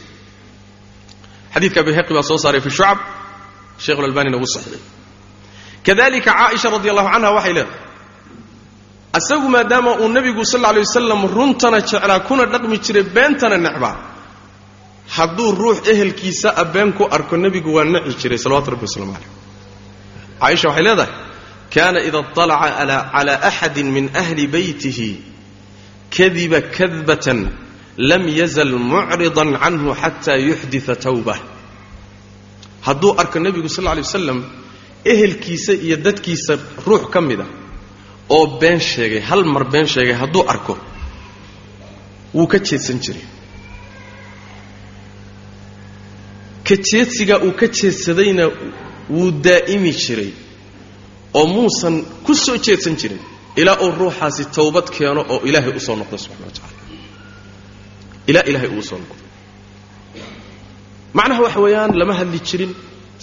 xadiidka 1.55 1.81
bayhaqi 1.87 2.13
baa 2.17 2.23
soo 2.31 2.39
saaray 2.45 2.61
fi 2.67 2.71
shucab 2.79 2.99
sheikh 3.85 3.99
lalbanina 4.05 4.37
ugu 4.39 4.47
saxiixay 4.55 4.83
kadalika 5.87 6.31
caaisha 6.39 6.69
radi 6.75 6.89
allahu 6.93 7.09
canha 7.15 7.31
waxay 7.37 7.53
leedahay 7.59 7.87
asagu 9.19 9.47
maadaama 9.55 9.91
uu 10.03 10.09
nebigu 10.17 10.43
sal 10.53 10.61
lla 10.63 10.69
alay 10.73 10.83
wasalam 10.89 11.21
runtana 11.37 11.79
jeclaa 11.91 12.21
kuna 12.29 12.45
dhaqmi 12.53 12.77
jiray 12.85 13.05
beentana 13.17 13.57
necbaa 13.67 13.95
hadduu 15.17 15.51
ruux 15.63 15.79
ehelkiisa 15.93 16.49
a 16.57 16.65
been 16.75 16.91
ku 16.99 17.05
arko 17.17 17.35
nebigu 17.45 17.71
waa 17.77 17.85
naci 17.95 18.13
jiray 18.23 18.39
salawatu 18.45 18.69
rabbi 18.75 18.85
waslamu 18.89 19.13
caleyh 19.17 19.31
caaisha 20.41 20.67
waxay 20.69 20.85
leedahay 20.89 21.13
kaana 21.75 21.99
ida 22.09 22.19
اطalaca 22.25 22.69
cala 23.13 23.35
axadi 23.49 23.83
min 23.97 24.05
ahli 24.23 24.45
beytihi 24.55 25.09
kadiba 26.17 26.61
kadbatan 26.77 27.39
lam 27.99 28.23
yazal 28.41 28.73
mucridan 28.91 29.51
canhu 29.63 29.95
xata 30.03 30.33
yuxdita 30.49 30.95
tawbah. 31.05 31.39
Hadduu 32.87 33.13
arko 33.21 33.39
nebigu 33.45 33.69
sal 33.69 33.87
alay 33.93 34.03
wasalam 34.09 34.39
ehelkiisa 35.13 35.73
iyo 35.75 35.97
dadkiisa 36.07 36.55
ruux 36.87 37.05
ka 37.13 37.21
mida 37.21 37.47
oo 38.37 38.47
been 38.61 38.79
sheegay 38.81 39.21
hal 39.29 39.43
mar 39.45 39.65
been 39.73 39.87
sheegay 39.87 40.15
hadduu 40.21 40.45
arko 40.53 40.75
wuu 42.35 42.47
ka 42.53 42.59
jeedsan 42.59 42.99
jiray. 43.05 43.25
Ka 46.67 46.75
jeedsigaa 46.91 47.39
uu 47.47 47.53
ka 47.61 47.67
jeedsadayna 47.79 48.45
wuu 49.11 49.31
daa'imi 49.47 49.93
jiray 49.93 50.31
oo 51.35 51.47
muusan 51.47 52.05
ku 52.27 52.35
soo 52.35 52.57
jeedsan 52.67 52.97
jirin 53.01 53.21
ilaa 53.57 53.77
uu 53.85 53.91
ruuxaasi 54.01 54.45
towbad 54.57 54.87
keeno 54.97 55.25
oo 55.29 55.41
ilaahay 55.49 55.73
u 55.77 55.81
soo 55.81 55.97
noqdo 55.97 56.17
subxana 56.25 56.47
wa 56.47 56.53
tacala 56.57 56.68
ilaa 58.31 58.45
ilaahay 58.51 58.70
uu 58.79 58.83
soo 58.91 58.99
noqdo 59.03 59.22
macnaha 61.18 61.41
waxa 61.47 61.61
weeyaan 61.64 61.93
lama 62.01 62.14
hadli 62.20 62.39
jirin 62.49 62.72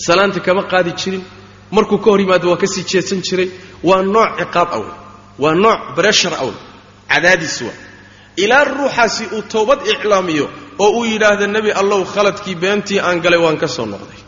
salaanta 0.07 0.39
kama 0.47 0.63
qaadi 0.71 0.91
jirin 1.01 1.23
markuu 1.75 1.97
ka 2.03 2.09
hor 2.11 2.19
yimaado 2.23 2.47
waa 2.51 2.57
ka 2.63 2.67
sii 2.73 2.83
jeedsan 2.91 3.19
jiray 3.27 3.47
waa 3.89 4.01
nooc 4.15 4.31
ciqaab 4.39 4.69
awl 4.77 4.87
waa 5.43 5.55
nooc 5.65 5.81
breshar 5.97 6.33
awl 6.43 6.53
cadaadis 7.11 7.55
waa 7.67 7.77
ilaa 8.43 8.63
ruuxaasi 8.77 9.23
uu 9.35 9.41
towbad 9.53 9.79
iclaamiyo 9.93 10.45
oo 10.83 10.89
uu 10.99 11.05
yidhaahda 11.11 11.47
nebi 11.55 11.71
allow 11.81 12.01
khaladkii 12.13 12.55
beentii 12.63 12.99
aan 13.07 13.17
galay 13.25 13.39
waan 13.45 13.57
ka 13.63 13.67
soo 13.75 13.85
noqday. 13.93 14.19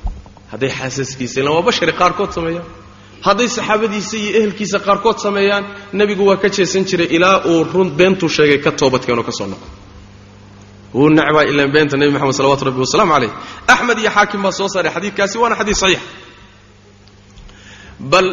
Hadday 0.52 0.72
xaasaskiisa 0.80 1.38
ilaan 1.42 1.56
waa 1.58 1.66
bashari 1.70 1.94
qaarkood 2.02 2.32
sameeyaan. 2.38 2.66
Hadday 3.28 3.48
saxaabadiisa 3.58 4.16
iyo 4.22 4.32
ehelkiisa 4.40 4.78
qaarkood 4.88 5.18
sameeyaan 5.26 5.64
nebigu 6.00 6.24
waa 6.30 6.38
ka 6.44 6.48
jeesan 6.58 6.84
jiray 6.90 7.08
ilaa 7.18 7.38
uu 7.52 7.64
run 7.76 7.90
beentuu 8.00 8.30
sheegay 8.36 8.60
ka 8.66 8.72
toobadkeenoo 8.80 9.24
ka 9.30 9.32
soo 9.40 9.48
noqdo 9.54 9.68
wuu 10.98 11.10
nacbaa 11.18 11.44
ilaan 11.52 11.72
beenta 11.76 11.96
nebi 12.00 12.12
moxamed 12.16 12.34
salawatu 12.40 12.64
rabbi 12.70 12.80
wasalaamu 12.86 13.12
calayh 13.16 13.32
axmed 13.74 13.98
iyo 14.04 14.12
xaakim 14.16 14.42
baa 14.46 14.52
soo 14.60 14.68
saaray 14.74 14.92
xadiidkaasi 14.96 15.36
waana 15.42 15.56
xadiis 15.60 15.80
saxiix. 15.84 16.02
Bal 18.12 18.28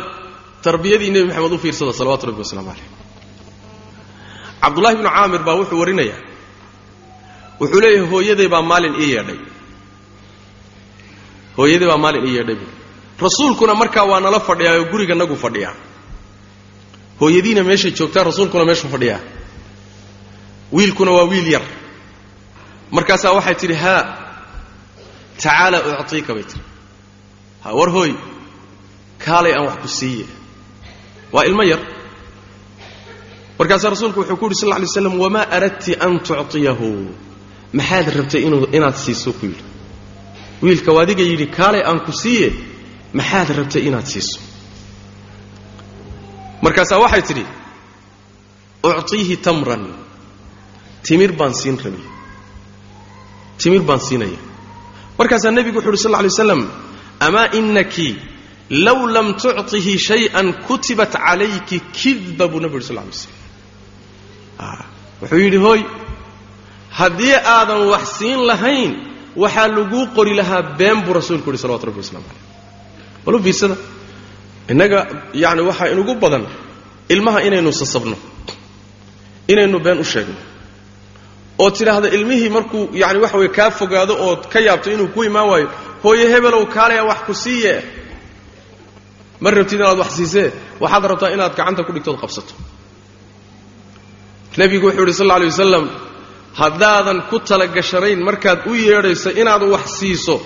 tarbiyadii 0.64 1.10
nebi 1.14 1.26
moxamed 1.28 1.52
u 1.52 1.58
fiirsada 1.64 1.92
salawatu 2.00 2.24
rabbi 2.28 2.40
wasalaamu 2.44 2.68
calayh 2.72 2.88
cabdullahi 4.62 4.96
bnu 5.00 5.08
caamir 5.16 5.42
baa 5.46 5.56
wuxuu 5.60 5.78
warinayaa. 5.82 6.18
Wuxuu 7.60 7.80
leeyahay 7.84 8.08
hooyaday 8.12 8.48
baa 8.54 8.62
maalin 8.70 8.94
ii 9.02 9.10
yeedhay. 9.14 9.38
Hooyaday 11.58 11.88
baa 11.90 11.98
maalin 12.04 12.24
ii 12.28 12.34
yeedhay. 12.36 12.56
Buui 12.60 12.72
rasuulkuna 13.24 13.74
markaa 13.80 14.04
waa 14.10 14.20
nala 14.24 14.40
fadhiyaa 14.48 14.74
oo 14.80 14.84
guriga 14.92 15.14
nagu 15.20 15.36
fadhiyaa. 15.44 15.74
Hooyadiina 17.20 17.62
meeshay 17.68 17.90
joogtaa 17.98 18.24
rasuulkuna 18.28 18.64
meeshuu 18.68 18.88
fadhiyaa. 18.94 19.20
Wiilkuna 20.76 21.10
waa 21.16 21.26
wiil 21.32 21.48
yar 21.54 21.62
markaasaa 22.96 23.32
waxay 23.38 23.56
tidhi 23.62 23.76
haa 23.84 24.02
tacaala 25.36 25.78
uctiika 26.02 26.32
bay 26.36 26.46
tihi 26.50 26.62
ha 27.64 27.68
war 27.78 27.90
hooy 27.96 28.12
kaalay 29.24 29.52
aan 29.56 29.66
wax 29.68 29.76
ku 29.82 29.88
siiye. 29.98 30.26
Waa 31.34 31.44
ilmo 31.48 31.62
yar. 31.72 31.80
Markaasaa 33.58 33.90
rasuulku 33.94 34.20
wuxuu 34.20 34.36
ku 34.40 34.44
yidhi 34.46 34.58
sal 34.60 34.68
lla 34.68 34.76
alay 34.78 34.88
slam 34.96 35.14
wamaa 35.24 35.46
aradti 35.56 35.92
an 36.06 36.12
tucطiyahu 36.28 36.88
maxaad 37.78 38.06
rabtay 38.18 38.42
inaad 38.76 38.96
siiso 39.04 39.30
ku 39.38 39.44
yidhi. 39.50 39.64
Wiilka 40.62 40.90
waadiga 40.96 41.24
yidhi 41.30 41.46
kaalay 41.58 41.82
aan 41.88 42.00
ku 42.06 42.12
siiye 42.22 42.48
maxaad 43.18 43.48
rabtay 43.58 43.82
inaad 43.88 44.06
siiso. 44.12 44.38
Markaasaa 46.64 46.98
waxay 47.04 47.22
tidhi 47.28 47.44
ucطiihi 48.88 49.36
tamran 49.46 49.84
timir 51.06 51.32
baan 51.38 51.54
siin 51.60 51.76
rabay 51.84 52.04
timir 53.64 53.82
baan 53.88 54.00
siinaya. 54.08 54.38
Markaasaa 55.18 55.50
nebigu 55.56 55.78
wuxu 55.80 55.88
uhi 55.92 55.98
sal 56.04 56.10
lla 56.12 56.18
alay 56.22 56.30
waslam 56.34 56.60
amaa 57.26 57.46
inaki 57.58 58.08
low 58.86 59.00
lam 59.16 59.26
tucطihi 59.42 59.92
shayئan 60.08 60.46
kutibat 60.66 61.12
calayki 61.24 61.78
kidba 61.98 62.44
buu 62.50 62.60
nebigu 62.62 62.78
yuri 62.78 62.86
sal 62.88 62.96
lla 62.96 63.02
alay 63.06 63.16
slam 63.22 63.34
wuxuu 65.22 65.40
yidhi 65.44 65.58
hooy 65.66 65.80
haddii 66.98 67.36
aadan 67.56 67.80
wax 67.92 68.04
siin 68.18 68.40
lahayn 68.50 68.90
waxaa 69.42 69.68
laguu 69.76 70.02
qori 70.16 70.32
lahaa 70.40 70.62
been 70.78 70.98
buu 71.04 71.14
rasuulku 71.18 71.48
yidhi 71.50 71.60
salawatu 71.64 71.86
rabbi 71.88 72.00
waslamu 72.04 72.26
calayh 72.28 72.44
balu 73.24 73.38
fiirsada. 73.44 73.76
Innaga 74.72 74.98
yacni 75.42 75.62
waxaa 75.68 75.88
inugu 75.94 76.12
badan 76.22 76.44
ilmaha 77.14 77.38
inaynu 77.48 77.70
sasabno 77.80 78.16
inaynu 79.52 79.78
been 79.86 79.98
u 79.98 80.04
sheegno 80.12 80.34
oo 81.62 81.70
tidhaahda 81.76 82.08
ilmihii 82.16 82.48
markuu 82.56 82.82
yani 83.02 83.18
waxa 83.24 83.38
weye 83.40 83.48
kaa 83.58 83.70
fogaado 83.70 84.14
ood 84.28 84.42
ka 84.52 84.58
yaabto 84.66 84.88
inuu 84.94 85.08
ku 85.14 85.20
imaan 85.28 85.48
waayo 85.50 85.68
hooye 86.04 86.24
hebelow 86.32 86.64
kaalaya 86.76 87.04
wax 87.10 87.18
ku 87.28 87.34
siiye 87.44 87.74
ma 89.42 89.50
rabtid 89.50 89.78
inaad 89.80 89.98
wax 90.02 90.10
siisee? 90.18 90.48
Waxaad 90.82 91.04
rabtaa 91.10 91.30
inaad 91.36 91.52
gacanta 91.58 91.82
ku 91.86 91.92
dhigtood 91.92 92.18
qabsato. 92.22 92.54
Nebigu 94.58 94.86
wuxuu 94.86 95.00
yidhi 95.02 95.14
sal 95.18 95.26
alla 95.26 95.34
alay 95.38 95.48
wasalam 95.54 95.84
haddaadan 96.60 97.18
ku 97.30 97.36
talagashanayn 97.48 98.20
markaad 98.28 98.60
u 98.70 98.74
yeedhayso 98.86 99.30
inaad 99.40 99.62
wax 99.74 99.86
siiso 100.00 100.36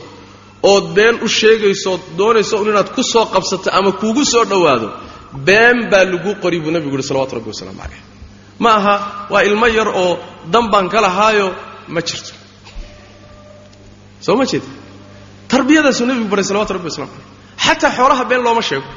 ood 0.72 0.84
been 0.96 1.14
u 1.24 1.28
sheegaysood 1.38 2.00
doonayso 2.18 2.54
un 2.62 2.68
inaad 2.72 2.88
ku 2.96 3.02
soo 3.12 3.24
qabsato 3.34 3.68
ama 3.78 3.92
kuugu 4.00 4.24
soo 4.32 4.44
dhowaado 4.50 4.88
been 5.48 5.78
baa 5.90 6.04
lagu 6.12 6.30
qori 6.42 6.58
buu 6.62 6.70
nebigu 6.74 6.94
yidhi 6.96 7.06
salawatu 7.10 7.32
rabbi 7.38 7.48
wasalaamu 7.52 7.80
calayh 7.82 8.00
ma 8.62 8.70
aha 8.78 8.94
waa 9.32 9.42
ilmo 9.48 9.66
yar 9.78 9.88
oo 10.02 10.12
dan 10.52 10.64
baan 10.72 10.86
ka 10.92 10.98
lahaayo 11.06 11.48
ma 11.94 12.00
jirto. 12.08 12.32
Soo 14.24 14.36
ma 14.40 14.44
jeed 14.50 14.62
tarbiyadaasuu 15.52 16.06
nebigu 16.10 16.28
baray 16.32 16.44
salawatu 16.50 16.72
rabbi 16.76 16.88
waslamu 16.90 17.10
calayh 17.12 17.26
xataa 17.64 17.90
xoolaha 17.98 18.24
been 18.30 18.42
looma 18.46 18.62
sheego. 18.68 18.88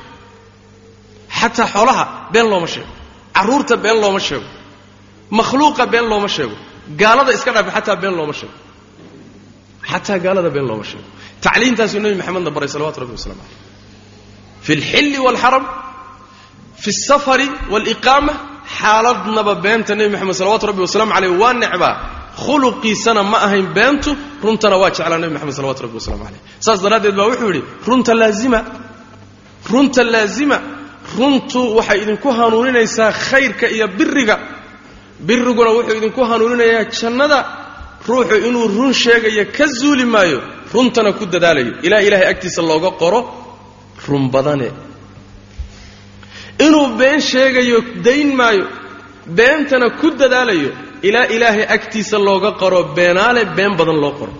Xataa 1.39 1.67
xoolaha 1.73 2.03
been 2.33 2.47
looma 2.51 2.67
sheego. 2.73 2.91
Carruurta 3.35 3.75
been 3.85 3.97
looma 4.03 4.19
sheego. 4.27 4.47
Makhluuqa 5.37 5.83
been 5.93 6.05
looma 6.11 6.27
sheego. 6.35 6.55
Gaalada 7.01 7.31
iska 7.37 7.51
dhaafi 7.55 7.71
xataa 7.77 7.95
been 8.03 8.13
looma 8.19 8.33
sheego. 8.39 8.53
Xataa 9.91 10.17
gaalada 10.25 10.49
been 10.55 10.65
looma 10.69 10.83
sheego. 10.89 11.05
Tacliintaasuu 11.43 11.99
nebi 12.03 12.15
maxamedna 12.19 12.51
baray 12.55 12.69
salawatu 12.73 12.97
rabbi 13.03 13.13
waslamu 13.19 13.41
calayh 13.41 13.59
fi 14.65 14.71
alxilli 14.77 15.17
waalxaram 15.25 15.63
fi 16.83 16.89
alsafari 16.95 17.47
waaliqaama 17.73 18.33
xaaladnaba 18.79 19.53
beenta 19.63 19.91
nebi 19.99 20.09
moxamed 20.15 20.35
salawatu 20.41 20.65
rabbi 20.69 20.81
wasalaamu 20.87 21.13
calayh 21.15 21.31
waa 21.41 21.53
necbaa 21.63 21.93
khuluqiisana 22.43 23.21
ma 23.31 23.37
ahayn 23.47 23.67
beentu 23.77 24.11
runtana 24.45 24.75
waa 24.81 24.89
jeclaa 24.95 25.19
nebi 25.23 25.33
moxamed 25.35 25.55
salawatu 25.59 25.81
rabbi 25.85 25.95
wasalamu 25.99 26.23
calayh 26.27 26.41
saas 26.65 26.79
daraaddeed 26.85 27.15
baa 27.19 27.27
wuxuu 27.31 27.49
yidhi 27.53 27.61
runta 27.89 28.13
laazima 28.21 28.59
runta 29.71 30.01
laazima 30.13 30.57
runtu 31.17 31.59
waxay 31.77 31.99
idinku 32.03 32.29
hanuuninaysaa 32.39 33.09
khayrka 33.27 33.65
iyo 33.75 33.87
biriga 33.97 34.35
biriguna 35.27 35.69
wuxuu 35.77 35.97
idinku 35.99 36.21
hanuuninayaa 36.31 36.83
jannada 36.99 37.37
ruuxu 38.09 38.35
inuu 38.47 38.67
run 38.77 38.93
sheegayo 39.03 39.43
ka 39.57 39.65
zuuli 39.77 40.05
maayo 40.13 40.39
runtana 40.73 41.09
ku 41.17 41.23
dadaalayo 41.33 41.71
ilaa 41.85 42.01
ilaahay 42.07 42.27
agtiisa 42.33 42.61
looga 42.69 42.91
qoro 43.01 43.19
run 44.07 44.23
badane 44.33 44.67
inuu 46.65 46.87
been 46.99 47.19
sheegayo 47.31 47.77
dayn 48.07 48.29
maayo 48.39 48.65
beentana 49.37 49.87
ku 49.99 50.07
dadaalayo 50.21 50.71
ilaa 51.07 51.27
ilaahay 51.35 51.65
agtiisa 51.75 52.17
looga 52.27 52.51
qoro 52.61 52.79
beenaale 52.97 53.41
been 53.57 53.73
badan 53.79 53.97
loo 54.03 54.13
qoro. 54.19 54.33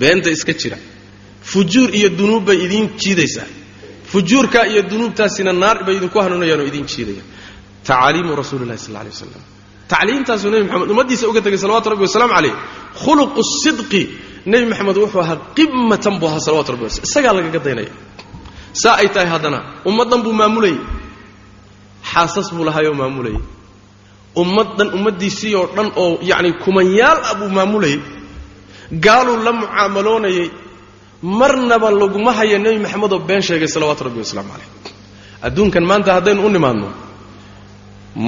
Beenta 0.00 0.28
iska 0.36 0.52
jira. 0.60 0.76
Fujuur 1.50 1.88
iyo 1.98 2.08
dunuub 2.18 2.44
bay 2.48 2.58
idiin 2.66 2.86
jiidaysaa. 3.02 3.48
Fujuurka 4.12 4.60
iyo 4.72 4.82
dunuubtaasina 4.90 5.52
naar 5.62 5.78
bay 5.86 5.94
idinku 5.98 6.18
hanuunayaan 6.24 6.60
oo 6.62 6.66
idiin 6.72 6.86
jiidayaan. 6.92 7.26
Tacaaliimu 7.86 8.32
rasuuli 8.40 8.64
llahi 8.68 8.78
sal 8.86 8.96
alay 9.00 9.12
waslam 9.14 9.42
tacliimtaasuu 9.92 10.50
nebi 10.54 10.64
moxamed 10.68 10.90
ummaddiisa 10.94 11.24
uga 11.30 11.40
tegay 11.44 11.58
salawatu 11.64 11.88
rabbi 11.92 12.04
wasalaamu 12.08 12.34
calayh. 12.36 12.54
Khuluqu 13.04 13.40
sidqi. 13.62 14.02
Nebi 14.52 14.64
moxamed 14.70 14.96
wuxuu 15.02 15.20
ahaa 15.24 15.38
qimatan 15.56 16.14
buu 16.20 16.28
ahaa 16.30 16.40
salawatu 16.46 16.70
rabbi 16.74 16.84
wasalam 16.88 17.06
isagaa 17.08 17.32
lagaga 17.38 17.60
daynaya. 17.66 17.92
Saa 18.82 18.96
ay 19.02 19.08
tahay 19.14 19.28
haddana 19.34 19.58
ummaddan 19.88 20.20
buu 20.24 20.32
maamulayay 20.40 20.78
xaasas 22.12 22.48
buu 22.54 22.64
lahaayoo 22.68 22.94
maamulayay 23.00 23.40
ummaddan 24.42 24.88
ummaddiisii 24.96 25.54
oo 25.60 25.66
dhan 25.76 25.88
oo 26.02 26.10
yacni 26.30 26.50
kumanyaal 26.64 27.18
ah 27.30 27.34
buu 27.38 27.48
maamulayay 27.58 27.98
gaaluu 29.04 29.36
la 29.46 29.52
mucaamaloonayay. 29.60 30.48
Marnaba 31.40 31.88
laguma 32.00 32.32
haya 32.38 32.58
nebi 32.64 32.78
maxamed 32.84 33.12
oo 33.12 33.18
been 33.28 33.42
sheegay 33.48 33.68
salawaatu 33.74 34.02
rabbi 34.06 34.18
wasalaamu 34.24 34.50
calayh. 34.52 34.68
Adduunkan 35.46 35.84
maanta 35.90 36.10
haddaynu 36.16 36.40
u 36.46 36.50
nimaadno 36.56 36.88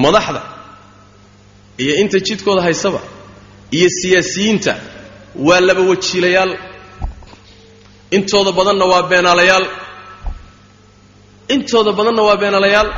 madaxda 0.05 0.41
iyo 1.83 1.95
inta 2.03 2.19
jidkooda 2.27 2.63
haysaba 2.67 3.01
iyo 3.77 3.89
siyaasiyiinta 3.99 4.73
waa 5.47 5.61
laba 5.69 5.83
wajiilayaal. 5.91 6.53
Intooda 8.17 8.51
badanna 8.59 8.85
waa 8.93 9.03
beenaalayaal. 9.11 9.67
Intooda 11.55 11.91
badanna 11.99 12.23
waa 12.29 12.37
beenaalayaal 12.43 12.89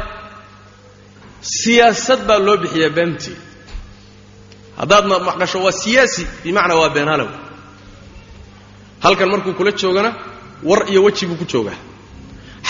siyaasad 1.41 2.21
baa 2.29 2.39
loo 2.47 2.57
bixiyaa 2.63 2.91
beentii 2.97 3.37
haddaadna 4.81 5.19
maqasho 5.29 5.59
waa 5.67 5.73
siyaasi 5.83 6.23
bimacnaa 6.45 6.79
waa 6.83 6.91
beenaalow 6.97 7.29
halkan 9.05 9.29
markuu 9.33 9.53
kula 9.59 9.73
joogana 9.81 10.11
war 10.69 10.81
iyo 10.91 11.01
weji 11.05 11.27
buu 11.27 11.37
ku 11.37 11.45
joogaa. 11.53 11.77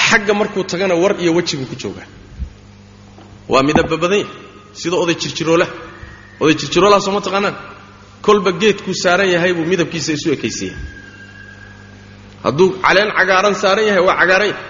Xagga 0.09 0.35
markuu 0.35 0.63
tagana 0.65 0.95
war 0.95 1.13
iyo 1.23 1.33
weji 1.35 1.57
buu 1.57 1.67
ku 1.71 1.77
joogaa. 1.83 2.07
Waa 3.49 3.63
midaba 3.63 3.97
badan 3.97 4.19
yahay 4.19 4.27
sida 4.81 4.97
oday 5.03 5.15
jirjiroolah. 5.23 5.69
Oday 6.41 6.55
jirjiroolaha 6.61 7.01
sooma 7.07 7.21
taqaanaan? 7.27 7.55
Kolba 8.23 8.51
geedkuu 8.61 8.95
saaran 9.03 9.29
yahay 9.35 9.53
buu 9.57 9.65
midabkiisa 9.71 10.13
isu 10.13 10.29
ekaysiiya 10.37 10.75
hadduu 12.45 12.69
caleen 12.85 13.11
cagaaran 13.19 13.55
saaran 13.63 13.87
yahay 13.89 14.03
waa 14.09 14.17
cagaaran 14.21 14.49
yahay. 14.51 14.63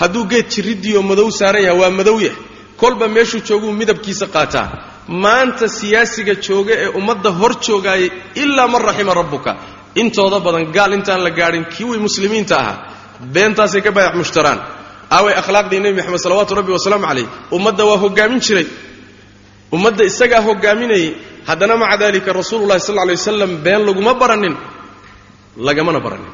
Hadduu 0.00 0.24
geed 0.30 0.46
jirridiioo 0.54 1.02
madow 1.10 1.28
saaran 1.30 1.62
yahay 1.66 1.78
waa 1.80 1.90
madow 1.98 2.18
yahay 2.26 2.36
kolba 2.82 3.06
meeshuu 3.16 3.40
jooguu 3.48 3.72
midabkiisa 3.80 4.26
qaataa 4.34 4.66
maanta 5.24 5.66
siyaasiga 5.78 6.34
jooga 6.46 6.74
ee 6.84 6.88
ummadda 6.98 7.30
hor 7.38 7.52
joogaayay 7.66 8.08
ilaa 8.42 8.68
man 8.72 8.82
raxima 8.88 9.12
rabbuka. 9.20 9.52
Intooda 10.02 10.38
badan 10.46 10.64
gaal 10.76 10.92
intaan 10.98 11.20
la 11.26 11.30
gaadhin 11.38 11.64
kiwii 11.74 11.98
muslimiinta 12.06 12.54
ahaa. 12.62 12.76
Beentaasay 13.34 13.80
ka 13.86 13.90
baayac 13.96 14.14
mushtaraan. 14.20 14.58
Aaway 15.16 15.34
akhlaaqdii 15.40 15.80
nebi 15.84 15.96
moxamed 15.98 16.20
salawaatu 16.26 16.52
rabbi 16.58 16.72
wasalaamu 16.76 17.06
calayh. 17.10 17.26
Ummadda 17.56 17.82
waa 17.88 17.98
hoggaamin 18.04 18.40
jiray. 18.46 18.66
Ummadda 19.74 20.02
isagaa 20.10 20.40
hoggaaminayay. 20.48 21.08
Haddana 21.48 21.74
maca 21.82 21.96
dalika 22.02 22.30
rasuululahi 22.40 22.80
sal 22.86 22.94
lla 22.96 23.04
lay 23.10 23.16
wasalam 23.20 23.50
been 23.66 23.82
laguma 23.88 24.12
baranin. 24.20 24.54
Lagamana 25.66 26.00
baranin. 26.06 26.32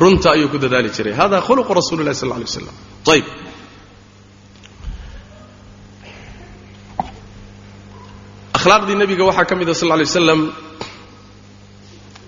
Runta 0.00 0.28
ayuu 0.34 0.48
ku 0.52 0.58
dadaali 0.64 0.90
jiray. 0.96 1.14
Hada 1.20 1.38
khuluqu 1.46 1.72
rasuli 1.80 2.02
lahi 2.06 2.14
sal 2.20 2.28
lla 2.28 2.36
lay 2.42 2.44
waslam 2.50 2.74
ayb 3.14 3.24
akhlaaqdii 8.68 8.96
nebiga 8.96 9.24
waxaa 9.24 9.44
ka 9.48 9.54
mid 9.56 9.68
a 9.68 9.74
sal 9.74 9.88
lla 9.88 9.96
lay 9.96 10.04
waslam 10.06 10.40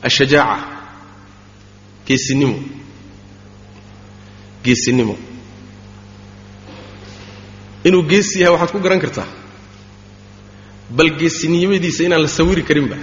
ashajaaca 0.03 0.65
geesinimo 2.07 2.59
geesinimo. 4.65 5.17
Inuu 7.85 8.03
geesi 8.11 8.41
yahay 8.41 8.53
waxaad 8.55 8.73
ku 8.73 8.79
garan 8.81 9.01
kartaa? 9.01 9.27
Bal 10.91 11.11
geesinimadiisa 11.21 12.05
inaan 12.05 12.23
la 12.23 12.29
sawiri 12.29 12.63
karinba 12.63 12.97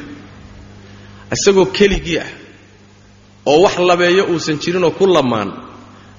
isagoo 1.35 1.65
keligii 1.77 2.17
ah 2.19 2.29
oo 3.45 3.61
wax 3.63 3.77
labeeyo 3.77 4.23
uusan 4.33 4.57
jirinoo 4.59 4.91
ku 4.91 5.05
lamaan 5.07 5.49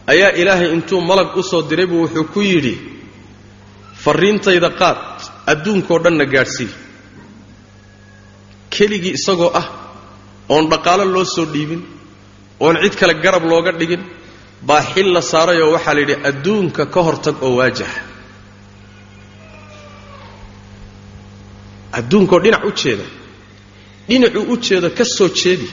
ayaa 0.07 0.33
ilaahay 0.41 0.73
intuu 0.75 1.01
malag 1.01 1.37
u 1.37 1.43
soo 1.43 1.63
diray 1.63 1.87
buu 1.87 2.03
wuxuu 2.05 2.25
ku 2.35 2.41
yidhi 2.43 2.75
farriintayda 4.05 4.71
qaad 4.81 4.99
adduunkao 5.47 5.99
dhanna 6.05 6.25
gaadhsii 6.25 6.69
keligii 8.79 9.15
isagoo 9.19 9.51
ah 9.61 9.67
oon 10.55 10.65
dhaqaalo 10.73 11.05
loo 11.15 11.25
soo 11.35 11.47
dhiibin 11.55 11.83
oon 12.65 12.75
cid 12.83 12.95
kale 13.01 13.15
garab 13.25 13.45
looga 13.51 13.73
dhigin 13.81 14.03
baa 14.69 14.83
xil 14.93 15.09
la 15.17 15.23
saaray 15.33 15.59
oo 15.65 15.71
waxaa 15.77 15.95
la 15.97 16.01
yidhi 16.05 16.17
adduunka 16.31 16.83
ka 16.95 17.01
hortag 17.07 17.37
oo 17.47 17.53
waajah. 17.59 17.93
Adduunkoo 21.99 22.41
dhinac 22.45 22.65
u 22.69 22.73
jeeda 22.81 23.05
dhinacuu 24.09 24.45
u 24.53 24.57
jeedo 24.67 24.89
ka 24.99 25.05
soo 25.17 25.29
jeedi. 25.41 25.69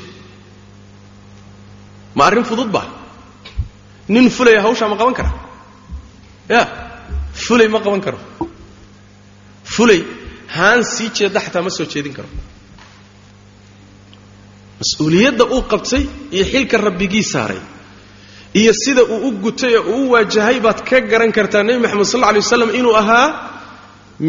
Ma 2.15 2.25
arrin 2.27 2.45
fudud 2.49 2.69
ba 2.75 2.83
nin 4.13 4.29
fulaya 4.29 4.61
hawshaa 4.65 4.89
ma 4.91 4.97
qaban 5.01 5.15
kara? 5.19 5.31
Ya 6.49 6.61
fulay 7.43 7.67
ma 7.67 7.79
qaban 7.85 8.01
karo. 8.05 8.19
Fulay 9.73 10.01
haan 10.55 10.83
sii 10.93 11.09
jeedda 11.17 11.39
xataa 11.45 11.63
ma 11.65 11.69
soo 11.77 11.85
jeedin 11.93 12.13
karo 12.17 12.29
mas'uuliyadda 14.82 15.43
uu 15.55 15.61
qabtay 15.71 16.03
iyo 16.36 16.45
xilka 16.51 16.78
rabbigii 16.88 17.23
saaray. 17.34 17.61
Iyo 18.59 18.71
sida 18.84 19.03
uu 19.13 19.19
u 19.28 19.32
gutay 19.43 19.73
oo 19.78 19.84
uu 19.95 20.03
u 20.07 20.11
waajahay 20.13 20.57
baad 20.65 20.80
ka 20.89 20.97
garan 21.11 21.32
kartaa 21.38 21.63
nebi 21.67 21.80
moxamed 21.84 22.05
sal 22.11 22.19
lla 22.21 22.28
alay 22.32 22.41
waslam 22.45 22.69
inuu 22.80 22.95
ahaa 23.01 23.28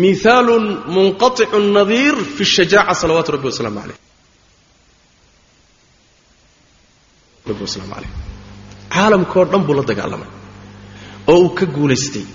miaalun 0.02 0.64
munqaicu 0.94 1.58
nadiir 1.76 2.14
fi 2.36 2.44
shajaaca 2.54 2.94
salawaatu 3.02 3.30
rabbi 3.34 3.46
wasalaamu 3.50 3.80
aleyh 3.84 3.98
caalamkao 8.94 9.44
dhan 9.52 9.62
buu 9.66 9.74
la 9.78 9.82
dagaalamay 9.90 10.30
oo 11.32 11.38
uu 11.44 11.50
ka 11.58 11.66
guulaystay. 11.76 12.26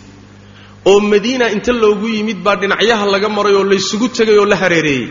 Oo 0.89 0.99
madiina 1.11 1.45
inta 1.55 1.71
loogu 1.83 2.07
yimid 2.15 2.39
baa 2.45 2.55
dhinacyaha 2.61 3.05
laga 3.13 3.29
maray 3.37 3.53
oo 3.59 3.63
laysugu 3.71 4.07
tegay 4.17 4.37
oo 4.41 4.45
la 4.51 4.55
hareereeyey 4.61 5.05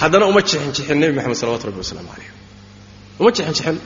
haddana 0.00 0.24
uma 0.30 0.40
jexinjexin 0.48 0.96
nebi 1.00 1.12
moxamed 1.16 1.36
salawatu 1.42 1.64
rabbi 1.68 1.78
wasalaamu 1.84 2.10
aleyh 2.16 2.30
uma 3.20 3.30
jexinjexin 3.36 3.76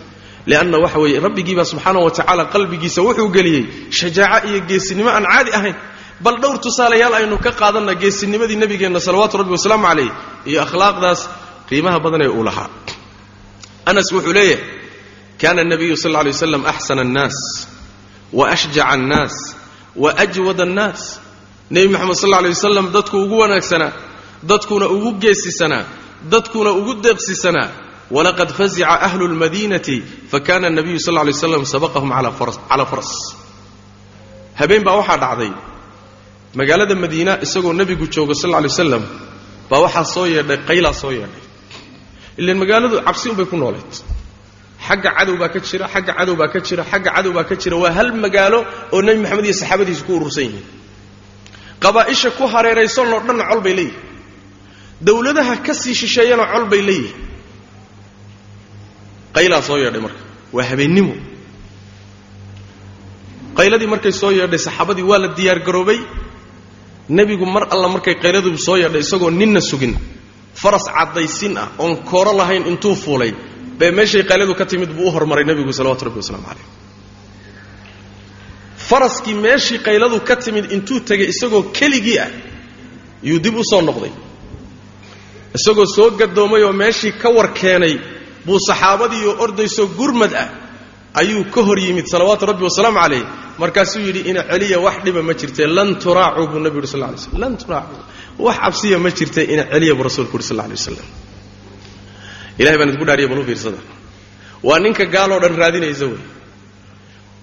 lianna 0.51 0.77
waxa 0.85 0.99
weeye 1.03 1.19
rabbigiibaa 1.27 1.65
subxaanahu 1.73 2.05
wa 2.07 2.11
tacaala 2.17 2.45
qalbigiisa 2.55 3.01
wuxuu 3.07 3.29
geliyey 3.37 3.63
shajaaco 3.99 4.47
iyo 4.49 4.61
geesinimo 4.69 5.11
aan 5.17 5.25
caadi 5.33 5.51
ahayn. 5.59 5.75
Bal 6.25 6.37
dhowr 6.43 6.59
tusaalayaal 6.65 7.15
aynu 7.19 7.37
ka 7.45 7.51
qaadanna 7.61 7.95
geesinimadii 8.03 8.57
nebigeenna 8.63 9.01
salawaatu 9.07 9.35
rabbi 9.41 9.53
wasalaamu 9.57 9.87
calayh 9.89 10.11
iyo 10.51 10.59
akhlaaqdaas 10.67 11.21
qiimaha 11.69 11.99
badan 12.05 12.23
ee 12.23 12.29
uu 12.39 12.45
lahaa. 12.49 12.69
Anas 13.91 14.09
wuxuu 14.15 14.33
leeyahay 14.33 14.63
kana 15.41 15.63
nabiyu 15.73 15.97
sal 16.03 16.11
lla 16.13 16.21
lay 16.27 16.33
waslam 16.35 16.63
axsana 16.73 17.03
annaas 17.07 17.37
wa 18.39 18.45
ashjaca 18.55 18.85
annaas 18.95 19.35
wa 20.03 20.11
ajwada 20.25 20.63
annaas. 20.69 21.03
Nebi 21.71 21.89
moxamed 21.95 22.17
sal 22.23 22.31
lla 22.31 22.39
wasalam 22.55 22.87
dadku 22.97 23.17
ugu 23.25 23.37
wanaagsanaa 23.43 23.93
dadkuna 24.51 24.87
ugu 24.95 25.11
geesisanaa 25.23 25.85
dadkuna 26.31 26.71
ugu 26.73 26.95
deeqsisanaa 27.05 27.69
walaqad 28.11 28.51
fazica 28.59 28.87
ahlu 29.07 29.25
lmadiinati 29.35 29.97
fakana 30.33 30.71
nabiyu 30.71 30.99
sal 31.07 31.15
lay 31.15 31.33
waslam 31.35 31.65
sabaqahum 31.75 32.11
calaa 32.13 32.87
faras 32.91 33.11
habeen 34.61 34.83
baa 34.87 34.97
waxaa 35.01 35.19
dhacday. 35.25 35.53
Magaalada 36.59 36.95
madiina 36.95 37.33
isagoo 37.45 37.73
nebigu 37.73 38.07
joogo 38.15 38.35
sal 38.35 38.51
lay 38.51 38.69
waslam 38.69 39.03
baa 39.71 39.81
waxaa 39.85 40.05
soo 40.15 40.27
yeedhay 40.35 40.59
qaylaa 40.69 40.93
soo 41.03 41.11
yeedhay. 41.19 41.43
Ilan 42.41 42.57
magaaladu 42.63 42.97
cabsi 43.07 43.27
unbay 43.33 43.47
ku 43.51 43.57
noolayd 43.57 43.93
xagga 44.87 45.11
cadow 45.17 45.37
baa 45.41 45.49
ka 45.55 45.61
jira 45.69 45.87
xagga 45.95 46.13
cadow 46.19 46.35
baa 46.41 46.49
ka 46.53 46.61
jira 46.67 46.85
xagga 46.91 47.11
cadow 47.17 47.33
baa 47.37 47.45
ka 47.51 47.55
jira 47.63 47.77
waa 47.83 47.93
hal 47.97 48.09
magaalo 48.25 48.59
oo 48.95 49.01
nebi 49.07 49.19
moxamed 49.25 49.45
iyo 49.49 49.55
saxaabadiisu 49.61 50.03
ku 50.07 50.13
urursan 50.19 50.45
yihiin. 50.49 50.67
Qabaa'isha 51.83 52.29
ku 52.39 52.45
hareeraysanoo 52.53 53.21
dhanna 53.27 53.45
col 53.51 53.61
bay 53.67 53.75
leeyihiin 53.79 54.01
dowladaha 55.09 55.55
ka 55.67 55.73
sii 55.83 55.95
shisheeyana 56.01 56.45
col 56.53 56.65
bay 56.73 56.83
leeyihiin 56.89 57.17
qaylaa 59.37 59.63
soo 59.69 59.77
yeedhay 59.83 60.01
marka 60.07 60.21
waa 60.57 60.65
habeennimo. 60.71 61.15
Qayladii 63.59 63.87
markay 63.95 64.13
soo 64.23 64.31
yeedhay 64.39 64.59
saxaabadii 64.67 65.03
waa 65.11 65.19
la 65.25 65.29
diyaargaroobay 65.39 65.99
nebigu 67.19 67.47
mar 67.55 67.65
alla 67.75 67.89
markay 67.95 68.15
qayladu 68.25 68.49
soo 68.67 68.77
yeedhay 68.83 69.01
isagoo 69.07 69.31
ninna 69.41 69.61
sugin 69.71 69.95
faras 70.63 70.85
caddaysin 70.97 71.55
ah 71.63 71.69
oon 71.83 71.93
kooro 72.11 72.33
lahayn 72.41 72.65
intuu 72.71 72.95
fuulay 73.05 73.33
bee 73.79 73.91
meeshay 73.99 74.23
qayladu 74.31 74.53
ka 74.61 74.65
timid 74.71 74.91
buu 74.97 75.09
u 75.09 75.11
hormaray 75.15 75.45
nebigu 75.51 75.73
salawatu 75.79 76.03
rabbi 76.07 76.19
wasalaamu 76.23 76.47
calayh. 76.51 76.67
Faraskii 78.89 79.35
meeshii 79.47 79.79
qayladu 79.87 80.17
ka 80.29 80.35
timid 80.45 80.65
intuu 80.77 80.99
tegay 81.09 81.29
isagoo 81.35 81.63
keligii 81.79 82.19
ah 82.25 82.31
yuu 83.29 83.39
dib 83.45 83.57
u 83.57 83.65
soo 83.71 83.81
noqday 83.89 84.13
isagoo 85.59 85.87
soo 85.97 86.09
gadoomay 86.21 86.63
oo 86.69 86.73
meeshii 86.83 87.13
ka 87.23 87.29
war 87.37 87.49
keenay 87.61 87.95
buu 88.47 88.59
saxaabadiioo 88.69 89.35
ordaysoo 89.45 89.87
gurmad 89.99 90.33
ah 90.43 90.49
ayuu 91.21 91.45
ka 91.55 91.61
hor 91.67 91.79
yimid 91.87 92.07
salawaatu 92.13 92.45
rabbi 92.51 92.65
wasalaamu 92.69 92.99
calayh. 93.05 93.25
Markaasuu 93.63 94.01
yidhi 94.07 94.21
ina 94.31 94.43
celiya 94.51 94.79
wax 94.87 94.97
dhiba 95.05 95.21
ma 95.29 95.33
jirtee 95.41 95.67
lan 95.77 95.89
turaacuu 96.03 96.47
buu 96.53 96.61
nebi 96.65 96.77
yuri 96.79 96.89
sal 96.93 97.01
lay 97.05 97.17
slm 97.25 97.37
lan 97.43 97.53
turaacuu 97.63 97.99
wax 98.47 98.57
cabsiya 98.63 98.99
ma 99.05 99.11
jirte 99.19 99.43
ina 99.55 99.65
celiya 99.73 99.95
buu 99.99 100.05
rasuulku 100.09 100.35
yuri 100.37 100.45
sal 100.49 100.57
lla 100.57 100.65
alay 100.67 100.77
waslam 100.81 101.07
ilahay 102.61 102.77
baan 102.81 102.89
idinku 102.91 103.05
dhaariya 103.09 103.29
balu 103.33 103.43
fiirsada. 103.49 103.79
Waa 104.69 104.79
ninka 104.85 105.05
gaaloo 105.15 105.41
dhan 105.45 105.55
raadinaysa 105.63 106.07
wey. 106.13 106.21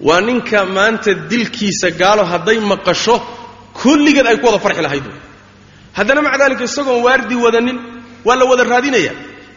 Waa 0.08 0.20
ninka 0.28 0.58
maanta 0.76 1.10
dilkiisa 1.30 1.88
gaalo 2.00 2.22
hadday 2.32 2.58
maqasho 2.72 3.16
kulligeed 3.80 4.26
ay 4.30 4.36
ku 4.42 4.46
wada 4.48 4.58
farxi 4.64 4.82
lahayd. 4.86 5.06
Wey 5.10 5.18
haddana 5.98 6.20
maca 6.26 6.38
daalika 6.42 6.64
isagoon 6.70 7.00
waardi 7.06 7.34
wadanin 7.44 7.78
waa 8.26 8.36
la 8.40 8.44
wada 8.50 8.64
raadinaya. 8.72 9.12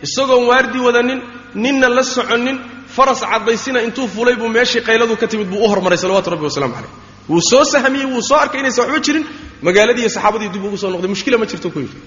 Isagoon 0.06 0.44
waardi 0.52 0.80
wadanin 0.88 1.20
ninna 1.64 1.88
la 1.90 2.04
soconin 2.04 2.58
faras 2.96 3.22
caddaysina 3.32 3.80
intuu 3.88 4.08
fulay 4.16 4.36
buu 4.36 4.50
meeshii 4.56 4.82
qayladu 4.88 5.16
ka 5.22 5.28
timid 5.32 5.48
buu 5.52 5.62
u 5.66 5.68
hormaray 5.72 5.98
salawatu 6.04 6.30
rabbi 6.34 6.44
wasalamu 6.50 6.74
calayh. 6.78 6.92
Wuu 7.30 7.42
soo 7.52 7.64
sahmiyey 7.74 8.06
wuu 8.14 8.22
soo 8.30 8.36
arkay 8.44 8.60
inaysan 8.62 8.86
waxba 8.86 9.00
jirin. 9.06 9.24
Magaaladii 9.66 10.02
iyo 10.06 10.10
saxaabadii 10.16 10.50
dib 10.54 10.64
ugu 10.68 10.78
soo 10.82 10.90
noqday. 10.94 11.10
Mushkila 11.14 11.38
ma 11.42 11.46
jirto 11.52 11.68
ku 11.74 11.80
yidhi 11.84 11.98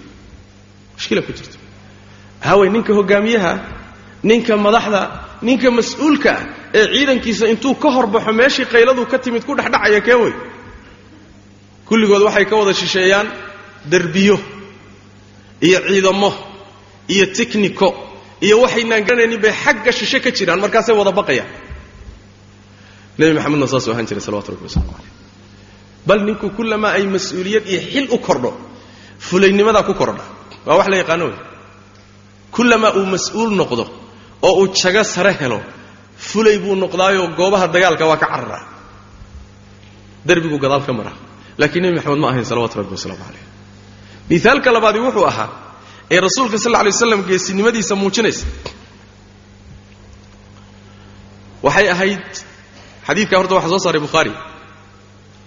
mushkila 0.97 1.23
ku 1.27 1.33
jirto. 1.39 1.57
Haway 2.47 2.69
ninka 2.75 2.93
hogaamiyaha 2.99 3.53
ninka 4.29 4.55
madaxda 4.67 5.01
ninka 5.49 5.69
mas'uulka 5.79 6.31
ah 6.37 6.43
ee 6.79 6.85
ciidankiisa 6.95 7.45
intuu 7.53 7.75
ka 7.83 7.89
horbaxo 7.97 8.33
meeshii 8.41 8.67
qayladu 8.73 9.03
ka 9.13 9.17
timid 9.25 9.43
ku 9.49 9.53
dhexdhacaya 9.59 10.01
kee 10.07 10.15
wey 10.23 10.33
kulligood 11.89 12.23
waxay 12.29 12.45
ka 12.51 12.55
wada 12.61 12.75
shisheeyaan 12.81 13.27
derbiyo 13.93 14.37
iyo 15.67 15.79
ciidamo 15.89 16.31
iyo 17.15 17.25
tichnico 17.37 17.89
iyo 18.47 18.57
waxaynaan 18.65 19.03
garanaynin 19.09 19.41
bay 19.45 19.53
xagga 19.65 19.91
shishe 19.99 20.19
ka 20.25 20.31
jiraan 20.37 20.61
markaasay 20.65 20.95
wada 21.01 21.13
baqayaan. 21.21 21.49
Nebi 23.19 23.33
maxamedna 23.37 23.67
saasuu 23.73 23.93
ahaan 23.95 24.07
jiray 24.09 24.21
salawatu 24.27 24.49
rabbi 24.55 24.65
waslamu 24.69 24.91
caleyh 24.97 25.13
bal 26.09 26.21
ninku 26.29 26.47
kullamaa 26.57 26.93
ay 26.99 27.05
mas'uuliyad 27.15 27.65
iyo 27.73 27.81
xil 27.93 28.07
u 28.15 28.19
kordho 28.27 28.51
fulaynimadaa 29.27 29.83
ku 29.89 29.95
kordha. 30.01 30.25
Waa 30.67 30.77
wax 30.79 30.87
la 30.93 30.97
yaqaano 31.03 31.25
wey. 31.31 31.39
Kullamaa 32.55 32.93
uu 32.99 33.07
mas'uul 33.15 33.51
noqdo 33.61 33.85
oo 34.47 34.53
uu 34.61 34.67
jago 34.81 35.03
sare 35.15 35.33
helo 35.41 35.59
fulay 36.29 36.59
buu 36.63 36.75
noqdaayoo 36.83 37.29
goobaha 37.39 37.67
dagaalka 37.75 38.05
waa 38.11 38.17
ka 38.23 38.27
cararaa 38.33 38.63
darbiguu 40.29 40.59
gadaal 40.65 40.83
ka 40.87 40.93
maraa 40.99 41.17
laakiin 41.61 41.83
nebi 41.85 41.95
maxamed 41.99 42.19
ma 42.23 42.29
ahayn 42.31 42.45
salawatu 42.51 42.75
rabbi 42.81 42.93
wasalaamu 42.97 43.23
caleyh 43.27 43.45
miaalka 44.31 44.69
labaadi 44.77 44.99
wuxuu 45.07 45.27
ahaa 45.33 45.49
ee 46.15 46.21
rasuulka 46.27 46.59
sal 46.65 46.75
alay 46.81 46.93
waslam 46.95 47.21
geesinimadiisa 47.29 47.95
muujinaysa. 48.03 48.47
Waxay 51.67 51.89
ahayd 51.95 52.25
xadiidkaa 53.09 53.39
horta 53.41 53.55
waxaa 53.59 53.71
soo 53.75 53.79
saaray 53.87 54.01
bukhaari 54.07 54.33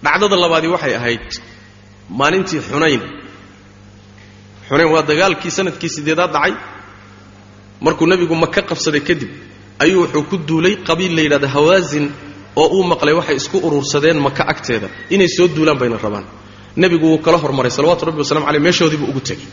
dhacdada 0.04 0.36
labaadi 0.44 0.68
waxay 0.74 0.94
ahayd 1.00 1.26
maalintii 2.20 2.60
xunayn. 2.70 3.02
Xunayn 4.68 4.90
waa 4.94 5.02
dagaalkii 5.10 5.50
sannadkii 5.56 5.88
sideedaad 5.96 6.32
dhacay. 6.36 6.52
Markuu 7.84 8.06
nebigu 8.10 8.34
maka 8.44 8.60
qabsaday 8.70 9.00
kadib 9.08 9.30
ayuu 9.82 10.00
wuxuu 10.04 10.24
ku 10.30 10.36
duulay 10.48 10.74
qabiil 10.88 11.12
la 11.16 11.22
yidhahda 11.24 11.48
hawaasin 11.56 12.06
oo 12.62 12.66
uu 12.76 12.84
maqlay 12.92 13.14
waxay 13.18 13.36
isku 13.40 13.56
urursadeen 13.66 14.18
maka 14.26 14.42
agteeda. 14.52 14.88
Inay 15.14 15.28
soo 15.36 15.46
duulaan 15.56 15.78
bayna 15.80 15.96
rabaan. 16.04 16.26
Nebigu 16.82 17.06
wuu 17.12 17.18
kala 17.24 17.38
hormaray 17.44 17.70
salawatu 17.76 18.02
rabbi 18.08 18.18
waslamu 18.22 18.46
aleyh 18.50 18.62
meeshoodiibuu 18.66 19.08
ugu 19.12 19.20
tegey 19.28 19.46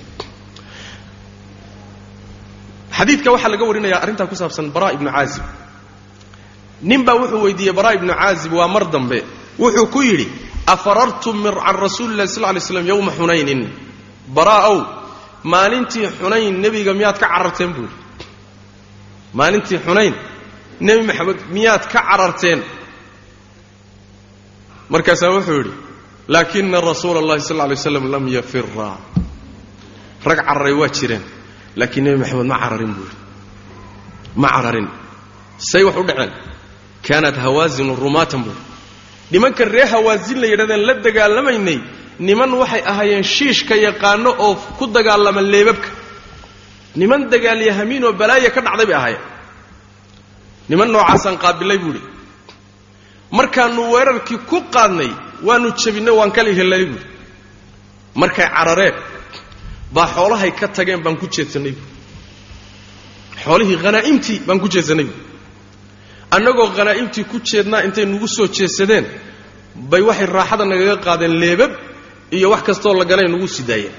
xadiidka 2.97 3.29
waxaa 3.33 3.49
laga 3.53 3.65
warinayaa 3.69 4.01
arrintaa 4.03 4.27
ku 4.31 4.35
saabsan 4.35 4.71
bara 4.75 4.87
ibnu 4.95 5.09
caazib. 5.15 5.43
Nin 6.81 7.01
baa 7.05 7.15
wuxuu 7.21 7.41
weydiiyey 7.45 7.73
bara 7.73 7.93
ibnu 7.97 8.13
caazib 8.13 8.53
waa 8.53 8.67
mar 8.67 8.83
dambe. 8.93 9.19
Wuxuu 9.59 9.87
ku 9.93 10.01
yidhi 10.01 10.27
afarartum 10.73 11.43
can 11.43 11.75
rasuuli 11.83 12.13
illahi 12.13 12.27
sal 12.35 12.43
lay 12.53 12.61
slam 12.61 12.85
yowma 12.91 13.11
xunaynin 13.17 13.61
bara'ow 14.35 14.77
maalintii 15.43 16.07
xunayn 16.19 16.53
nebiga 16.63 16.93
miyaad 16.93 17.17
ka 17.21 17.27
cararteen? 17.27 17.71
buu 17.75 17.85
yidhi. 17.87 17.95
Maalintii 19.33 19.79
xunayn 19.85 20.13
nebi 20.85 21.01
maxamed 21.09 21.39
miyaad 21.55 21.83
ka 21.91 21.99
cararteen? 22.09 22.59
Markaasaa 24.89 25.31
wuxuu 25.35 25.57
yidhi 25.61 25.73
laakina 26.27 26.81
rasuula 26.81 27.19
اllahi 27.23 27.41
sal 27.49 27.57
lay 27.57 27.75
slam 27.77 28.05
lam 28.11 28.25
yafira 28.27 28.97
rag 30.25 30.39
cararay 30.47 30.73
waa 30.73 30.89
jireen 30.97 31.23
laakiin 31.79 32.03
nebi 32.05 32.17
maxamed 32.21 32.47
ma 32.51 32.57
cararin 32.63 32.91
buu 32.97 33.05
yidhi. 33.07 33.17
Ma 34.41 34.47
cararin. 34.55 34.87
Say 35.69 35.83
wax 35.87 35.95
u 35.97 36.03
dhaceen 36.09 36.31
kaanat 37.07 37.35
hawaazinu 37.43 37.93
rumaatan 38.03 38.41
buu 38.45 38.55
nimanka 39.31 39.63
ree 39.73 39.85
hawaasin 39.93 40.37
la 40.41 40.47
yidhahdeen 40.51 40.83
la 40.87 40.93
dagaalamaynay. 41.05 41.79
Niman 42.27 42.51
waxay 42.61 42.81
ahaayeen 42.91 43.23
shiishka 43.35 43.75
yaqaano 43.85 44.29
oo 44.45 44.55
ku 44.77 44.85
dagaalama 44.95 45.41
leebabka. 45.53 45.89
Niman 46.99 47.21
dagaalyahamiin 47.33 48.03
oo 48.07 48.13
balaaya 48.21 48.49
ka 48.55 48.61
dhacday 48.65 48.85
bay 48.89 48.95
ahaayeen. 48.99 49.23
Niman 50.69 50.89
noocaasaan 50.93 51.37
qaabilay 51.43 51.77
buu 51.83 51.91
idhi 51.95 52.01
markaannu 53.37 53.81
weerarkii 53.93 54.39
ku 54.49 54.57
qaadnay 54.75 55.11
waannu 55.47 55.69
jebinay 55.81 56.13
waan 56.19 56.31
kala 56.35 56.51
helnay 56.59 56.83
buuhi 56.91 57.05
markay 58.21 58.47
carareen 58.55 58.95
baa 59.95 60.07
xoolahay 60.15 60.51
ka 60.59 60.67
tageen 60.75 61.01
baan 61.05 61.17
ku 61.21 61.27
jeedsannay 61.35 61.73
buui 61.77 61.87
xoolihii 63.43 63.77
khanaa'imtii 63.83 64.39
baan 64.47 64.59
ku 64.63 64.67
jeedsannay 64.73 65.05
buui 65.09 65.21
annagoo 66.35 66.67
khanaa'imtii 66.77 67.25
ku 67.31 67.37
jeednaa 67.49 67.81
intay 67.87 68.05
nagu 68.13 68.27
soo 68.35 68.47
jeedsadeen 68.57 69.05
bay 69.91 70.01
waxay 70.09 70.27
raaxada 70.37 70.63
nagaga 70.71 70.95
qaadeen 71.05 71.33
leebab 71.43 71.71
iyo 72.35 72.47
wax 72.53 72.61
kastoo 72.67 72.93
la 72.99 73.05
ganay 73.11 73.27
nagu 73.33 73.47
sii 73.55 73.65
daayeen 73.69 73.95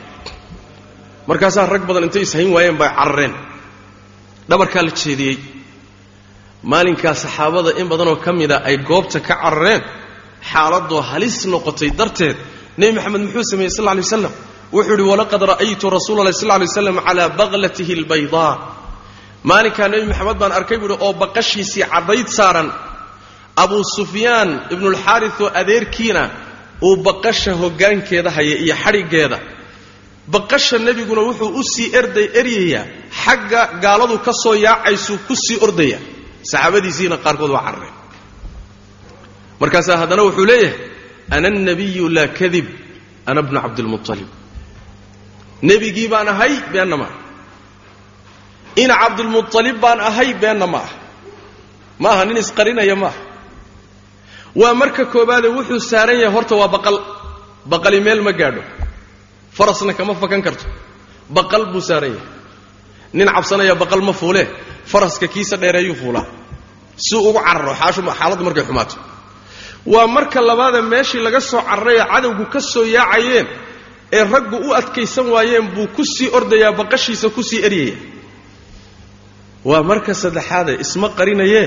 markaasaa 1.28 1.66
rag 1.72 1.82
badan 1.88 2.04
intay 2.08 2.22
ishayn 2.26 2.50
waayeen 2.54 2.76
bay 2.80 2.90
carareen. 2.98 3.34
Dhabarkaa 4.48 4.82
la 4.86 4.92
jeediyey. 5.00 5.36
Maalinkaa 6.70 7.14
saxaabada 7.22 7.70
in 7.80 7.86
badanoo 7.92 8.16
ka 8.24 8.30
mida 8.32 8.56
ay 8.68 8.76
goobta 8.88 9.18
ka 9.20 9.34
carareen 9.42 9.82
xaaladoo 10.50 11.02
halis 11.10 11.36
noqotay 11.52 11.90
darteed 11.98 12.36
nebi 12.78 12.92
maxamed 12.96 13.20
muxuu 13.26 13.44
sameeyey 13.50 13.70
sal 13.76 13.84
lay 13.88 13.96
waslam 14.04 14.32
wuxuu 14.72 14.94
idhi 14.96 15.02
walaqad 15.12 15.42
ra'aytu 15.52 15.86
rasuula 15.96 16.20
allahi 16.22 16.36
sal 16.42 16.50
lay 16.60 16.68
slam 16.76 16.98
calaa 17.06 17.28
baklatihi 17.38 17.92
albaydaa. 17.98 18.52
Maalinkaa 19.48 19.88
nebi 19.92 20.06
maxamed 20.10 20.38
baan 20.40 20.52
arkay 20.58 20.78
buuhi 20.82 20.96
oo 21.06 21.12
baqashiisii 21.22 21.84
caddayd 21.92 22.28
saaran 22.38 22.68
abuu 23.62 23.84
sufyaan 23.96 24.50
ibnulxaaris 24.74 25.36
oo 25.44 25.48
adeerkiina 25.60 26.22
uu 26.86 26.96
baqasha 27.06 27.52
hoggaankeeda 27.62 28.30
haya 28.36 28.56
iyo 28.64 28.74
xadhiggeeda. 28.84 29.38
Baqasha 30.34 30.76
nebiguna 30.86 31.22
wuxuu 31.28 31.50
u 31.60 31.62
sii 31.72 31.88
erday 32.00 32.26
eryayaa 32.40 32.84
xagga 33.22 33.60
gaaladu 33.84 34.16
ka 34.26 34.32
soo 34.42 34.54
yaacaysuu 34.66 35.18
ku 35.28 35.34
sii 35.44 35.58
ordaya 35.66 35.98
saxaabadiisiina 36.50 37.16
qaarkood 37.24 37.50
waa 37.56 37.64
carareen. 37.66 37.94
Markaasaa 39.60 39.96
haddana 40.02 40.22
wuxuu 40.28 40.46
leeyahay 40.50 40.76
ana 41.34 41.48
alnabiyu 41.52 42.04
laa 42.16 42.28
kadib 42.38 42.66
ana 43.30 43.40
bnu 43.46 43.58
cabdilmualib 43.64 44.28
nebigii 45.62 46.08
baan 46.12 46.28
ahay 46.28 46.54
beenna 46.72 46.96
ma 46.96 47.04
ah 47.10 47.14
ina 48.82 48.94
cabdilmualib 49.02 49.76
baan 49.84 50.00
ahay 50.00 50.30
beenna 50.42 50.66
ma 50.66 50.78
ah 50.86 50.90
ma 52.02 52.08
aha 52.14 52.24
nin 52.24 52.36
isqarinaya 52.36 52.96
ma. 53.02 53.06
Aha 53.08 53.20
waa 54.60 54.74
marka 54.80 55.04
koobaade 55.12 55.48
wuxuu 55.56 55.80
saaran 55.90 56.18
yahay 56.22 56.32
horta 56.34 56.54
waa 56.60 56.68
baqal. 56.74 56.96
Baqali 57.72 58.00
meel 58.06 58.20
ma 58.26 58.32
gaadho. 58.32 58.62
Farasna 59.56 59.92
kama 59.98 60.14
fakan 60.14 60.42
karto. 60.46 60.64
Baqal 61.36 61.62
buu 61.72 61.80
saaran 61.88 62.12
yahay. 62.16 62.26
Nin 63.16 63.28
cabsanaya 63.34 63.74
baqal 63.82 64.00
ma 64.08 64.12
fuulee 64.20 64.46
faraska 64.92 65.26
kiisa 65.34 65.56
dheereeyuu 65.62 65.94
fuulaa. 66.00 66.26
Si 67.04 67.14
ugu 67.16 67.40
cararo 67.46 67.74
xaaladdu 67.80 68.44
markay 68.48 68.64
xumaato. 68.68 68.96
Waa 69.92 70.06
marka 70.16 70.40
labaada 70.48 70.80
meeshii 70.92 71.20
laga 71.26 71.40
soo 71.50 71.60
cararayee 71.68 72.04
cadowgu 72.12 72.44
ka 72.52 72.60
soo 72.72 72.84
yaacayeen 72.96 73.46
ee 74.16 74.24
raggu 74.34 74.56
u 74.56 74.74
adkaysan 74.80 75.26
waayeen 75.34 75.66
buu 75.74 75.86
ku 75.96 76.02
sii 76.14 76.28
ordayaa 76.38 76.72
baqashiisa 76.78 77.28
ku 77.36 77.42
sii 77.48 77.60
eryaya 77.66 77.96
waa 79.64 79.82
marka 79.90 80.12
saddexaade 80.22 80.72
isma 80.84 81.08
qarinayee 81.18 81.64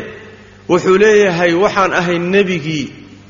wuxuu 0.69 0.97
leeyahay 1.03 1.53
waxaan 1.63 1.93
ahay 1.99 2.17
nebigii 2.33 2.85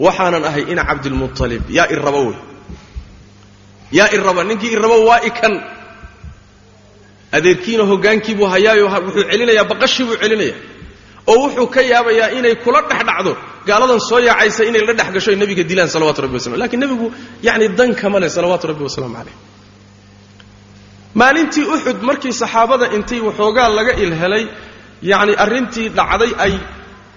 waxaanan 0.05 0.43
ahay 0.49 0.63
ina 0.71 0.83
cabdilmualib 0.89 1.63
yaa 1.77 1.87
iraba 1.95 2.19
wey. 2.27 2.37
Yaa 3.97 4.09
iraba 4.15 4.41
ninkii 4.49 4.71
iraba 4.77 4.97
waa 5.07 5.19
ikan 5.29 5.53
adeerkiina 7.37 7.83
hoggaankiibuu 7.91 8.47
hayaayo 8.53 8.85
wuxuu 8.87 9.23
celinayaa 9.31 9.67
baqashii 9.71 10.05
buu 10.07 10.17
celinaya 10.21 10.55
oo 11.31 11.35
wuxuu 11.43 11.67
ka 11.73 11.81
yaabayaa 11.91 12.29
inay 12.37 12.55
kula 12.63 12.81
dhex 12.89 13.01
dhacdo 13.07 13.33
gaaladan 13.69 13.99
soo 14.09 14.19
yaacaysa 14.29 14.61
inay 14.69 14.83
la 14.89 14.93
dhex 14.99 15.09
gasho 15.15 15.29
ay 15.33 15.37
nebiga 15.41 15.63
dilaan 15.71 15.89
salawatu 15.95 16.19
rabbi 16.25 16.35
wasalam 16.39 16.57
lakiin 16.63 16.79
nebigu 16.83 17.07
yacni 17.47 17.67
dan 17.79 17.89
kama 18.01 18.17
leh 18.23 18.29
salawaatu 18.37 18.65
rabbi 18.71 18.83
wasalaamu 18.87 19.15
calayh 19.19 19.35
maalintii 21.19 21.65
uxud 21.75 21.97
markii 22.09 22.33
saxaabada 22.41 22.85
intay 22.97 23.19
waxoogaa 23.27 23.67
laga 23.77 23.93
ilhelay 24.03 24.43
yacni 25.11 25.33
arrintii 25.43 25.87
dhacday 25.97 26.31
ay 26.45 26.53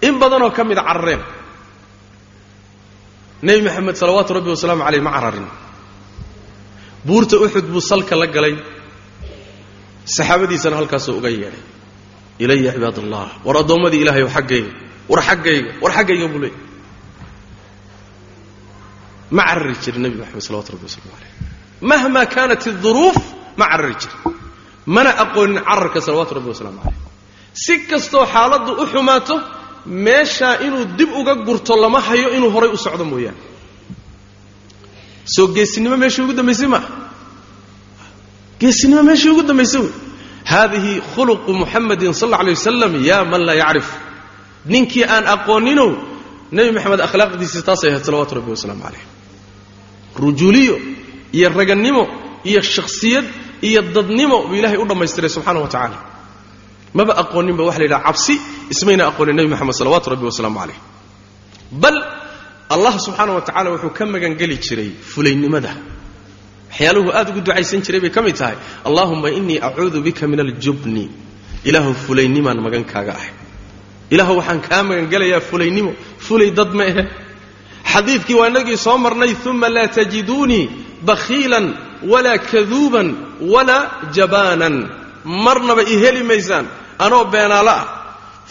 in 0.07 0.15
badanoo 0.21 0.51
ka 0.57 0.63
mida 0.69 0.83
carareen. 0.89 1.23
Nebi 3.47 3.61
maxamed 3.67 3.97
salawaatu 4.03 4.31
rabbi 4.39 4.51
wasalaamu 4.55 4.83
caleyh 4.87 5.03
ma 5.07 5.11
cararin. 5.17 5.47
Buurta 7.07 7.37
uxud 7.45 7.67
buu 7.73 7.81
salka 7.91 8.15
la 8.21 8.27
galay. 8.37 8.55
Saxaabadiisana 10.17 10.77
halkaasuu 10.81 11.15
uga 11.21 11.31
yeedhay. 11.35 11.63
Ilaya 12.43 12.71
cibaad 12.77 12.97
allah 13.05 13.27
war 13.47 13.57
addoommadii 13.63 14.01
ilahayow 14.05 14.29
xaggayga 14.37 14.71
war 15.11 15.21
xaggayga 15.29 15.71
war 15.83 15.93
xaggayga 15.97 16.27
buu 16.33 16.41
leeyay 16.45 16.61
ma 19.37 19.43
carari 19.49 19.75
jirin 19.83 20.03
nebi 20.05 20.17
maxamed 20.23 20.43
salawatu 20.47 20.71
rabbi 20.75 20.85
waslamu 20.89 21.11
caleyh 21.15 21.33
mahma 21.91 22.23
kaanat 22.35 22.63
iduruuf 22.71 23.19
ma 23.59 23.67
carari 23.73 23.95
jirin. 24.03 24.21
Mana 24.95 25.11
aqoonin 25.25 25.59
cararka 25.69 25.99
salawaatu 26.07 26.33
rabbi 26.39 26.49
wasalaamu 26.53 26.81
caleyh 26.85 27.01
si 27.63 27.75
kastoo 27.91 28.25
xaaladdu 28.35 28.71
u 28.83 28.85
xumaato 28.93 29.35
meeshaa 30.07 30.55
inuu 30.67 30.85
dib 30.99 31.11
uga 31.21 31.35
gurto 31.47 31.73
lama 31.83 32.01
hayo 32.07 32.29
inuu 32.37 32.51
horay 32.55 32.71
u 32.71 32.77
socdo 32.85 33.05
mooyaane. 33.13 33.41
Soo 35.35 35.47
geesinimo 35.57 35.97
meeshii 36.03 36.23
ugu 36.25 36.33
dambaysay 36.39 36.69
maaha 36.75 36.89
geesinimo 38.61 39.03
meeshii 39.09 39.31
ugu 39.35 39.43
dambaysay 39.51 39.81
wey 39.85 39.93
haadihi 40.51 40.93
khuluqu 41.15 41.51
muxamadin 41.61 42.13
sal 42.21 42.29
alla 42.29 42.39
alay 42.43 42.55
wasalam 42.59 42.93
yaa 43.09 43.25
man 43.33 43.41
laa 43.49 43.57
yacrif 43.63 43.89
ninkii 44.73 45.05
aan 45.05 45.25
aqooninow 45.35 45.91
nebi 46.53 46.71
moxamed 46.77 47.01
akhlaaqdiisii 47.07 47.63
taasay 47.69 47.91
ahayd 47.91 48.05
salawatu 48.09 48.35
rabbi 48.39 48.51
wasalaamu 48.55 48.83
calayh 48.87 49.05
rujuuliyo 50.23 50.77
iyo 51.33 51.49
ragannimo 51.49 52.03
iyo 52.45 52.61
shakhsiyad 52.63 53.25
iyo 53.69 53.83
dadnimo 53.83 54.37
buu 54.49 54.55
ilaahay 54.61 54.79
u 54.79 54.87
dhammaystiray 54.87 55.31
subxaana 55.31 55.61
wa 55.61 55.69
tacaala. 55.69 55.99
Maba 56.95 57.13
aqooninba 57.23 57.63
waxa 57.65 57.79
la 57.81 57.85
yidhaha 57.87 58.05
cabsi 58.09 58.35
ismayna 58.71 59.03
aqoonin 59.11 59.37
nebi 59.37 59.49
moxamed 59.53 59.75
salawatu 59.81 60.07
rabbi 60.15 60.25
wasalaamu 60.31 60.59
calayh 60.61 60.79
bal 61.73 61.97
allah 62.75 62.95
subxaana 63.07 63.33
wa 63.37 63.43
tacala 63.49 63.69
wuxuu 63.75 63.91
ka 63.99 64.05
magangeli 64.07 64.57
jiray 64.67 64.91
fulaynimada 65.13 65.73
waxyaaluhu 66.71 67.11
aad 67.19 67.29
ugu 67.31 67.41
ducaysan 67.47 67.81
jiray 67.87 68.01
bay 68.01 68.11
ka 68.11 68.21
mid 68.23 68.37
tahay. 68.37 68.57
Allaahumma 68.89 69.29
innii 69.39 69.59
acuudu 69.67 69.99
bika 70.07 70.27
min 70.31 70.41
aljubni 70.41 71.05
ilaahu 71.65 71.95
fulaynimaan 72.07 72.59
magankaaga 72.67 73.13
ahay 73.19 73.33
ilaahu 74.11 74.37
waxaan 74.41 74.61
kaa 74.69 74.83
magangelayaa 74.83 75.41
fulaynimo. 75.41 75.93
Fulay 76.27 76.51
dad 76.51 76.73
ma 76.79 76.85
ahe 76.91 77.03
xadiidkii 77.93 78.35
waa 78.41 78.49
inagii 78.53 78.77
soo 78.77 78.99
marnay 78.99 79.33
uma 79.51 79.69
laa 79.69 79.89
tajiduunii 79.97 80.65
bakhiilan 81.09 81.67
walaa 82.13 82.39
kaduuban 82.39 83.09
walaa 83.53 83.83
jabaanan. 84.17 84.77
Marnaba 85.25 85.83
i 85.83 85.97
heli 86.03 86.23
maysaan. 86.23 86.67
Anoo 86.99 87.25
beenaalo 87.33 87.71
ah. 87.71 87.85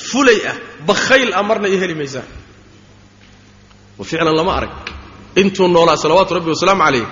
Fulay 0.09 0.39
ah. 0.51 0.55
Bakhayl 0.87 1.29
ah 1.33 1.43
marna 1.43 1.67
i 1.67 1.77
heli 1.81 1.95
maysaan. 1.95 2.25
Wa 3.97 4.03
ficlan 4.05 4.35
lama 4.39 4.53
arag. 4.57 4.73
Intuu 5.35 5.67
noolaa 5.67 5.97
salawaatu 6.03 6.33
rabbi 6.37 6.49
wasalaamu 6.49 6.83
calayh 6.85 7.05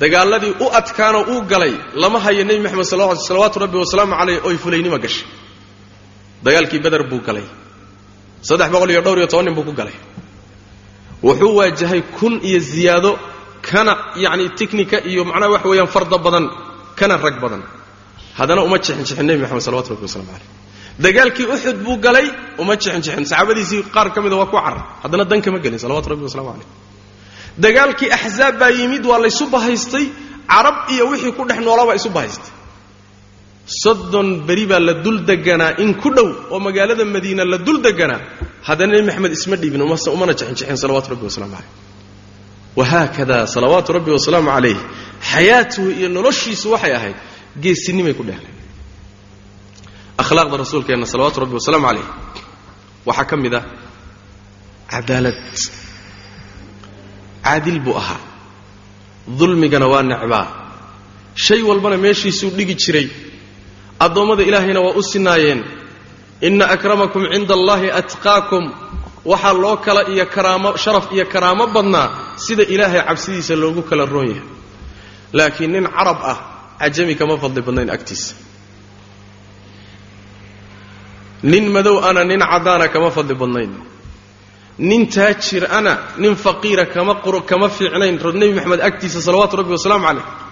dagaaladii 0.00 0.52
u 0.60 0.66
adkaanoo 0.78 1.24
uu 1.32 1.40
galay 1.50 1.72
lama 2.02 2.18
hayo 2.24 2.44
nebi 2.44 2.60
moxamed 2.64 2.84
salawaatu 3.28 3.58
rabbi 3.64 3.76
wasalaamu 3.82 4.14
calayh 4.20 4.38
oy 4.48 4.56
fulaynimo 4.56 4.98
gashay. 5.04 5.24
Dagaalkii 6.44 6.78
beder 6.84 7.02
buu 7.10 7.20
galay 7.28 7.44
saddex 8.42 8.68
boqol 8.74 8.90
iyo 8.90 9.00
dhowr 9.02 9.18
iyo 9.18 9.26
toban 9.26 9.44
nin 9.46 9.54
buu 9.54 9.64
ku 9.64 9.72
galay. 9.72 9.94
Wuxuu 11.22 11.54
waajahay 11.58 12.02
kun 12.18 12.40
iyo 12.42 12.58
ziyaado 12.60 13.18
kana 13.62 13.92
yacni 14.24 14.48
tiknika 14.58 14.98
iyo 15.10 15.24
macnaha 15.24 15.52
waxa 15.54 15.68
weeyaan 15.68 15.88
farda 15.94 16.18
badan 16.18 16.44
kana 16.98 17.16
rag 17.16 17.36
badan. 17.40 17.62
Haddana 18.38 18.62
uma 18.66 18.78
jixinjixin 18.78 19.26
nebi 19.26 19.40
moxamed 19.42 19.62
salawatu 19.66 19.90
rabbi 19.94 20.04
waslamu 20.08 20.26
calayh. 20.28 20.48
Dagaalkii 21.04 21.46
uxud 21.54 21.76
buu 21.84 21.96
galay 22.04 22.26
uma 22.62 22.74
jixinjixin. 22.76 23.24
Saxaabadiisii 23.30 23.82
qaar 23.94 24.08
ka 24.14 24.20
mida 24.24 24.36
waa 24.40 24.46
ku 24.46 24.56
carar. 24.56 24.80
Haddana 25.02 25.24
dan 25.30 25.40
kama 25.44 25.58
gelin 25.64 25.78
salawatu 25.84 26.08
rabbi 26.12 26.24
waslamu 26.28 26.48
calayh. 26.52 26.68
Dagaalkii 27.64 28.10
axzaab 28.16 28.54
baa 28.60 28.70
yimid 28.78 29.04
waa 29.10 29.18
laysu 29.24 29.44
bahaystay. 29.54 30.06
Carab 30.52 30.76
iyo 30.94 31.04
wixii 31.10 31.32
ku 31.36 31.42
dhex 31.48 31.58
noolaa 31.66 31.86
baa 31.90 31.96
isu 32.00 32.10
bahaystay 32.16 32.52
soddon 33.66 34.46
beri 34.46 34.66
baa 34.70 34.80
la 34.88 34.94
dul 35.04 35.18
deganaa 35.26 35.78
in 35.82 35.94
ku 36.02 36.10
dhow 36.16 36.28
oo 36.52 36.58
magaalada 36.66 37.04
madiina 37.04 37.44
la 37.44 37.58
dul 37.58 37.78
deganaa 37.86 38.20
haddana 38.68 38.92
nebi 38.94 39.06
maxamed 39.08 39.32
isma 39.38 39.56
dhiibin 39.56 39.82
umana 39.82 40.32
jixinjixin 40.38 40.76
salawatu 40.82 41.08
rabbi 41.12 41.24
waslamu 41.28 41.52
calayh 41.56 41.70
wahaakada 42.78 43.46
salawaatu 43.54 43.92
rabbi 43.96 44.10
wasalaamu 44.16 44.50
calayh 44.56 44.78
xayaatuhu 45.32 45.88
iyo 45.98 46.08
noloshiisu 46.16 46.66
waxay 46.74 46.92
ahayd 46.98 47.16
geesinimay 47.62 48.14
ku 48.18 48.22
dhehleen 48.28 48.54
akhlaaqda 50.22 50.56
rasuulkeenna 50.64 51.06
salawaatu 51.12 51.38
rabbi 51.44 51.54
wasalaamu 51.60 51.86
calayh 51.88 52.06
waxaa 53.08 53.26
ka 53.30 53.36
mid 53.36 53.54
ah 53.54 53.64
cadaalad. 54.92 55.38
Caadil 57.46 57.78
buu 57.84 57.94
ahaa. 58.02 58.20
Dulmigana 59.38 59.86
waa 59.92 60.02
necbaa. 60.02 60.46
Shay 61.34 61.62
walbana 61.68 61.96
meeshiisuu 62.04 62.50
dhigi 62.58 62.74
jiray 62.82 63.06
addoommada 64.04 64.42
ilaahayna 64.42 64.80
waa 64.80 64.94
u 64.94 65.02
sinaayeen. 65.02 65.60
Inna 66.40 66.64
akramakum 66.74 67.22
cinda 67.32 67.54
allaahi 67.54 67.88
atqaakum. 68.00 68.64
Waxaa 69.24 69.52
loo 69.62 69.76
kala 69.76 70.02
iyo 70.12 70.26
karaamo 70.34 70.76
sharaf 70.76 71.06
iyo 71.12 71.24
karaamo 71.32 71.66
badnaa 71.74 72.08
sida 72.44 72.62
ilaahay 72.74 73.00
cabsidiisa 73.08 73.54
loogu 73.62 73.82
kala 73.82 74.04
roon 74.06 74.28
yahay. 74.28 74.42
Laakiin 75.32 75.72
nin 75.72 75.86
carab 75.96 76.18
ah 76.32 76.38
cajami 76.80 77.14
kama 77.20 77.34
fadli 77.42 77.62
badnayn 77.66 77.90
agtiisa. 77.96 78.34
Nin 81.42 81.64
madow 81.74 81.96
ana 82.08 82.24
nin 82.24 82.40
caddaana 82.40 82.86
kama 82.94 83.10
fadli 83.16 83.34
badnayn. 83.34 83.72
Nin 84.78 85.02
taajir 85.14 85.64
ana 85.78 85.92
nin 86.22 86.34
faqiira 86.44 86.84
kama 86.86 87.68
fiicnayn. 87.76 88.14
Nebi 88.40 88.54
maxamed 88.54 88.80
agtiisa 88.88 89.18
salawaatu 89.26 89.56
rabbi 89.60 89.72
wasalaamu 89.76 90.06
calayh 90.06 90.45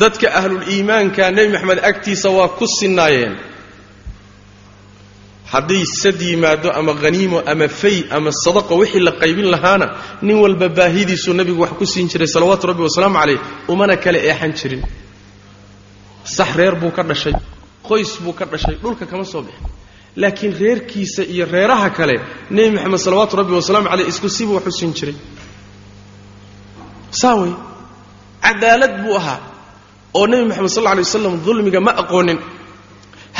dadka 0.00 0.26
ahluliimaanka 0.38 1.30
nebi 1.36 1.48
maxamed 1.54 1.80
agtiisa 1.90 2.28
waa 2.38 2.48
ku 2.58 2.66
sinaayeen. 2.78 3.34
Hadday 5.52 5.84
sad 6.02 6.20
yimaado 6.20 6.70
ama 6.78 6.92
haniimo 7.02 7.38
ama 7.52 7.68
fay 7.68 7.98
ama 8.16 8.30
sadaqo 8.44 8.74
wixii 8.80 9.00
la 9.06 9.12
qaybin 9.22 9.46
lahaana 9.54 9.86
nin 10.22 10.36
walba 10.44 10.68
baahidiisuu 10.78 11.34
nebigu 11.38 11.60
wax 11.62 11.70
ku 11.78 11.86
siin 11.86 12.08
jiray 12.08 12.26
salawaatu 12.34 12.66
rabbi 12.70 12.82
wasalaamu 12.82 13.18
calayh 13.20 13.38
umana 13.72 13.96
kala 13.96 14.18
eexan 14.18 14.52
jirin. 14.58 14.82
Sax 16.24 16.50
reer 16.58 16.74
buu 16.80 16.90
ka 16.96 17.02
dhashay 17.02 17.34
qoys 17.88 18.12
buu 18.24 18.32
ka 18.38 18.44
dhashay 18.52 18.74
dhulka 18.82 19.06
kama 19.06 19.24
soo 19.24 19.42
bixin. 19.46 19.70
Laakiin 20.16 20.52
reerkiisa 20.60 21.22
iyo 21.22 21.46
reeraha 21.54 21.90
kale 21.98 22.14
nebi 22.50 22.70
moxamed 22.76 22.98
salawaatu 23.06 23.36
rabbi 23.40 23.52
wasalaamu 23.58 23.88
caleyh 23.90 24.08
isku 24.12 24.28
sibuu 24.36 24.54
wax 24.58 24.66
u 24.66 24.72
siin 24.78 24.92
jiray. 24.98 25.14
Saa 27.20 27.34
wey 27.40 27.52
cadaalad 28.42 28.94
buu 29.06 29.14
ahaa 29.20 29.38
oo 30.18 30.24
nebi 30.30 30.44
moxamed 30.50 30.70
sal 30.76 30.86
alay 30.92 31.04
waslam 31.08 31.34
dulmiga 31.46 31.80
ma 31.86 31.92
aqoonin. 32.02 32.38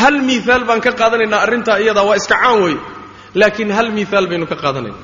Hal 0.00 0.14
miiaal 0.28 0.62
baan 0.68 0.80
ka 0.84 0.90
qaadanaynaa 1.00 1.40
arrintaa 1.46 1.78
iyadaa 1.84 2.04
waa 2.08 2.16
iska 2.20 2.36
caan 2.42 2.58
wey 2.64 2.74
laakiin 3.40 3.70
hal 3.78 3.88
miiaal 3.96 4.26
baynu 4.30 4.46
ka 4.52 4.56
qaadanayna. 4.62 4.98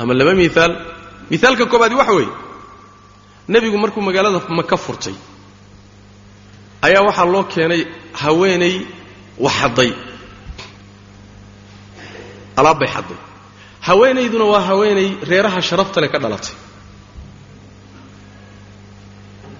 Ama 0.00 0.12
laba 0.18 0.32
miiaal 0.40 0.72
miaalka 1.30 1.64
koobaadi 1.72 1.94
waxa 2.00 2.14
weeye 2.18 2.32
nebigu 3.52 3.76
markuu 3.82 4.00
magaalada 4.08 4.40
maka 4.58 4.76
furtay 4.84 5.14
ayaa 6.86 7.02
waxaa 7.08 7.26
loo 7.34 7.44
keenay 7.52 7.82
haweenay 8.22 8.74
wax 9.44 9.54
xadday 9.60 9.90
alaabbay 12.60 12.88
xadday 12.94 13.18
haweenayduna 13.88 14.44
waa 14.52 14.60
haweenay 14.68 15.08
reeraha 15.30 15.60
sharaftale 15.68 16.08
ka 16.12 16.18
dhalatay 16.24 16.54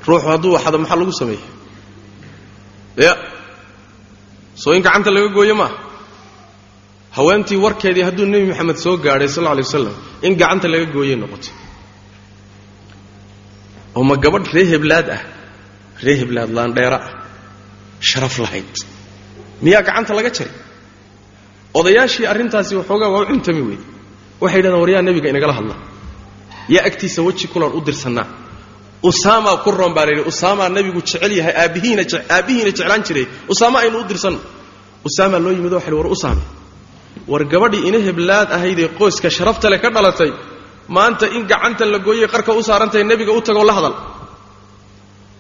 ruuxu 0.09 0.27
hadduu 0.33 0.53
waxado 0.57 0.77
maxaa 0.83 0.97
lagu 1.01 1.13
sameeyey? 1.21 1.45
Ya 3.05 3.13
soo 4.63 4.73
in 4.77 4.83
gacanta 4.87 5.11
laga 5.17 5.29
gooyo 5.37 5.55
maaha 5.61 5.77
haweentii 7.17 7.59
warkeedii 7.65 8.05
hadduu 8.09 8.27
nebi 8.33 8.47
moxamed 8.51 8.77
soo 8.85 8.97
gaadhay 9.05 9.29
sal 9.35 9.45
alla 9.47 9.55
lay 9.59 9.65
wasalam 9.69 9.95
in 10.27 10.33
gacanta 10.41 10.67
laga 10.73 10.87
gooyay 10.95 11.17
noqotay. 11.23 11.53
Oo 13.97 14.05
ma 14.09 14.17
gabadh 14.25 14.49
ree 14.55 14.67
heblaad 14.73 15.09
ah 15.17 15.23
ree 16.05 16.17
heblaad 16.21 16.51
laandheera 16.57 16.99
ah 17.07 17.13
sharaf 18.09 18.39
lahayd. 18.45 18.73
Miyaa 19.65 19.83
gacanta 19.89 20.13
laga 20.19 20.31
jaray? 20.37 20.53
Odayaashii 21.79 22.27
arrintaasi 22.33 22.73
waxoogaa 22.81 23.11
waa 23.15 23.23
u 23.23 23.27
cuntami 23.31 23.63
wey 23.69 23.79
waxay 24.43 24.59
yidhahdeen 24.59 24.81
war 24.83 24.91
yaa 24.95 25.03
nebiga 25.09 25.29
inagala 25.33 25.55
hadla. 25.59 25.75
Yaa 26.75 26.85
agtiisa 26.89 27.21
weji 27.27 27.47
kulan 27.53 27.73
u 27.75 27.81
dirsannaa 27.87 28.27
usaamaa 29.11 29.57
ku 29.65 29.71
roon 29.79 29.93
baa 29.97 30.05
la 30.07 30.13
yidhi 30.13 30.25
usaamaa 30.33 30.69
nebigu 30.77 31.01
jecel 31.07 31.33
yahay 31.39 31.55
aabbihiina 31.65 32.03
jeclaan 32.71 33.03
jiray. 33.07 33.27
Usaama 33.53 33.79
aynu 33.83 33.99
u 34.01 34.05
dirsanno 34.11 34.41
usaamaa 35.09 35.39
loo 35.45 35.53
yimid 35.57 35.73
waxa 35.77 35.91
war 35.99 36.07
usaame 36.17 36.43
war 37.31 37.43
gabadhii 37.53 37.83
ina 37.89 37.99
heblaad 38.09 38.49
ahaydee 38.57 38.89
qoyska 38.99 39.29
sharafta 39.37 39.67
leh 39.73 39.81
ka 39.85 39.89
dhalatay. 39.97 40.31
Maanta 40.97 41.27
in 41.37 41.43
gacanta 41.51 41.85
la 41.93 41.99
gooyey 42.07 42.29
qarka 42.35 42.51
u 42.53 42.63
saarantahay 42.69 43.05
nebiga 43.11 43.33
u 43.33 43.41
tagoo 43.47 43.65
la 43.71 43.73
hadal. 43.79 43.95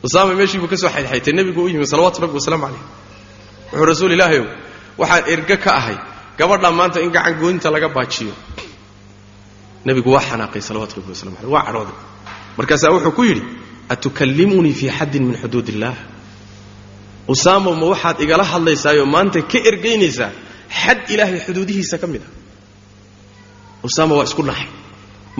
Usaama 0.06 0.32
meeshii 0.40 0.58
buu 0.62 0.68
ka 0.72 0.76
soo 0.82 0.88
xaydxaytay 0.96 1.32
nebigu 1.38 1.60
u 1.64 1.68
yimid 1.72 1.86
salawatu 1.92 2.18
rabbi 2.24 2.34
wasalaamu 2.40 2.64
calayh 2.66 2.82
wuxuu 3.72 3.86
rasuul 3.90 4.12
ilaahayow 4.16 4.46
waxaan 5.00 5.22
erge 5.32 5.56
ka 5.64 5.70
ahay 5.80 5.96
gabadhaa 6.38 6.72
maanta 6.78 6.98
in 7.04 7.10
gacan 7.16 7.34
gooynta 7.40 7.68
laga 7.74 7.88
baajiyo. 7.96 8.32
Nebigu 9.86 10.10
waa 10.14 10.20
xanaaqay 10.28 10.60
salawatu 10.68 10.92
rabbi 11.00 11.10
wasalamu 11.14 11.36
aleyh 11.40 11.52
waa 11.54 11.64
cadhooday 11.68 11.96
markaasaa 12.58 12.90
wuxuu 12.94 13.12
ku 13.18 13.22
yidhi 13.28 13.42
atukallimunii 13.92 14.74
fii 14.80 14.90
xaddin 14.98 15.22
min 15.28 15.36
xuduud 15.42 15.68
illaah 15.72 15.96
usaamo 17.32 17.70
ma 17.80 17.86
waxaad 17.92 18.16
igala 18.24 18.44
hadlaysaayoo 18.52 19.06
maanta 19.14 19.38
ka 19.52 19.58
ergaynaysaa 19.70 20.30
xad 20.82 21.00
ilaahay 21.14 21.40
xuduudihiisa 21.46 21.96
ka 22.02 22.06
mid 22.12 22.22
a 22.22 22.28
usaama 23.88 24.14
waa 24.18 24.24
isku 24.28 24.42
naxay 24.50 24.68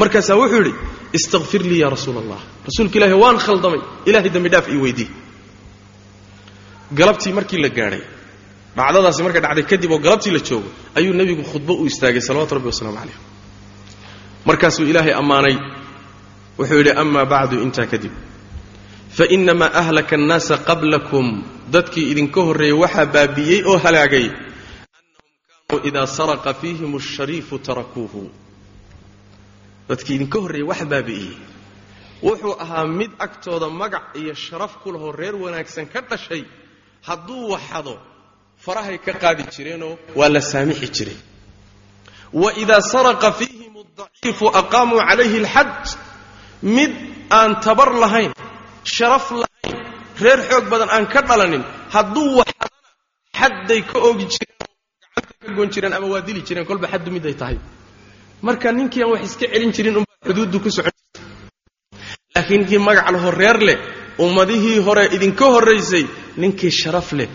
markaasaa 0.00 0.36
wuxuu 0.40 0.60
yidhi 0.62 0.72
istakfir 1.18 1.62
lii 1.70 1.80
yaa 1.82 1.90
rasuula 1.96 2.20
allah 2.24 2.40
rasuulka 2.68 2.96
ilaahi 2.98 3.14
waan 3.24 3.38
khaldamay. 3.46 3.80
Ilahay 4.08 4.30
dembi 4.34 4.48
dhaaf 4.54 4.66
ii 4.74 4.80
weydii. 4.84 5.08
Galabtii 6.98 7.32
markii 7.38 7.58
la 7.64 7.68
gaadhay 7.78 8.02
dhacdadaasi 8.76 9.20
markay 9.26 9.40
dhacday 9.44 9.64
kadib 9.70 9.90
oo 9.94 9.98
galabtii 10.06 10.32
la 10.36 10.40
joogo 10.48 10.68
ayuu 10.98 11.14
nebigu 11.20 11.42
khudbo 11.50 11.72
u 11.82 11.86
istaagay 11.90 12.20
salawatu 12.28 12.52
rabbi 12.56 12.66
wasalaamu 12.72 12.98
calayh 13.00 13.16
markaasuu 14.48 14.86
ilaahay 14.90 15.14
ammaanay 15.20 15.54
wuxuu 16.58 16.78
yidhi 16.80 16.92
amaa 17.02 17.24
bacdu 17.32 17.56
intaa 17.66 17.86
kadib. 17.92 18.12
Fainamaa 19.16 19.70
ahlaka 19.80 20.14
annaasa 20.18 20.54
qablakum 20.68 21.26
dadkii 21.74 22.06
idinka 22.12 22.40
horreeyey 22.46 22.76
waxaa 22.82 23.06
baabi'iyey 23.14 23.60
oo 23.70 23.78
halaagay 23.84 24.26
annahum 24.28 24.52
kaanuu 25.68 25.86
idaa 25.88 26.06
saraqa 26.18 26.50
fiihim 26.60 26.92
ashariifu 27.00 27.54
tarakuuhu. 27.66 28.22
Dadkii 29.88 30.14
idinka 30.18 30.38
horreeyey 30.44 30.66
waxa 30.70 30.86
baabi'iyey 30.92 31.36
wuxuu 32.26 32.54
ahaa 32.64 32.86
mid 32.98 33.10
agtooda 33.26 33.68
magac 33.80 34.06
iyo 34.20 34.34
sharaf 34.44 34.72
ku 34.82 34.88
lahoo 34.94 35.12
reer 35.20 35.34
wanaagsan 35.44 35.86
ka 35.92 36.00
dhashay 36.10 36.42
hadduu 37.08 37.42
waxado 37.54 37.94
farahay 38.64 38.98
ka 39.06 39.12
qaadi 39.22 39.42
jireenoo 39.54 39.94
waa 40.18 40.28
la 40.34 40.40
saamixi 40.50 40.88
jiray. 40.96 41.18
Wa 42.42 42.48
idaa 42.62 42.80
saraqa 42.92 43.28
fiihim 43.38 43.74
adaciifu 43.82 44.46
aqaamuu 44.60 45.00
calayhi 45.08 45.38
alxad 45.44 45.82
mid 46.64 46.92
aan 47.30 47.60
tabar 47.64 47.90
lahayn 48.02 48.32
sharaf 48.94 49.26
lahayn 49.42 49.76
reer 50.24 50.40
xoog 50.50 50.64
badan 50.72 50.88
aan 50.96 51.06
ka 51.12 51.20
dhalanin 51.28 51.62
hadduu 51.94 52.28
waxadana 52.40 52.88
xadday 53.38 53.80
ka 53.90 53.96
oogi 54.08 54.26
jireen 54.32 54.58
gacanta 55.14 55.34
ka 55.44 55.52
goon 55.56 55.68
jireen 55.74 55.92
ama 55.96 56.06
waa 56.12 56.22
dili 56.26 56.40
jireen 56.48 56.66
kolba 56.66 56.86
xaddu 56.92 57.10
miday 57.16 57.34
tahay. 57.40 57.58
Marka 58.46 58.72
ninkii 58.72 59.02
aan 59.02 59.10
wax 59.12 59.22
iska 59.28 59.46
celin 59.52 59.72
jirin 59.76 59.96
unbaa 60.00 60.18
xuduuddu 60.26 60.56
ku 60.64 60.68
socon 60.76 60.92
jirta 60.92 61.20
laakiin 62.34 62.60
ninkii 62.60 62.78
magac 62.88 63.08
lahoo 63.14 63.30
reer 63.40 63.58
leh 63.68 63.78
ummadihii 64.24 64.78
hore 64.86 65.04
idinka 65.16 65.44
horraysay 65.54 66.04
ninkii 66.40 66.70
sharaf 66.80 67.08
leh 67.18 67.28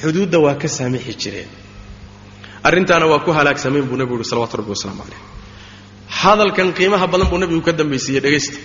xuduudda 0.00 0.38
waa 0.44 0.54
ka 0.62 0.68
saamixi 0.68 1.14
jireen. 1.22 1.50
Arrintaana 2.68 3.06
waa 3.12 3.24
ku 3.24 3.30
halaagsameen 3.38 3.84
buu 3.88 3.96
nebigu 4.00 4.16
yuhi 4.18 4.28
salawatu 4.30 4.56
rabbi 4.60 4.70
wasalaamu 4.76 5.02
calayh 5.06 5.22
hadalkan 6.20 6.68
qiimaha 6.78 7.06
badan 7.12 7.28
buu 7.30 7.38
nebigu 7.42 7.62
ka 7.68 7.72
dambaysiiyey 7.80 8.20
dhegaysta. 8.24 8.56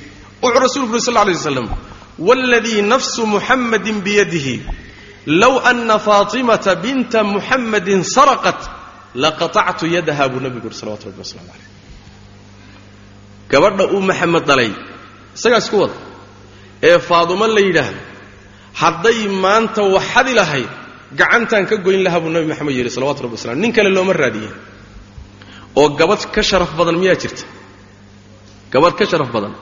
Wuxuu 0.44 0.60
rasuulku 0.66 0.92
yuri 0.96 1.02
sal 1.08 1.14
lla 1.16 1.24
lay 1.30 1.36
waslam 1.40 1.68
waaladii 2.28 2.82
nafsu 2.92 3.22
muxammadin 3.34 3.98
biyadihi 4.06 4.56
low 5.42 5.56
anna 5.70 5.96
faatimata 6.08 6.72
binta 6.84 7.20
muxammadin 7.34 8.02
saraqat 8.16 8.60
laqatactu 9.24 9.86
yadaha 9.96 10.24
buu 10.32 10.40
nebigu 10.46 10.66
yuri 10.68 10.76
salawatu 10.82 11.04
rabbi 11.10 11.20
waslamu 11.24 11.48
calayh 11.52 11.68
gabadha 13.52 13.84
uu 13.96 14.02
maxamed 14.10 14.44
dhalay 14.50 14.72
isagaa 15.38 15.62
isku 15.64 15.78
wada 15.84 15.96
ee 16.90 16.98
faadumo 17.10 17.46
la 17.56 17.62
yidhaahdo 17.68 18.00
hadday 18.82 19.20
maanta 19.44 19.82
waxadi 19.96 20.34
lahayd 20.40 20.70
gacantaan 21.20 21.66
ka 21.70 21.76
goyn 21.86 22.02
lahaa 22.06 22.20
buu 22.24 22.30
nabi 22.36 22.48
maxamed 22.52 22.74
yidhi 22.78 22.90
salawatu 22.98 23.20
rabbi 23.26 23.36
waslam 23.40 23.58
nin 23.64 23.72
kale 23.78 23.90
looma 23.98 24.14
raadiye 24.24 24.50
oo 25.80 25.90
gabadh 26.00 26.26
ka 26.36 26.42
sharaf 26.50 26.72
badan 26.80 26.96
miyaa 27.02 27.16
jirta 27.22 27.44
gabadh 28.74 28.96
ka 29.00 29.06
sharaf 29.12 29.30
badan. 29.36 29.54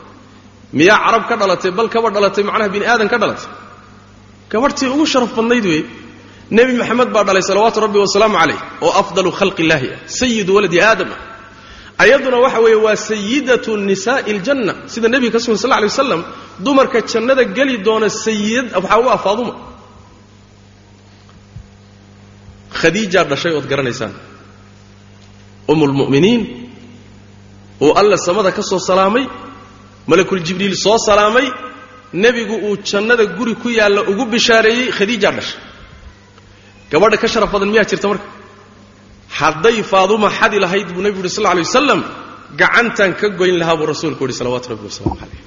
Miyaa 0.78 0.98
carab 1.06 1.24
ka 1.30 1.36
dhalatay 1.42 1.72
bal 1.78 1.88
kaba 1.94 2.08
dhalatay 2.16 2.44
macnaha 2.48 2.70
bini 2.74 2.86
aadan 2.92 3.08
ka 3.14 3.18
dhalatay? 3.22 3.50
Gabadhtii 4.52 4.88
ugu 4.94 5.06
sharaf 5.14 5.32
badnayd 5.38 5.66
wey 5.72 5.82
nebi 6.58 6.74
maxamed 6.82 7.10
baa 7.16 7.24
dhalay 7.28 7.44
salawaatu 7.50 7.80
rabbi 7.86 8.00
wasalaamu 8.06 8.36
calayh 8.42 8.60
oo 8.86 8.92
afdalu 9.02 9.30
khalqi 9.40 9.62
illaahi 9.66 9.88
ah 9.96 10.00
sayidu 10.20 10.52
waladi 10.58 10.80
aadam 10.90 11.10
ah. 11.16 11.20
Ayaduna 12.04 12.38
waxa 12.46 12.60
weeye 12.66 12.80
waa 12.86 12.96
sayidatu 13.10 13.72
nisaa'i 13.90 14.32
aljanna 14.36 14.74
sida 14.94 15.08
nebiga 15.14 15.34
ka 15.36 15.40
sugan 15.44 15.60
sal 15.64 15.72
lay 15.76 15.88
wasalam 15.92 16.22
dumarka 16.66 17.00
jannada 17.12 17.44
geli 17.58 17.76
doona 17.88 18.08
sayid 18.26 18.66
waxaa 18.76 19.00
u 19.04 19.08
ah 19.16 19.20
faaduma 19.26 19.54
khadiijaa 22.80 23.24
dhashay 23.32 23.54
ood 23.60 23.68
garanaysaan 23.72 24.14
um 25.72 25.82
lmu'miniin 25.92 26.42
uu 27.86 27.92
alla 28.00 28.18
samada 28.28 28.52
ka 28.58 28.62
soo 28.70 28.80
salaamay 28.90 29.26
malakul 30.10 30.42
jibriil 30.48 30.76
soo 30.86 30.98
salaamay 31.08 31.48
nebigu 32.24 32.56
uu 32.68 32.76
jannada 32.90 33.26
guri 33.38 33.54
ku 33.62 33.70
yaalla 33.80 34.02
ugu 34.12 34.24
bishaareeyey 34.34 34.88
khadiijaa 34.98 35.32
dhashay. 35.38 35.60
Gabadha 36.92 37.18
ka 37.22 37.28
sharaf 37.34 37.52
badan 37.54 37.70
miyaa 37.74 37.88
jirta 37.92 38.08
marka? 38.12 38.28
Hadday 39.40 39.78
faaduma 39.92 40.28
xadi 40.40 40.58
lahayd 40.64 40.88
buu 40.94 41.02
nebigu 41.06 41.22
yuri 41.24 41.30
sal 41.36 41.44
lla 41.46 41.54
lay 41.58 41.64
wasalam 41.70 42.00
gacantan 42.60 43.12
ka 43.20 43.28
goyn 43.40 43.56
lahaa 43.62 43.76
buu 43.80 43.88
rasuulku 43.94 44.22
yidhi 44.26 44.36
salawaatu 44.40 44.68
rabbi 44.74 44.86
wasalaamu 44.90 45.16
calayh 45.22 45.42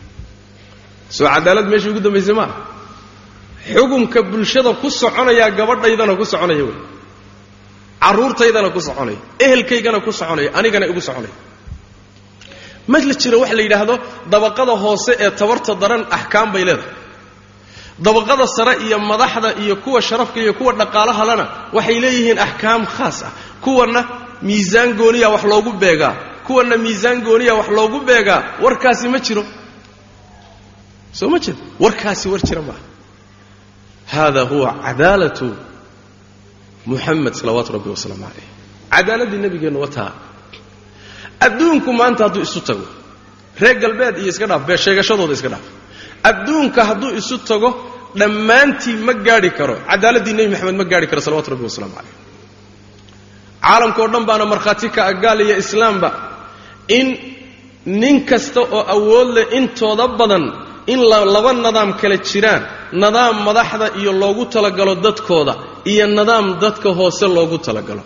soo 1.17 1.27
cadaalad 1.35 1.67
meeshii 1.73 1.91
ugu 1.93 2.01
dambaysay 2.07 2.35
maaha 2.41 2.55
xukumka 3.75 4.19
bulshada 4.31 4.71
ku 4.81 4.89
soconayaa 5.01 5.51
gabadhaydana 5.59 6.13
ku 6.21 6.25
soconaya 6.33 6.65
wey 6.69 6.77
carruurtaydana 8.05 8.69
ku 8.75 8.81
soconaya 8.89 9.19
ehelkaygana 9.45 9.99
ku 10.07 10.11
soconaya 10.21 10.49
anigana 10.59 10.87
igu 10.93 11.01
soconaya 11.09 11.35
ma 12.91 12.99
la 13.09 13.15
jiro 13.23 13.39
wax 13.43 13.53
la 13.59 13.63
yidhaahdo 13.67 13.95
dabaqada 14.33 14.73
hoose 14.85 15.13
ee 15.25 15.31
tabarta 15.41 15.73
daran 15.83 16.03
axkaam 16.17 16.49
bay 16.55 16.65
leedahay. 16.69 16.93
Dabaqada 18.07 18.47
sare 18.57 18.75
iyo 18.87 18.99
madaxda 18.99 19.49
iyo 19.63 19.77
kuwa 19.77 20.01
sharafka 20.03 20.39
iyo 20.41 20.53
kuwa 20.59 20.73
dhaqaalahalana 20.81 21.45
waxay 21.77 21.99
leeyihiin 22.05 22.39
axkaam 22.47 22.83
khaas 22.97 23.19
ah. 23.23 23.33
Kuwanna 23.65 24.01
miisaan 24.43 24.91
gooniya 25.01 25.29
wax 25.35 25.45
loogu 25.53 25.73
beegaa. 25.83 26.15
Kuwanna 26.47 26.77
miisaan 26.77 27.19
gooniya 27.27 27.55
wax 27.55 27.69
loogu 27.69 27.99
beegaa. 28.09 28.41
Warkaasi 28.63 29.09
ma 29.09 29.19
jiro. 29.19 29.45
Soo 31.13 31.29
ma 31.33 31.39
jiro? 31.39 31.57
Warkaasi 31.81 32.27
war 32.33 32.41
jira 32.49 32.63
maaha. 32.69 32.83
Hada 34.13 34.43
huwa 34.51 34.71
cadaalatu 34.85 35.47
muxamed 36.91 37.35
salawaatu 37.41 37.71
rabbi 37.77 37.89
wasalaamu 37.95 38.25
calayh 38.29 38.49
cadaaladdii 38.95 39.41
nabigeennu 39.47 39.79
wataa 39.85 40.11
adduunku 41.47 41.91
maanta 42.01 42.23
hadduu 42.27 42.43
isu 42.49 42.61
tago 42.69 42.87
reer 43.63 43.77
galbeed 43.83 44.15
iyo 44.23 44.29
iska 44.33 44.47
dhaaf 44.51 44.63
bee 44.69 44.77
sheegashadooda 44.85 45.33
iska 45.39 45.49
dhaaf. 45.55 45.67
Adduunka 46.31 46.81
hadduu 46.89 47.11
isu 47.21 47.37
tago 47.49 47.69
dhammaantii 48.21 48.97
ma 49.07 49.13
gaadhi 49.27 49.51
karo. 49.59 49.75
Cadaaladdii 49.91 50.35
nebi 50.39 50.49
maxamed 50.55 50.77
ma 50.81 50.85
gaadhi 50.93 51.07
karo 51.11 51.21
salawatu 51.27 51.49
rabbi 51.55 51.65
wasalaamu 51.71 51.95
calayh 51.99 52.15
caalamkao 53.65 54.07
dhan 54.13 54.25
baana 54.29 54.45
markhaati 54.53 54.89
ka 54.95 55.01
ah 55.11 55.15
gaal 55.25 55.39
iyo 55.47 55.55
islaamba 55.63 56.09
in 56.99 57.07
nin 58.03 58.17
kasta 58.31 58.61
oo 58.77 58.83
awood 58.97 59.29
leh 59.37 59.47
intooda 59.59 60.07
badan 60.21 60.45
in 60.93 61.01
laba 61.35 61.51
nadaam 61.67 61.91
kala 62.01 62.17
jiraan 62.31 62.63
nadaam 62.93 63.37
madaxda 63.49 63.87
iyo 64.01 64.13
loogu 64.13 64.45
talagalo 64.55 64.95
dadkooda 65.05 65.55
iyo 65.93 66.07
nadaam 66.19 66.47
dadka 66.63 66.89
hoose 66.99 67.27
loogu 67.37 67.59
talagalo. 67.67 68.03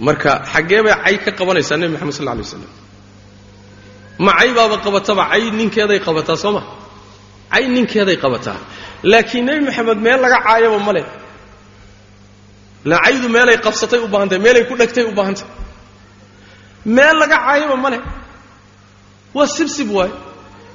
Marka 0.00 0.32
xaggee 0.52 0.82
bay 0.84 0.94
cay 1.04 1.16
ka 1.24 1.30
qabanaysaa 1.38 1.76
nebi 1.80 1.92
maxamed 1.94 2.14
sal 2.18 2.24
lla 2.26 2.32
alay 2.34 2.44
waslam 2.46 2.62
ma 4.24 4.32
cay 4.38 4.50
baaba 4.56 4.76
qabataba? 4.84 5.22
Cay 5.32 5.44
ninkeeday 5.58 6.00
qabataa 6.06 6.36
soo 6.42 6.52
ma? 6.56 6.62
Cay 7.52 7.64
ninkeeday 7.74 8.16
qabataa. 8.24 8.58
Laakiin 9.10 9.44
nebi 9.46 9.60
maxamed 9.68 9.98
meel 10.06 10.20
laga 10.24 10.38
caayaba 10.46 10.78
ma 10.86 10.92
leh. 10.96 11.06
La 12.90 12.96
caydu 13.04 13.28
meelay 13.34 13.56
qabsatay 13.64 14.00
u 14.04 14.08
baahantahy 14.12 14.40
meelay 14.46 14.64
ku 14.68 14.74
dhegtay 14.80 15.04
u 15.10 15.12
baahantahy 15.18 15.46
meel 16.96 17.16
laga 17.22 17.36
caayaba 17.46 17.76
ma 17.84 17.88
leh. 17.94 18.02
Waa 19.36 19.46
sibsib 19.56 19.88
waay 19.96 20.10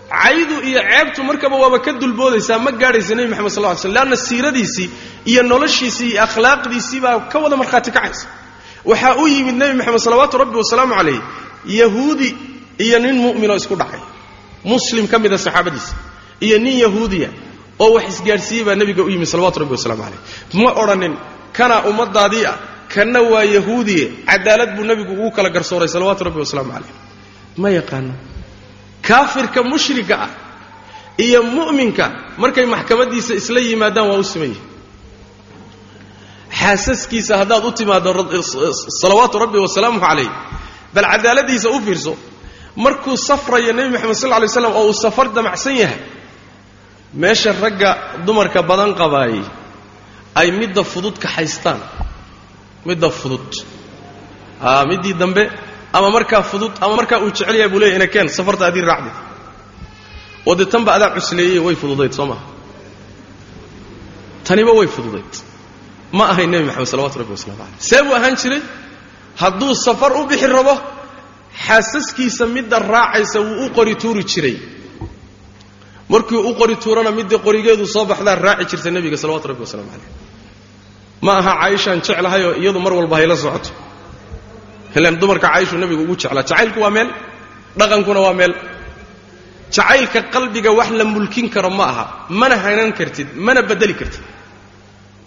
caydu 0.10 0.56
iyo 0.70 0.82
ceebtu 0.90 1.24
markaba 1.30 1.56
waaba 1.64 1.80
ka 1.86 1.92
dulboodaysaa 2.02 2.60
ma 2.66 2.72
gaadhaysa 2.82 3.14
nebi 3.18 3.30
maxamed 3.34 3.52
sal 3.56 3.64
ly 3.66 3.76
slm 3.84 3.94
leanna 3.96 4.16
siiradiisii 4.28 4.88
iyo 5.32 5.42
noloshiisii 5.52 6.10
iyo 6.14 6.22
akhlaaqdiisii 6.28 7.00
baa 7.06 7.20
ka 7.32 7.38
wada 7.44 7.56
markhaati 7.62 7.92
kacaysa. 7.98 8.28
Waxaa 8.90 9.16
u 9.22 9.28
yimid 9.34 9.56
nebi 9.62 9.74
maxamed 9.80 10.00
salawaatu 10.08 10.36
rabbi 10.42 10.56
wasalaamu 10.62 10.94
calayh 11.00 11.20
yahuudi 11.80 12.30
iyo 12.86 12.98
nin 13.04 13.16
mu'minoo 13.24 13.56
isku 13.62 13.76
dhacay. 13.82 14.00
Muslim 14.72 15.06
ka 15.12 15.18
mida 15.20 15.38
saxaabadiisa. 15.38 15.94
Iyo 16.46 16.58
nin 16.60 16.76
yahuudiya 16.86 17.30
oo 17.84 17.90
wax 17.96 18.06
isgaadhsiiyey 18.14 18.64
baa 18.68 18.76
nebiga 18.80 19.04
u 19.04 19.10
yimid 19.14 19.28
salawatu 19.34 19.58
rabbi 19.62 19.74
wasalaamu 19.78 20.04
calayh 20.04 20.20
ma 20.64 20.70
odhanin 20.82 21.14
kanaa 21.58 21.82
ummadaadii 21.90 22.46
ah 22.52 22.56
kanna 22.94 23.20
waa 23.32 23.44
yahuudiye 23.56 24.06
cadaalad 24.30 24.72
buu 24.76 24.86
nebigu 24.90 25.12
ugu 25.14 25.32
kala 25.36 25.50
garsooray 25.56 25.88
salawaatu 25.96 26.22
rabbi 26.28 26.40
wasalaamu 26.46 26.72
calayh 26.76 26.94
ma 27.62 27.70
yaqaano 27.78 28.14
kaafirka 29.08 29.60
mushrika 29.72 30.16
ah 30.26 30.32
iyo 31.26 31.40
mu'minka 31.58 32.06
markay 32.42 32.66
maxkamadiisa 32.74 33.34
isla 33.42 33.60
yimaadaan 33.68 34.08
waa 34.12 34.20
u 34.20 34.24
siman 34.32 34.50
yihi 34.54 34.62
xaasaskiisa 36.60 37.34
haddaad 37.42 37.64
u 37.66 37.72
timaaddo 37.72 38.12
salawaatu 39.02 39.36
rabbi 39.44 39.58
wasalaamuhu 39.66 40.06
calayh 40.08 40.30
bal 40.94 41.06
cadaaladiisa 41.14 41.70
u 41.70 41.80
fiirso 41.86 42.14
markuu 42.76 43.16
safrayo 43.30 43.72
nebi 43.78 43.90
moxamed 43.96 44.16
sal 44.24 44.42
ly 44.44 44.48
slam 44.56 44.74
oo 44.80 44.86
uu 44.90 44.94
safar 45.04 45.28
damacsan 45.36 45.76
yahay 45.84 46.00
meesha 47.22 47.52
ragga 47.64 47.90
dumarka 48.26 48.60
badan 48.70 48.92
qabaayey 49.02 49.44
ay 50.40 50.52
midda 50.60 50.84
fudud 50.92 51.16
kaxaystaan 51.24 51.80
midda 52.88 53.10
fudud. 53.20 53.48
Middii 54.90 55.14
dambe 55.22 55.44
ama 55.98 56.10
markaa 56.18 56.42
fudud 56.52 56.74
ama 56.84 56.94
markaa 57.00 57.20
uu 57.26 57.32
jecel 57.36 57.56
yahay 57.60 57.70
buu 57.74 57.80
leeya 57.82 57.96
ina 58.00 58.08
keen 58.14 58.28
safarta 58.38 58.64
adii 58.70 58.82
raacdi. 58.90 59.12
Oo 60.48 60.54
dee 60.60 60.66
tanba 60.74 60.90
adaa 60.98 61.10
cusleeyey 61.16 61.60
way 61.66 61.76
fududayd 61.82 62.14
soo 62.18 62.26
maha 62.32 62.44
taniba 64.48 64.72
way 64.80 64.88
fududayd. 64.96 65.32
Ma 66.18 66.24
ahayn 66.32 66.50
nebi 66.54 66.66
maxamed 66.70 66.88
salawatu 66.94 67.16
rabbi 67.22 67.32
waslamu 67.38 67.58
caleyh 67.62 67.80
see 67.90 68.02
buu 68.06 68.16
ahaan 68.20 68.36
jiray? 68.42 68.62
Hadduu 69.42 69.72
safar 69.86 70.12
u 70.20 70.24
bixi 70.30 70.48
rabo 70.58 70.74
xaasaskiisa 71.66 72.44
midda 72.56 72.78
raacaysa 72.94 73.40
wuu 73.48 73.66
u 73.66 73.70
qori 73.78 73.94
tuuri 74.02 74.24
jiray. 74.32 74.56
Markii 76.14 76.40
u 76.50 76.52
qori 76.60 76.76
tuurana 76.84 77.12
midda 77.20 77.38
qorigeedu 77.46 77.86
soo 77.96 78.06
baxdaa 78.12 78.36
raaci 78.46 78.66
jirta 78.72 78.90
nebiga 78.96 79.18
salawatu 79.24 79.46
rabbi 79.52 79.62
wasalaamu 79.66 79.90
calayh 79.94 80.10
ma 81.26 81.32
aha 81.42 81.52
caaishaan 81.62 82.00
jeclahayoo 82.08 82.54
iyadu 82.62 82.80
mar 82.86 82.94
walba 83.00 83.16
hayla 83.20 83.36
socoto 83.44 83.70
ilan 84.98 85.16
dumarka 85.22 85.48
caaishuu 85.54 85.78
nebigu 85.84 86.02
ugu 86.06 86.16
jeclaa. 86.22 86.44
Jacaylku 86.50 86.80
waa 86.86 86.90
meel 86.96 87.10
dhaqankuna 87.80 88.20
waa 88.26 88.34
meel. 88.40 88.54
Jacaylka 89.76 90.20
qalbiga 90.34 90.72
wax 90.80 90.90
la 91.00 91.04
mulkin 91.14 91.48
karo 91.54 91.70
ma 91.80 91.84
aha. 91.92 92.06
Mana 92.40 92.56
hanan 92.64 92.92
kartid 93.00 93.28
mana 93.46 93.62
bedeli 93.70 93.94
kartid. 94.00 94.24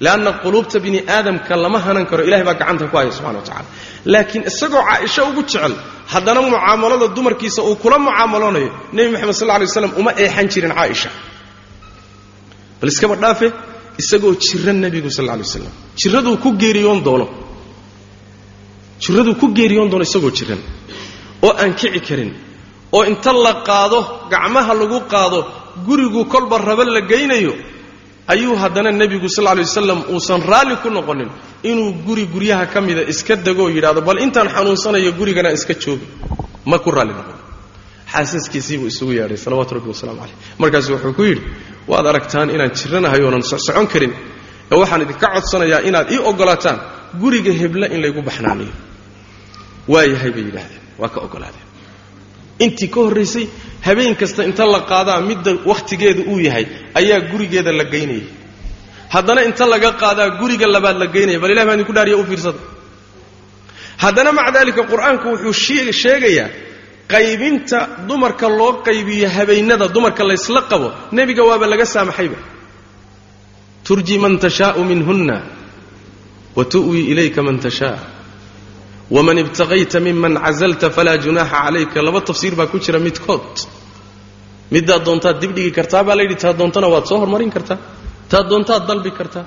Leanna 0.05 0.31
quluubta 0.43 0.77
bini 0.85 0.99
aadamka 1.15 1.55
lama 1.65 1.79
hanan 1.87 2.05
karo. 2.11 2.23
Ilahay 2.29 2.45
baa 2.49 2.55
gacanta 2.61 2.85
ku 2.91 2.97
haya 2.99 3.11
subxana 3.17 3.39
wa 3.41 3.45
tacala 3.49 3.69
laakiin 4.13 4.43
isagoo 4.51 4.83
caaisho 4.89 5.23
ugu 5.31 5.43
jecel 5.51 5.73
haddana 6.13 6.41
mucaamalada 6.47 7.07
dumarkiisa 7.17 7.61
uu 7.69 7.77
kula 7.83 7.97
mucaamaloonayo 8.07 8.71
nebi 8.97 9.09
moxamed 9.15 9.35
sal 9.41 9.49
lay 9.61 9.69
slam 9.77 9.93
uma 10.01 10.11
eexan 10.23 10.47
jirin 10.53 10.73
caaisha 10.79 11.11
bal 12.81 12.89
iskaba 12.93 13.15
dhaafe 13.23 13.47
isagoo 14.03 14.33
jira 14.45 14.73
nebigu 14.85 15.11
sal 15.17 15.27
lay 15.29 15.39
waslam 15.45 15.73
jiraduu 16.01 16.35
ku 16.45 16.49
geeriyoon 16.63 17.01
doono 17.07 17.27
jiraduu 19.03 19.35
ku 19.41 19.47
geeriyoon 19.59 19.89
doono 19.93 20.05
isagoo 20.09 20.31
jiran 20.39 20.61
oo 21.47 21.53
aan 21.63 21.73
kici 21.81 22.01
karin 22.09 22.31
oo 22.97 23.03
inta 23.11 23.33
la 23.45 23.53
qaado 23.69 23.99
gacmaha 24.33 24.73
lagu 24.81 24.99
qaado 25.13 25.39
gurigu 25.87 26.21
kolba 26.33 26.57
raba 26.69 26.85
la 26.97 27.01
geynayo 27.13 27.53
ayuu 28.33 28.55
haddana 28.63 28.91
nebigu 29.01 29.29
sal 29.37 29.45
lay 29.45 29.65
wasalam 29.69 30.01
uusan 30.15 30.41
raalli 30.51 30.77
ku 30.83 30.89
noqonin 30.97 31.31
inuu 31.71 31.91
guri 32.07 32.25
guryaha 32.35 32.65
ka 32.73 32.79
mida 32.87 33.03
iska 33.13 33.35
degoo 33.47 33.69
yidhahdo 33.75 34.01
bal 34.09 34.19
intaan 34.27 34.49
xanuunsanayo 34.55 35.11
gurigana 35.19 35.51
iska 35.59 35.75
joogi. 35.83 36.07
Ma 36.71 36.77
ku 36.85 36.91
raalli 36.97 37.13
noqon. 37.19 37.37
Xaasaskiisiibuu 38.13 38.87
isugu 38.93 39.13
yeedhay 39.19 39.37
salawaatu 39.45 39.73
rabbi 39.77 39.89
wasalaamu 39.95 40.21
caleyh 40.23 40.37
markaasu 40.63 40.89
wuxuu 40.95 41.13
ku 41.19 41.23
yidhi 41.29 41.43
waad 41.91 42.07
aragtaan 42.11 42.49
inaan 42.55 42.71
jiranahay 42.79 43.21
oonan 43.27 43.43
socsocon 43.53 43.87
karin 43.93 44.13
ee 44.73 44.77
waxaan 44.83 45.03
idinka 45.05 45.27
codsanayaa 45.35 45.81
inaad 45.89 46.09
ii 46.15 46.21
oggolaataan 46.31 46.79
guriga 47.23 47.53
hebla 47.61 47.87
in 47.95 48.01
laygu 48.05 48.23
baxnaaniyo 48.29 48.73
waayahay 49.89 50.31
bay 50.31 50.45
yidhaahdeen. 50.49 50.83
Waa 50.99 51.09
ka 51.09 51.21
oggolaadeen 51.21 51.67
intii 52.61 52.89
ka 52.95 53.01
horraysay 53.01 53.47
habeen 53.87 54.15
kasta 54.17 54.45
inta 54.45 54.67
la 54.67 54.81
qaadaa 54.81 55.21
midda 55.29 55.53
wakhtigeedu 55.71 56.23
uu 56.33 56.39
yahay 56.41 56.67
ayaa 56.95 57.21
gurigeeda 57.31 57.73
la 57.73 57.85
geynayay 57.85 58.27
haddana 59.15 59.45
inta 59.49 59.65
laga 59.67 59.91
qaadaa 60.03 60.37
guriga 60.41 60.67
labaad 60.67 60.97
la 61.03 61.07
geynaya 61.07 61.41
bal 61.43 61.51
ilahi 61.51 61.67
baa 61.69 61.75
idinku 61.75 61.93
dhaariya 61.97 62.17
u 62.17 62.25
fiirsada. 62.25 62.59
Haddana 64.03 64.33
maca 64.33 64.53
daalika 64.57 64.83
qur'aanku 64.93 65.27
wuxuu 65.33 65.53
sheegayaa 66.03 66.49
qaybinta 67.13 67.79
dumarka 68.09 68.47
loo 68.59 68.73
qaybiyo 68.87 69.29
habeennada 69.37 69.87
dumarka 69.89 70.23
laysla 70.31 70.61
qabo 70.71 70.89
nebiga 71.17 71.43
waaba 71.49 71.67
laga 71.73 71.87
saamaxayba. 71.95 72.37
Turji 73.85 74.19
man 74.19 74.39
tashaau 74.39 74.85
minhunna 74.85 75.37
wa 76.57 76.65
tu'wi 76.73 77.01
ilayka 77.13 77.43
man 77.43 77.59
tashaa 77.59 77.97
waman 79.15 79.37
ibtaqayta 79.45 79.99
miman 80.07 80.35
cazalta 80.45 80.87
falaa 80.97 81.17
junaaxa 81.25 81.57
calayka. 81.65 81.99
Laba 82.07 82.21
tafsiir 82.29 82.55
baa 82.59 82.67
ku 82.73 82.77
jira 82.85 82.99
midkood. 83.07 83.55
Middaad 84.75 85.03
doontaad 85.07 85.37
dibdhigi 85.43 85.71
kartaa 85.79 86.03
baa 86.09 86.17
layidhi 86.19 86.37
taa 86.43 86.53
doontana 86.61 86.89
waad 86.95 87.05
soo 87.11 87.19
hormarin 87.23 87.51
kartaa 87.57 87.79
taa 88.31 88.43
doontaad 88.51 88.83
dalbi 88.91 89.11
kartaa. 89.19 89.45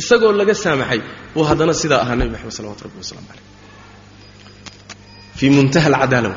Isagoo 0.00 0.32
laga 0.40 0.54
saamaxay 0.64 1.00
buu 1.34 1.44
haddana 1.48 1.74
sidaa 1.82 2.00
ahaa 2.04 2.16
nebi 2.20 2.30
maxamed 2.34 2.54
salawatu 2.58 2.82
rabbi 2.86 2.98
waslamu 3.02 3.26
caleyh 3.30 3.46
fii 5.38 5.50
muntaha 5.56 5.86
alcadaala 5.92 6.30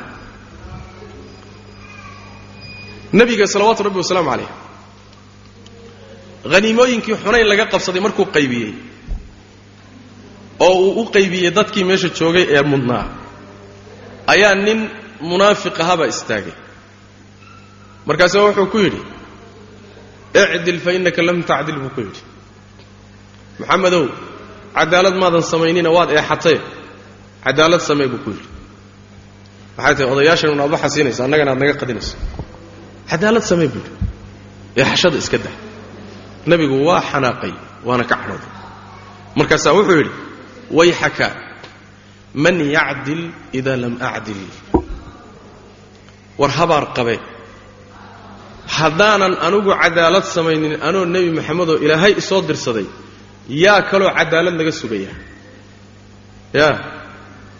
nebiga 3.19 3.45
salawaatu 3.53 3.81
rabbi 3.87 3.99
wasalaamu 4.03 4.29
calayh. 4.33 4.49
Haniimooyinkii 6.53 7.15
xunayn 7.23 7.47
laga 7.51 7.65
qabsaday 7.73 8.01
markuu 8.05 8.25
qaybiyey 8.35 8.71
oo 10.59 10.73
uu 10.85 11.01
u 11.01 11.05
qaybiyey 11.15 11.51
dadkii 11.57 11.83
meesha 11.89 12.09
joogay 12.17 12.45
ee 12.55 12.61
mudnaa. 12.71 13.05
Ayaa 14.33 14.55
nin 14.65 14.79
munaafiq 15.29 15.75
ahabaa 15.83 16.07
istaagay. 16.13 16.53
Markaasuu 18.07 18.43
wuxuu 18.47 18.67
ku 18.73 18.77
yidhi 18.85 19.01
icdil 20.55 20.79
fa 20.85 20.91
innaka 20.97 21.21
lam 21.27 21.37
tacdil 21.49 21.77
buu 21.83 21.89
ku 21.95 22.01
yidhi. 22.05 22.21
Maxamedow 23.59 24.03
cadaalad 24.77 25.15
maadan 25.21 25.41
samaynina 25.51 25.89
waad 25.97 26.09
eexatee. 26.17 26.59
Cadaalad 27.45 27.81
samee 27.89 28.07
buu 28.11 28.21
ku 28.25 28.29
yidhi. 28.35 28.47
Maxay 29.77 29.93
tahay 29.95 30.11
odayaashan 30.13 30.49
unaad 30.55 30.71
waxa 30.75 30.89
siinaysa 30.93 31.21
annagana 31.25 31.51
aad 31.53 31.59
naga 31.61 31.73
qadinayso. 31.81 32.15
Cadaalad 33.09 33.43
samee 33.49 33.67
buu 33.73 33.81
yidhi. 33.85 33.93
Eexashada 34.79 35.17
iska 35.23 35.37
dah. 35.45 35.55
Nebigu 36.49 36.75
waa 36.87 37.01
xanaaqay 37.11 37.53
waana 37.87 38.03
ka 38.09 38.15
cadhooday. 38.21 38.51
Markaasaa 39.39 39.73
wuxuu 39.77 39.97
yidhi 40.01 40.11
wayxaka 40.77 41.27
man 42.43 42.55
yacdil 42.77 43.23
idaa 43.59 43.77
lam 43.83 43.93
acdil. 44.09 44.41
War 46.39 46.51
habaar 46.57 46.85
qabe 46.97 47.15
haddaanan 48.77 49.33
anugu 49.47 49.71
cadaalad 49.83 50.25
samaynin 50.35 50.73
anoo 50.87 51.03
nebi 51.13 51.29
maxamedoo 51.37 51.77
ilaahay 51.85 52.13
isoo 52.21 52.41
dirsaday 52.49 52.87
yaa 53.63 53.81
kaloo 53.89 54.09
cadaalad 54.19 54.55
laga 54.59 54.71
sugaya. 54.81 55.11
Ya 56.59 56.69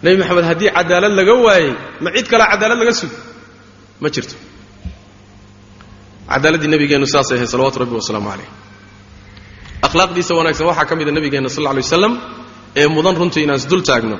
nebi 0.04 0.16
maxamed 0.22 0.44
haddii 0.50 0.70
cadaalad 0.78 1.12
laga 1.18 1.34
waayey 1.46 1.72
ma 2.04 2.08
cid 2.16 2.26
kaloo 2.32 2.46
cadaalad 2.52 2.78
laga 2.82 2.92
sugo 3.00 3.16
ma 4.02 4.08
jirto. 4.14 4.36
Cadaaladdii 6.30 6.70
nabigeennu 6.74 7.06
saasay 7.14 7.36
ahay 7.38 7.48
salawatu 7.52 7.78
rabbi 7.82 7.94
wasalaamu 8.00 8.28
calayh. 8.32 8.48
Akhlaaqdiisa 9.86 10.32
wanaagsan 10.38 10.66
waxaa 10.70 10.86
ka 10.90 10.94
mida 10.98 11.12
nabigeenna 11.18 11.48
sal 11.54 11.62
lla 11.64 11.70
alay 11.72 11.82
waslam 11.86 12.12
ee 12.80 12.86
mudan 12.94 13.16
runtii 13.20 13.42
inaan 13.44 13.58
isdul 13.62 13.82
taagno 13.88 14.16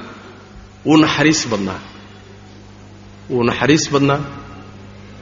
wuu 0.87 0.97
naxariis 1.05 1.43
badnaa. 1.51 1.81
Wuu 3.31 3.43
naxariis 3.49 3.85
badnaa 3.93 4.21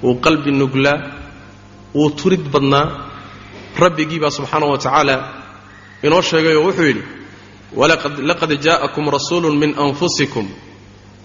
wuu 0.03 0.15
qalbi 0.25 0.51
nuglaa 0.61 0.99
wuu 1.95 2.11
turid 2.19 2.45
badnaa. 2.55 2.87
Rabbigii 3.83 4.21
baa 4.23 4.31
subxaana 4.37 4.67
wa 4.73 4.79
tacaala 4.79 5.17
inoo 6.07 6.23
sheegayoo 6.29 6.65
wuxuu 6.67 6.87
yidhi 6.91 7.03
laqad 8.31 8.53
jaa'akum 8.67 9.05
rasuulu 9.17 9.49
min 9.63 9.73
anfusikum 9.85 10.47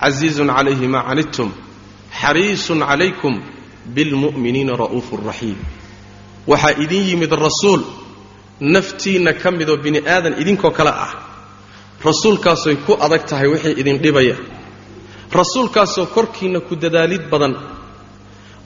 casiizun 0.01 0.47
calayhi 0.57 0.87
maa 0.93 1.03
canidtum 1.09 1.49
xariisun 2.21 2.79
calaykum 2.89 3.35
bilmu'miniina 3.95 4.73
ra'uufu 4.81 5.13
raxiim. 5.29 5.59
Waxaa 6.47 6.73
idin 6.83 7.03
yimid 7.09 7.31
rasuul 7.45 7.81
naftiinna 8.73 9.33
ka 9.41 9.51
midoo 9.51 9.77
bini 9.83 9.99
aadan 10.13 10.33
idinkoo 10.41 10.71
kale 10.77 10.89
ah 11.05 11.28
rasuulkaasoy 12.03 12.75
ku 12.85 12.93
adag 13.05 13.25
tahay 13.29 13.47
wixii 13.47 13.75
idin 13.81 13.97
dhibaya. 14.03 14.35
Rasuulkaasoo 15.31 16.05
korkiinna 16.15 16.59
ku 16.67 16.75
dadaalid 16.75 17.29
badan. 17.31 17.53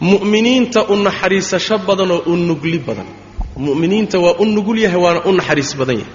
Mu'miniinta 0.01 0.85
u 0.89 0.95
naxariisasho 0.95 1.77
badanoo 1.87 2.21
u 2.25 2.35
nugli 2.35 2.79
badan. 2.79 3.07
Mu'miniinta 3.57 4.19
waa 4.19 4.35
u 4.39 4.45
nugul 4.45 4.77
yahay 4.85 5.01
waana 5.05 5.21
u 5.25 5.31
naxariis 5.31 5.75
badan 5.79 5.97
yahay. 6.01 6.13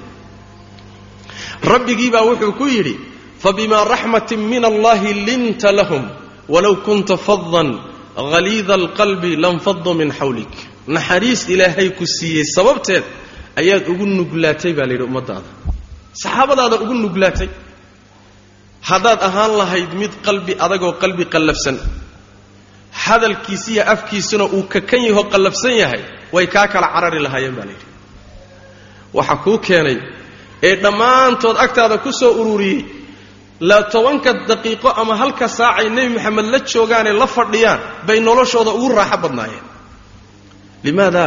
Rabbigii 1.73 2.11
baa 2.11 2.23
wuxuu 2.28 2.53
ku 2.59 2.66
yidhi 2.66 2.95
fabimaa 3.43 3.85
raxmatin 3.85 4.40
min 4.40 4.65
allahi 4.65 5.15
linta 5.27 5.73
lahum 5.73 6.05
walow 6.49 6.77
kunta 6.86 7.16
fadan 7.16 7.69
haliida 8.16 8.74
alqalbi 8.74 9.36
lanfaduu 9.36 9.95
min 9.95 10.11
xawlik. 10.19 10.53
Naxariis 10.86 11.49
ilaahay 11.49 11.90
ku 11.99 12.07
siiyey 12.07 12.45
sababteed 12.57 13.05
ayaad 13.61 13.85
ugu 13.93 14.07
nuglaatay 14.07 14.73
baa 14.78 14.86
layidhi 14.86 15.05
ummadaada 15.05 15.57
saxaabadaada 16.23 16.77
ugu 16.82 16.95
nuglaatay. 17.05 17.49
Haddaad 18.89 19.20
ahaan 19.28 19.53
lahayd 19.61 19.90
mid 20.01 20.12
qalbi 20.27 20.53
adagoo 20.65 20.93
qalbi 21.03 21.24
qallafsan 21.35 21.77
hadalkiisiiyo 23.05 23.82
afkiisuna 23.95 24.45
uu 24.57 24.62
kakan 24.74 25.03
yahoo 25.09 25.24
qallafsan 25.32 25.74
yahay 25.82 26.03
way 26.35 26.47
kaa 26.55 26.66
kala 26.73 26.89
carari 26.95 27.20
lahaayeen 27.27 27.55
baa 27.59 27.66
layidhi 27.70 27.86
waxa 29.16 29.36
kuu 29.45 29.59
keenay 29.66 29.99
ee 30.69 30.74
dhammaantood 30.85 31.57
agtaada 31.65 31.97
ku 32.05 32.11
soo 32.20 32.32
ururiyey 32.40 32.81
la 33.70 33.78
tobanka 33.93 34.31
daqiiqo 34.51 34.89
ama 35.01 35.15
halka 35.20 35.47
saacay 35.59 35.89
nebi 35.97 36.11
maxamed 36.16 36.47
la 36.55 36.59
joogaanee 36.73 37.12
la 37.23 37.27
fadhiyaan 37.36 37.81
bay 38.07 38.19
noloshooda 38.28 38.70
ugu 38.78 38.89
raaxo 38.99 39.19
badnaayeen. 39.24 39.65
Limaada 40.86 41.24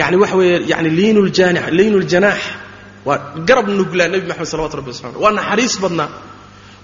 yani 0.00 0.16
waxa 0.22 0.36
weeye 0.40 0.58
yani 0.72 0.90
liinu 0.98 1.20
ljanaax 2.10 2.42
waa 3.08 3.16
garab 3.48 3.68
nuglaa 3.78 4.08
nebi 4.12 4.26
maxamed 4.30 4.48
salawatu 4.52 4.76
rabbi 4.80 4.90
wasalamu 4.92 5.18
waa 5.24 5.32
naxariis 5.38 5.74
badnaa. 5.82 6.08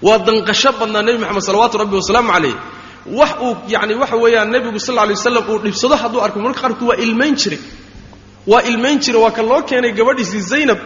Waa 0.05 0.17
danqasho 0.27 0.71
badnaa 0.79 1.01
nebi 1.07 1.17
maxamed 1.23 1.43
salawaatu 1.49 1.75
rabbi 1.81 1.95
wasalaamu 2.01 2.29
calayh 2.35 2.55
wax 3.19 3.31
uu 3.45 3.53
yani 3.73 3.93
waxa 4.01 4.15
weeyaan 4.23 4.49
nebigu 4.53 4.79
sal 4.87 4.95
lay 4.99 5.13
waslam 5.17 5.43
uu 5.51 5.57
dhibsado 5.65 5.95
hadduu 6.01 6.21
arko 6.25 6.37
marka 6.45 6.59
qaarkood 6.63 6.87
waa 6.89 6.97
ilmayn 7.05 7.35
jiray. 7.41 7.59
Waa 8.51 8.61
ilmayn 8.69 8.97
jira 9.03 9.19
waa 9.23 9.31
ka 9.37 9.41
loo 9.49 9.61
keenay 9.69 9.91
gabadhiisii 9.99 10.41
zaynab. 10.51 10.79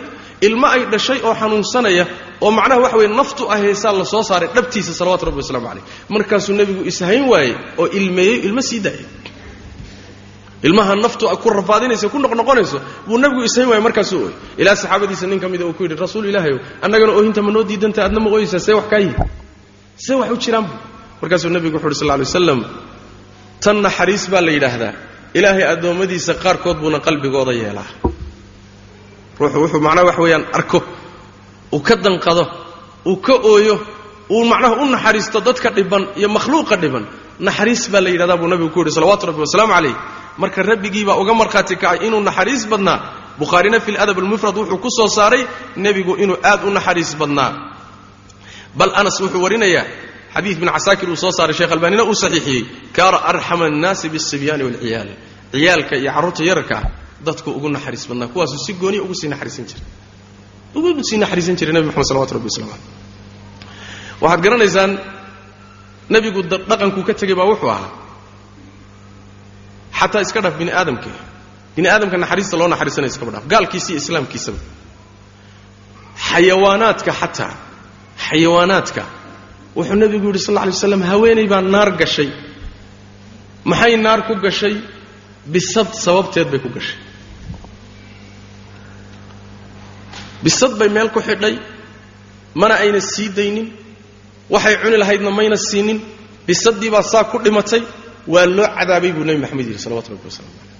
Ilmo 0.47 0.67
ay 0.75 0.81
dhashay 0.91 1.19
oo 1.27 1.33
xanuunsanaya 1.41 2.05
oo 2.45 2.51
macnaha 2.57 2.79
waxa 2.83 2.97
weye 2.99 3.09
naftu 3.19 3.43
ahaysaa 3.53 3.91
la 3.99 4.05
soo 4.13 4.23
saaray 4.29 4.49
dhabtiisa 4.55 4.91
salawatu 4.99 5.23
rabbi 5.27 5.39
wasalaamu 5.43 5.67
calayh 5.69 5.83
markaasuu 6.13 6.53
nebigu 6.59 6.81
ishayn 6.91 7.23
waayey 7.31 7.53
oo 7.81 7.87
ilmeeyey 7.99 8.37
ilmo 8.47 8.61
sii 8.69 8.79
daayay 8.85 9.05
ilmaha 10.67 10.93
naftu 11.05 11.25
ku 11.43 11.47
rafaadinaysa 11.59 12.09
ku 12.13 12.17
noqnoqonayso 12.23 12.77
buu 13.07 13.17
nabigu 13.23 13.41
ishayn 13.49 13.67
waayey 13.71 13.83
markaasuu 13.87 14.19
ooy 14.25 14.33
ilaa 14.61 14.75
saxaabadiisa 14.81 15.25
nin 15.31 15.39
ka 15.43 15.47
mida 15.53 15.65
uu 15.69 15.73
ku 15.77 15.83
yidhi 15.85 15.95
rasuul 16.05 16.25
ilaahayow 16.31 16.59
annagana 16.85 17.11
oohinta 17.17 17.41
ma 17.45 17.51
noo 17.55 17.63
diidanta 17.69 17.99
aadna 18.05 18.19
ma 18.23 18.29
ooyeysaa 18.35 18.59
see 18.67 18.73
wax 18.79 18.85
kaa 18.91 18.99
yihi 19.05 19.15
see 20.05 20.15
wax 20.19 20.29
u 20.31 20.37
jiraanbu 20.43 20.73
markaasuu 21.21 21.49
nebigu 21.55 21.75
wuxu 21.77 21.87
uhi 21.87 21.95
sal 22.01 22.07
lay 22.11 22.19
waslam 22.27 22.59
tan 23.63 23.77
naxariis 23.85 24.23
baa 24.31 24.41
la 24.47 24.51
yidhaahdaa. 24.55 24.93
Ilaahay 25.37 25.63
addoommadiisa 25.73 26.33
qaarkood 26.43 26.77
buuna 26.81 26.99
qalbigooda 27.07 27.51
yeelaa. 27.61 27.89
Ruuxu 29.39 29.57
wuxuu 29.63 29.81
macnaha 29.87 30.05
wax 30.09 30.17
weeyaan 30.23 30.45
arko. 30.57 30.79
Uu 31.75 31.81
ka 31.87 31.95
danqado 32.05 32.43
uu 33.05 33.17
ka 33.25 33.33
ooyo 33.51 33.75
uu 34.35 34.43
macnaha 34.51 34.73
u 34.83 34.85
naxariisto 34.95 35.39
dadka 35.47 35.69
dhiban 35.77 36.03
iyo 36.19 36.29
makhluuqa 36.35 36.75
dhiban. 36.83 37.03
Naxariis 37.47 37.83
baa 37.93 38.01
la 38.05 38.09
yidhahdaa 38.13 38.37
buu 38.41 38.47
nabigu 38.51 38.69
ku 38.73 38.79
yidhi 38.81 38.91
salawatu 38.97 39.23
rabbi 39.29 39.41
wasalaamu 39.45 39.73
calayh 39.75 39.95
marka 40.41 40.59
rabbigiibaa 40.71 41.17
uga 41.21 41.33
markhaati 41.41 41.75
kacay 41.83 41.99
inuu 42.07 42.21
naxariis 42.29 42.63
badnaa. 42.71 42.97
Bukhaarina 43.39 43.77
fi 43.85 43.91
ladab 43.97 44.17
almufrad 44.23 44.55
wuxuu 44.59 44.77
ku 44.83 44.89
soo 44.97 45.07
saaray 45.17 45.43
nebigu 45.83 46.13
inuu 46.23 46.37
aad 46.49 46.61
u 46.67 46.69
naxariis 46.77 47.11
badnaa. 47.21 47.51
Bal 48.77 48.91
anas 48.99 49.17
wuxuu 49.23 49.41
warinayaa 49.45 49.85
xadiid 50.35 50.57
bin 50.61 50.69
casaakir 50.75 51.07
uu 51.09 51.15
soo 51.23 51.31
saaray 51.37 51.53
sheekh 51.59 51.71
albaanina 51.75 52.03
uu 52.09 52.15
saxiixiyey 52.23 52.61
kaana 52.97 53.17
arxama 53.31 53.65
annaasi 53.71 54.05
biاsibyaani 54.13 54.63
waalciyaal 54.67 55.09
ciyaalka 55.53 55.95
iyo 56.01 56.11
carruurta 56.15 56.41
yararka 56.49 56.77
dadku 57.25 57.49
ugu 57.57 57.67
naxariis 57.75 58.05
badnaa. 58.09 58.27
Kuwaasuu 58.33 58.59
si 58.65 58.71
gooniya 58.81 59.01
ugu 59.05 59.15
sii 59.19 59.27
naxariisan 59.33 59.65
jiray. 59.69 59.83
Ugu 60.75 61.03
sii 61.09 61.17
naxariisan 61.23 61.55
jiray 61.59 61.73
nebi 61.75 61.85
moxamed 61.89 62.07
salawatu 62.09 62.33
rabbi 62.37 62.47
wasalam 62.51 62.69
aleh 62.75 62.85
waxaad 64.21 64.41
garanaysaan 64.45 64.91
nebigu 66.13 66.39
dhaqankuu 66.69 67.03
ka 67.07 67.13
tegey 67.19 67.35
baa 67.39 67.47
wuxuu 67.51 67.69
ahaa 67.75 67.89
xataa 69.99 70.21
iska 70.25 70.39
dhaaf 70.43 70.55
bini 70.59 70.71
aadamka 70.79 71.09
bini 71.75 71.87
aadamka 71.93 72.15
naxariista 72.23 72.55
loo 72.59 72.67
naxariisanaya 72.73 73.11
iskaba 73.13 73.31
dhaaf 73.35 73.45
gaalkiisa 73.51 73.89
iyo 73.91 73.99
islaamkiisaba 74.03 74.59
xayawaanaadka 76.29 77.11
xataa 77.21 77.53
xayawaanaadka. 78.25 79.03
Wuxuu 79.77 79.95
nebigu 80.01 80.27
yidhi 80.29 80.39
sal 80.45 80.53
lla 80.55 80.61
alay 80.65 80.73
waslam 80.77 81.01
haweenay 81.11 81.47
baa 81.53 81.61
naar 81.75 81.89
gashay. 82.01 82.29
Maxay 83.69 83.93
naar 84.05 84.19
ku 84.27 84.33
gashay? 84.45 84.75
Bisad 85.53 85.89
sababteed 86.03 86.47
bay 86.51 86.59
ku 86.65 86.69
gashay. 86.75 86.99
Bisad 90.43 90.71
bay 90.79 90.89
meel 90.95 91.09
ku 91.15 91.19
xidhay. 91.27 91.55
Mana 92.59 92.75
ayna 92.83 92.99
sii 93.11 93.29
daynin. 93.37 93.67
Waxay 94.53 94.75
cuni 94.81 94.97
lahaydna 95.01 95.31
mayna 95.37 95.55
siinin. 95.69 95.99
Bisaddii 96.47 96.89
baa 96.95 97.03
saa 97.11 97.23
ku 97.31 97.37
dhimatay 97.45 97.81
waa 98.33 98.45
loo 98.57 98.67
cadaabay 98.77 99.11
buu 99.15 99.23
nebi 99.27 99.39
maxamed 99.43 99.65
yidhi 99.69 99.81
salawatu 99.85 100.09
rabbi 100.13 100.25
waslamu 100.29 100.51
caleyh 100.57 100.77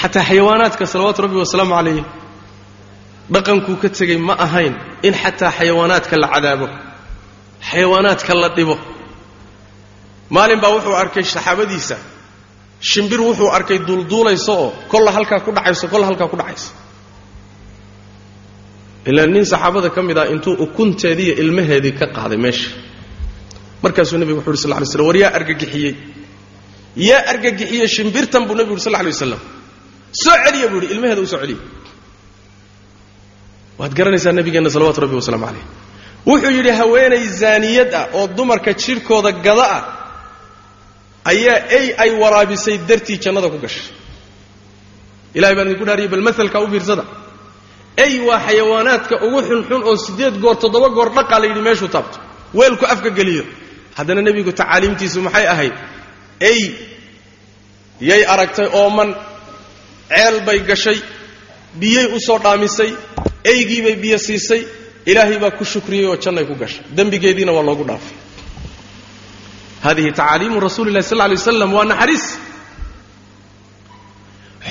xataa 0.00 0.24
xayawaanaadka 0.28 0.84
salawaatu 0.92 1.20
rabbi 1.24 1.36
wasalaamu 1.44 1.74
calayh 1.78 2.04
dhaqankuu 3.34 3.76
ka 3.82 3.88
tegey 3.98 4.18
ma 4.28 4.34
ahayn 4.46 4.74
in 5.06 5.14
xataa 5.22 5.50
xayawaanaadka 5.58 6.14
la 6.22 6.28
cadaabo 6.34 6.66
xayawaanaadka 7.70 8.32
la 8.42 8.48
dhibo. 8.56 8.76
Maalin 10.34 10.60
baa 10.62 10.70
wuxuu 10.76 10.94
arkay 11.02 11.24
saxaabadiisa 11.34 11.96
shimbir 12.90 13.20
wuxuu 13.26 13.50
arkay 13.56 13.78
duulduulayso 13.88 14.52
oo 14.62 14.68
kolla 14.92 15.10
halkaa 15.16 15.40
ku 15.44 15.50
dhacayso 15.56 15.84
kolla 15.92 16.06
halkaa 16.10 16.28
ku 16.32 16.36
dhacayso. 16.40 16.70
Ilaa 19.08 19.26
nin 19.34 19.44
saxaabada 19.52 19.88
ka 19.96 20.00
mid 20.08 20.18
ah 20.22 20.26
intuu 20.34 20.54
ukunteedii 20.64 21.26
iyo 21.32 21.34
ilmaheedii 21.42 21.92
ka 22.00 22.06
qaaday 22.16 22.38
meesha 22.44 22.68
markaasuu 23.82 24.18
nebigu 24.22 24.38
wuxu 24.40 24.50
uhi 24.50 24.58
sal 24.64 24.70
lay 24.80 24.86
slam 24.92 25.06
war 25.08 25.16
yaa 25.22 25.32
argagixiyey. 25.38 25.92
Yaa 27.08 27.22
argagixiyey 27.32 27.88
shimbirtan 27.96 28.42
buu 28.48 28.54
nebigu 28.58 28.74
uhi 28.76 28.80
sal 28.86 28.92
lay 28.96 29.06
waslam 29.12 29.40
soo 30.22 30.36
celiya 30.44 30.66
buu 30.72 30.78
yidhi 30.82 30.94
ilmaheeda 30.94 31.20
u 31.22 31.26
soo 31.32 31.38
celiya. 31.42 31.58
Waad 33.78 33.92
garanaysaa 33.98 34.32
nabigeenna 34.38 34.70
salawatu 34.74 35.00
rabbi 35.04 35.16
wasalaamu 35.20 35.46
calayh. 35.48 35.64
Wuxuu 36.28 36.50
yidhi 36.58 36.70
haweenay 36.80 37.24
zaaniyad 37.40 37.90
ah 38.00 38.04
oo 38.18 38.26
dumarka 38.36 38.70
jidhkooda 38.82 39.30
gada 39.46 39.66
ah 39.76 39.82
ayaa 41.32 41.58
ey 41.78 41.86
ay 42.02 42.10
waraabisay 42.22 42.76
dartii 42.88 43.18
jannada 43.24 43.48
ku 43.54 43.58
gashay. 43.64 43.86
Ilahay 45.36 45.54
baan 45.56 45.68
idinku 45.68 45.84
dhaariyay 45.88 46.08
bal 46.14 46.22
masalkaa 46.28 46.60
u 46.64 46.68
fiirsada. 46.72 47.04
Ey 48.04 48.14
waa 48.28 48.38
xayawaanaadka 48.46 49.14
ugu 49.26 49.38
xunxun 49.48 49.82
oo 49.88 49.96
siddeed 50.04 50.34
goor 50.42 50.56
toddoba 50.62 50.88
goor 50.96 51.08
dhaqaa 51.16 51.38
la 51.42 51.46
yidhi 51.50 51.62
meeshuu 51.68 51.88
taabto. 51.94 52.18
Weelku 52.58 52.84
afka 52.94 53.10
geliyo 53.18 53.44
haddana 53.96 54.20
nebigu 54.26 54.52
tacaaliimtiisu 54.60 55.18
maxay 55.26 55.46
ahayd? 55.54 55.74
Ey 56.50 56.60
yay 58.10 58.22
aragtay 58.32 58.66
ooman 58.80 59.10
ceel 60.10 60.36
bay 60.46 60.58
gashay 60.70 60.98
biyay 61.80 62.06
u 62.16 62.18
soo 62.26 62.38
dhaamisay 62.44 62.90
eygiibay 63.52 63.96
biyo 64.02 64.18
siisay 64.26 64.62
ilaahay 65.10 65.38
baa 65.42 65.50
ku 65.58 65.64
shukriyey 65.72 66.06
oo 66.10 66.16
jannay 66.24 66.44
ku 66.50 66.54
gashay. 66.62 66.82
Dembigeediina 66.96 67.52
waa 67.56 67.62
loogu 67.68 67.84
dhaafay. 67.90 68.16
Hadihi 69.84 70.10
tacaaliimu 70.18 70.58
rasuuli 70.66 70.90
lahi 70.96 71.04
sal 71.10 71.18
lay 71.22 71.36
waslam 71.38 71.70
waa 71.76 71.84
naxariis. 71.92 72.26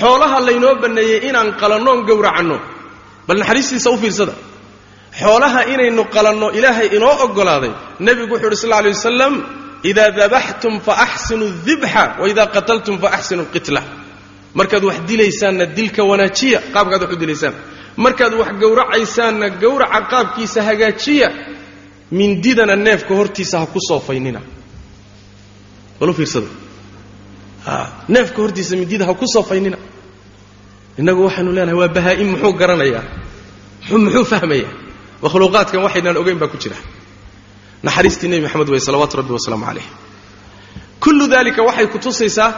Xoolaha 0.00 0.38
laynoo 0.46 0.74
banneeyey 0.82 1.18
inaan 1.28 1.48
qalannoon 1.60 2.00
gowracanno 2.08 2.56
bal 3.26 3.36
naxariistiisa 3.42 3.88
u 3.90 3.96
fiirsada 4.02 4.34
xoolaha 5.20 5.60
inaynu 5.74 6.02
qalanno 6.14 6.46
ilaahay 6.58 6.88
inoo 6.96 7.14
oggolaaday 7.24 7.72
nebigu 8.06 8.34
wuxu 8.34 8.46
uhi 8.48 8.56
sal 8.62 8.70
lay 8.84 8.92
wasalam 8.96 9.34
idaa 9.90 10.10
dabaxtum 10.20 10.74
faaxsinu 10.86 11.46
dibxa 11.66 12.02
waidaa 12.22 12.46
qataltum 12.56 12.96
faaxsinu 13.04 13.42
lqitla 13.46 13.80
markaad 14.58 14.84
wax 14.88 14.98
dilaysaanna 15.10 15.64
dilka 15.78 16.02
wanaajiya 16.10 16.58
qaabkaad 16.74 17.02
wax 17.02 17.12
u 17.12 17.16
dilaysaan. 17.22 17.54
Markaad 18.04 18.32
wax 18.40 18.50
gowracaysaanna 18.62 19.46
gowraca 19.62 20.00
qaabkiisa 20.12 20.60
hagaajiya 20.68 21.28
mindidana 22.18 22.74
neefka 22.86 23.12
hortiisa 23.18 23.56
ha 23.60 23.66
ku 23.74 23.78
soofaynina 23.88 24.40
balu 26.00 26.12
fiirsada 26.18 26.46
neefka 28.14 28.38
hortiisa 28.42 28.72
mindida 28.80 29.04
ha 29.08 29.14
ku 29.20 29.26
soofaynina 29.34 29.78
innagu 31.00 31.20
waxaynu 31.26 31.50
leenahay 31.56 31.78
waa 31.82 31.88
bahaa'im 31.96 32.28
muxuu 32.34 32.52
garanayaa? 32.60 33.02
Muxuu 34.04 34.24
fahmayaa 34.32 34.72
makhluuqaadkan 35.24 35.80
waxaynaan 35.86 36.16
ogayn 36.22 36.38
baa 36.42 36.48
ku 36.52 36.56
jira. 36.62 36.76
Naxariistii 37.86 38.28
nebi 38.32 38.42
maxamed 38.46 38.68
wey 38.72 38.80
salawaatu 38.86 39.14
rabbi 39.20 39.32
wasalaamu 39.38 39.64
calayh. 39.68 39.86
Kullu 41.04 41.24
dalika 41.34 41.60
waxay 41.68 41.86
ku 41.92 41.98
tusaysaa 42.04 42.48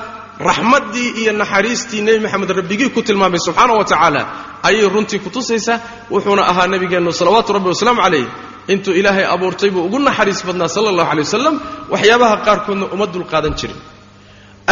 raxmaddii 0.48 1.08
iyo 1.22 1.32
naxariistii 1.42 2.00
nebi 2.06 2.18
maxamed 2.24 2.50
rabbigii 2.58 2.90
ku 2.94 3.00
tilmaamay 3.06 3.38
subxaana 3.46 3.72
wa 3.80 3.84
tacaala. 3.90 4.22
Ayay 4.68 4.86
runtii 4.94 5.18
ku 5.24 5.30
tusaysaa 5.36 5.78
wuxuuna 6.12 6.42
ahaa 6.50 6.66
nebigeennu 6.72 7.10
salawaatu 7.20 7.50
rabbi 7.56 7.68
wasalaamu 7.74 8.00
calayh. 8.04 8.26
Intuu 8.72 8.94
ilaahay 9.00 9.24
abuurtay 9.34 9.70
buu 9.74 9.82
ugu 9.86 9.98
naxariis 10.08 10.40
badnaa 10.46 10.68
sala 10.74 10.88
allahu 10.92 11.10
alay 11.12 11.22
wasalam 11.28 11.54
waxyaabaha 11.92 12.36
qaarkoodna 12.46 12.86
uma 12.94 13.06
dulqaadan 13.14 13.54
jirin 13.60 13.78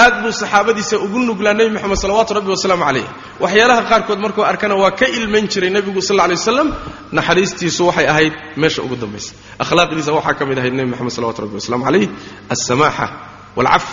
aad 0.03 0.15
buu 0.23 0.33
saxaabadiisa 0.41 0.97
ugu 1.05 1.19
nuglaa 1.29 1.55
nebi 1.59 1.71
moxamed 1.77 1.97
salawaatu 2.05 2.33
rabbi 2.39 2.51
wasalaamu 2.55 2.85
calayh. 2.89 3.07
Waxyaalaha 3.43 3.83
qaarkood 3.91 4.19
markuu 4.25 4.45
arkana 4.51 4.75
waa 4.83 4.91
ka 5.01 5.07
ilmayn 5.19 5.47
jiray 5.53 5.71
nebigu 5.77 6.01
sal 6.09 6.16
lla 6.19 6.27
lay 6.31 6.37
waslam 6.41 6.69
naxariistiisu 7.19 7.83
waxay 7.89 8.07
ahayd 8.12 8.33
meesha 8.61 8.81
ugu 8.87 8.97
dambaysa. 9.03 9.31
Akhlaaqdiisa 9.62 10.11
waxaa 10.19 10.35
ka 10.39 10.45
mid 10.49 10.59
ahayd 10.61 10.75
nebi 10.79 10.89
moxamed 10.93 11.12
salawatu 11.16 11.41
rabbi 11.45 11.55
wasalaamu 11.61 11.85
calayh. 11.89 12.09
Alsamaaxa 12.55 13.07
waalcaf 13.57 13.85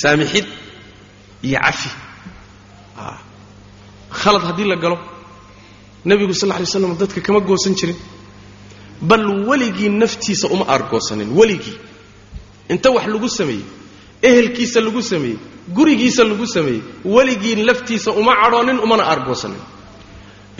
saamixid 0.00 0.46
iyo 1.48 1.58
cafi. 1.66 1.90
Khalad 4.20 4.42
haddii 4.48 4.66
la 4.72 4.76
galo 4.76 4.96
nebigu 6.08 6.34
sal 6.40 6.48
lla 6.48 6.56
lay 6.60 6.66
waslam 6.68 6.92
dadka 7.00 7.20
kama 7.26 7.40
goosan 7.48 7.74
jirin. 7.78 7.96
Bal 9.08 9.24
weligii 9.48 9.88
naftiisa 10.02 10.46
uma 10.54 10.64
aargoosanin 10.74 11.30
weligii. 11.38 11.76
Inta 12.72 12.88
wax 12.96 13.06
lagu 13.14 13.28
sameeyey 13.38 13.64
ehelkiisa 14.28 14.80
lagu 14.86 15.02
sameeyey 15.12 15.38
gurigiisa 15.76 16.22
lagu 16.30 16.46
sameeyey 16.46 16.82
weligii 17.14 17.56
laftiisa 17.68 18.10
uma 18.20 18.34
cadhoonin 18.42 18.78
umana 18.84 19.02
aargoosanin 19.12 19.62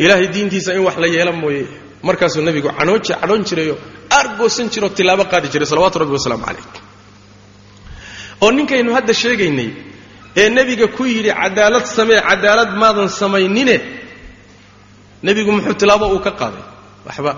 ilaahay 0.02 0.28
diintiisa 0.34 0.70
in 0.74 0.82
wax 0.86 0.96
la 1.02 1.06
yeela 1.06 1.32
mooye. 1.32 1.66
Markaasuu 2.02 2.42
nebigu 2.42 2.68
canooji 2.78 3.12
cadhoon 3.20 3.42
jirayoo 3.48 3.76
aargoosan 4.16 4.66
jiroo 4.72 4.88
tilaabo 4.98 5.24
qaadi 5.32 5.48
jiray 5.52 5.66
salawatu 5.72 5.98
rabbi 6.02 6.12
wasalaamu 6.18 6.44
calayh. 6.46 6.66
Oo 8.42 8.50
ninkaynu 8.56 8.90
hadda 8.96 9.14
sheegaynay 9.22 9.70
ee 10.40 10.48
nebiga 10.56 10.86
ku 10.96 11.02
yidhi 11.06 11.30
cadaalad 11.40 11.86
samee 11.96 12.20
cadaalad 12.28 12.70
maadan 12.82 13.08
samaynine 13.20 13.76
nebigu 15.22 15.50
muxuu 15.56 15.74
tilaabo 15.80 16.06
uu 16.14 16.18
ka 16.26 16.30
qaaday. 16.40 16.64
Waxba 17.06 17.32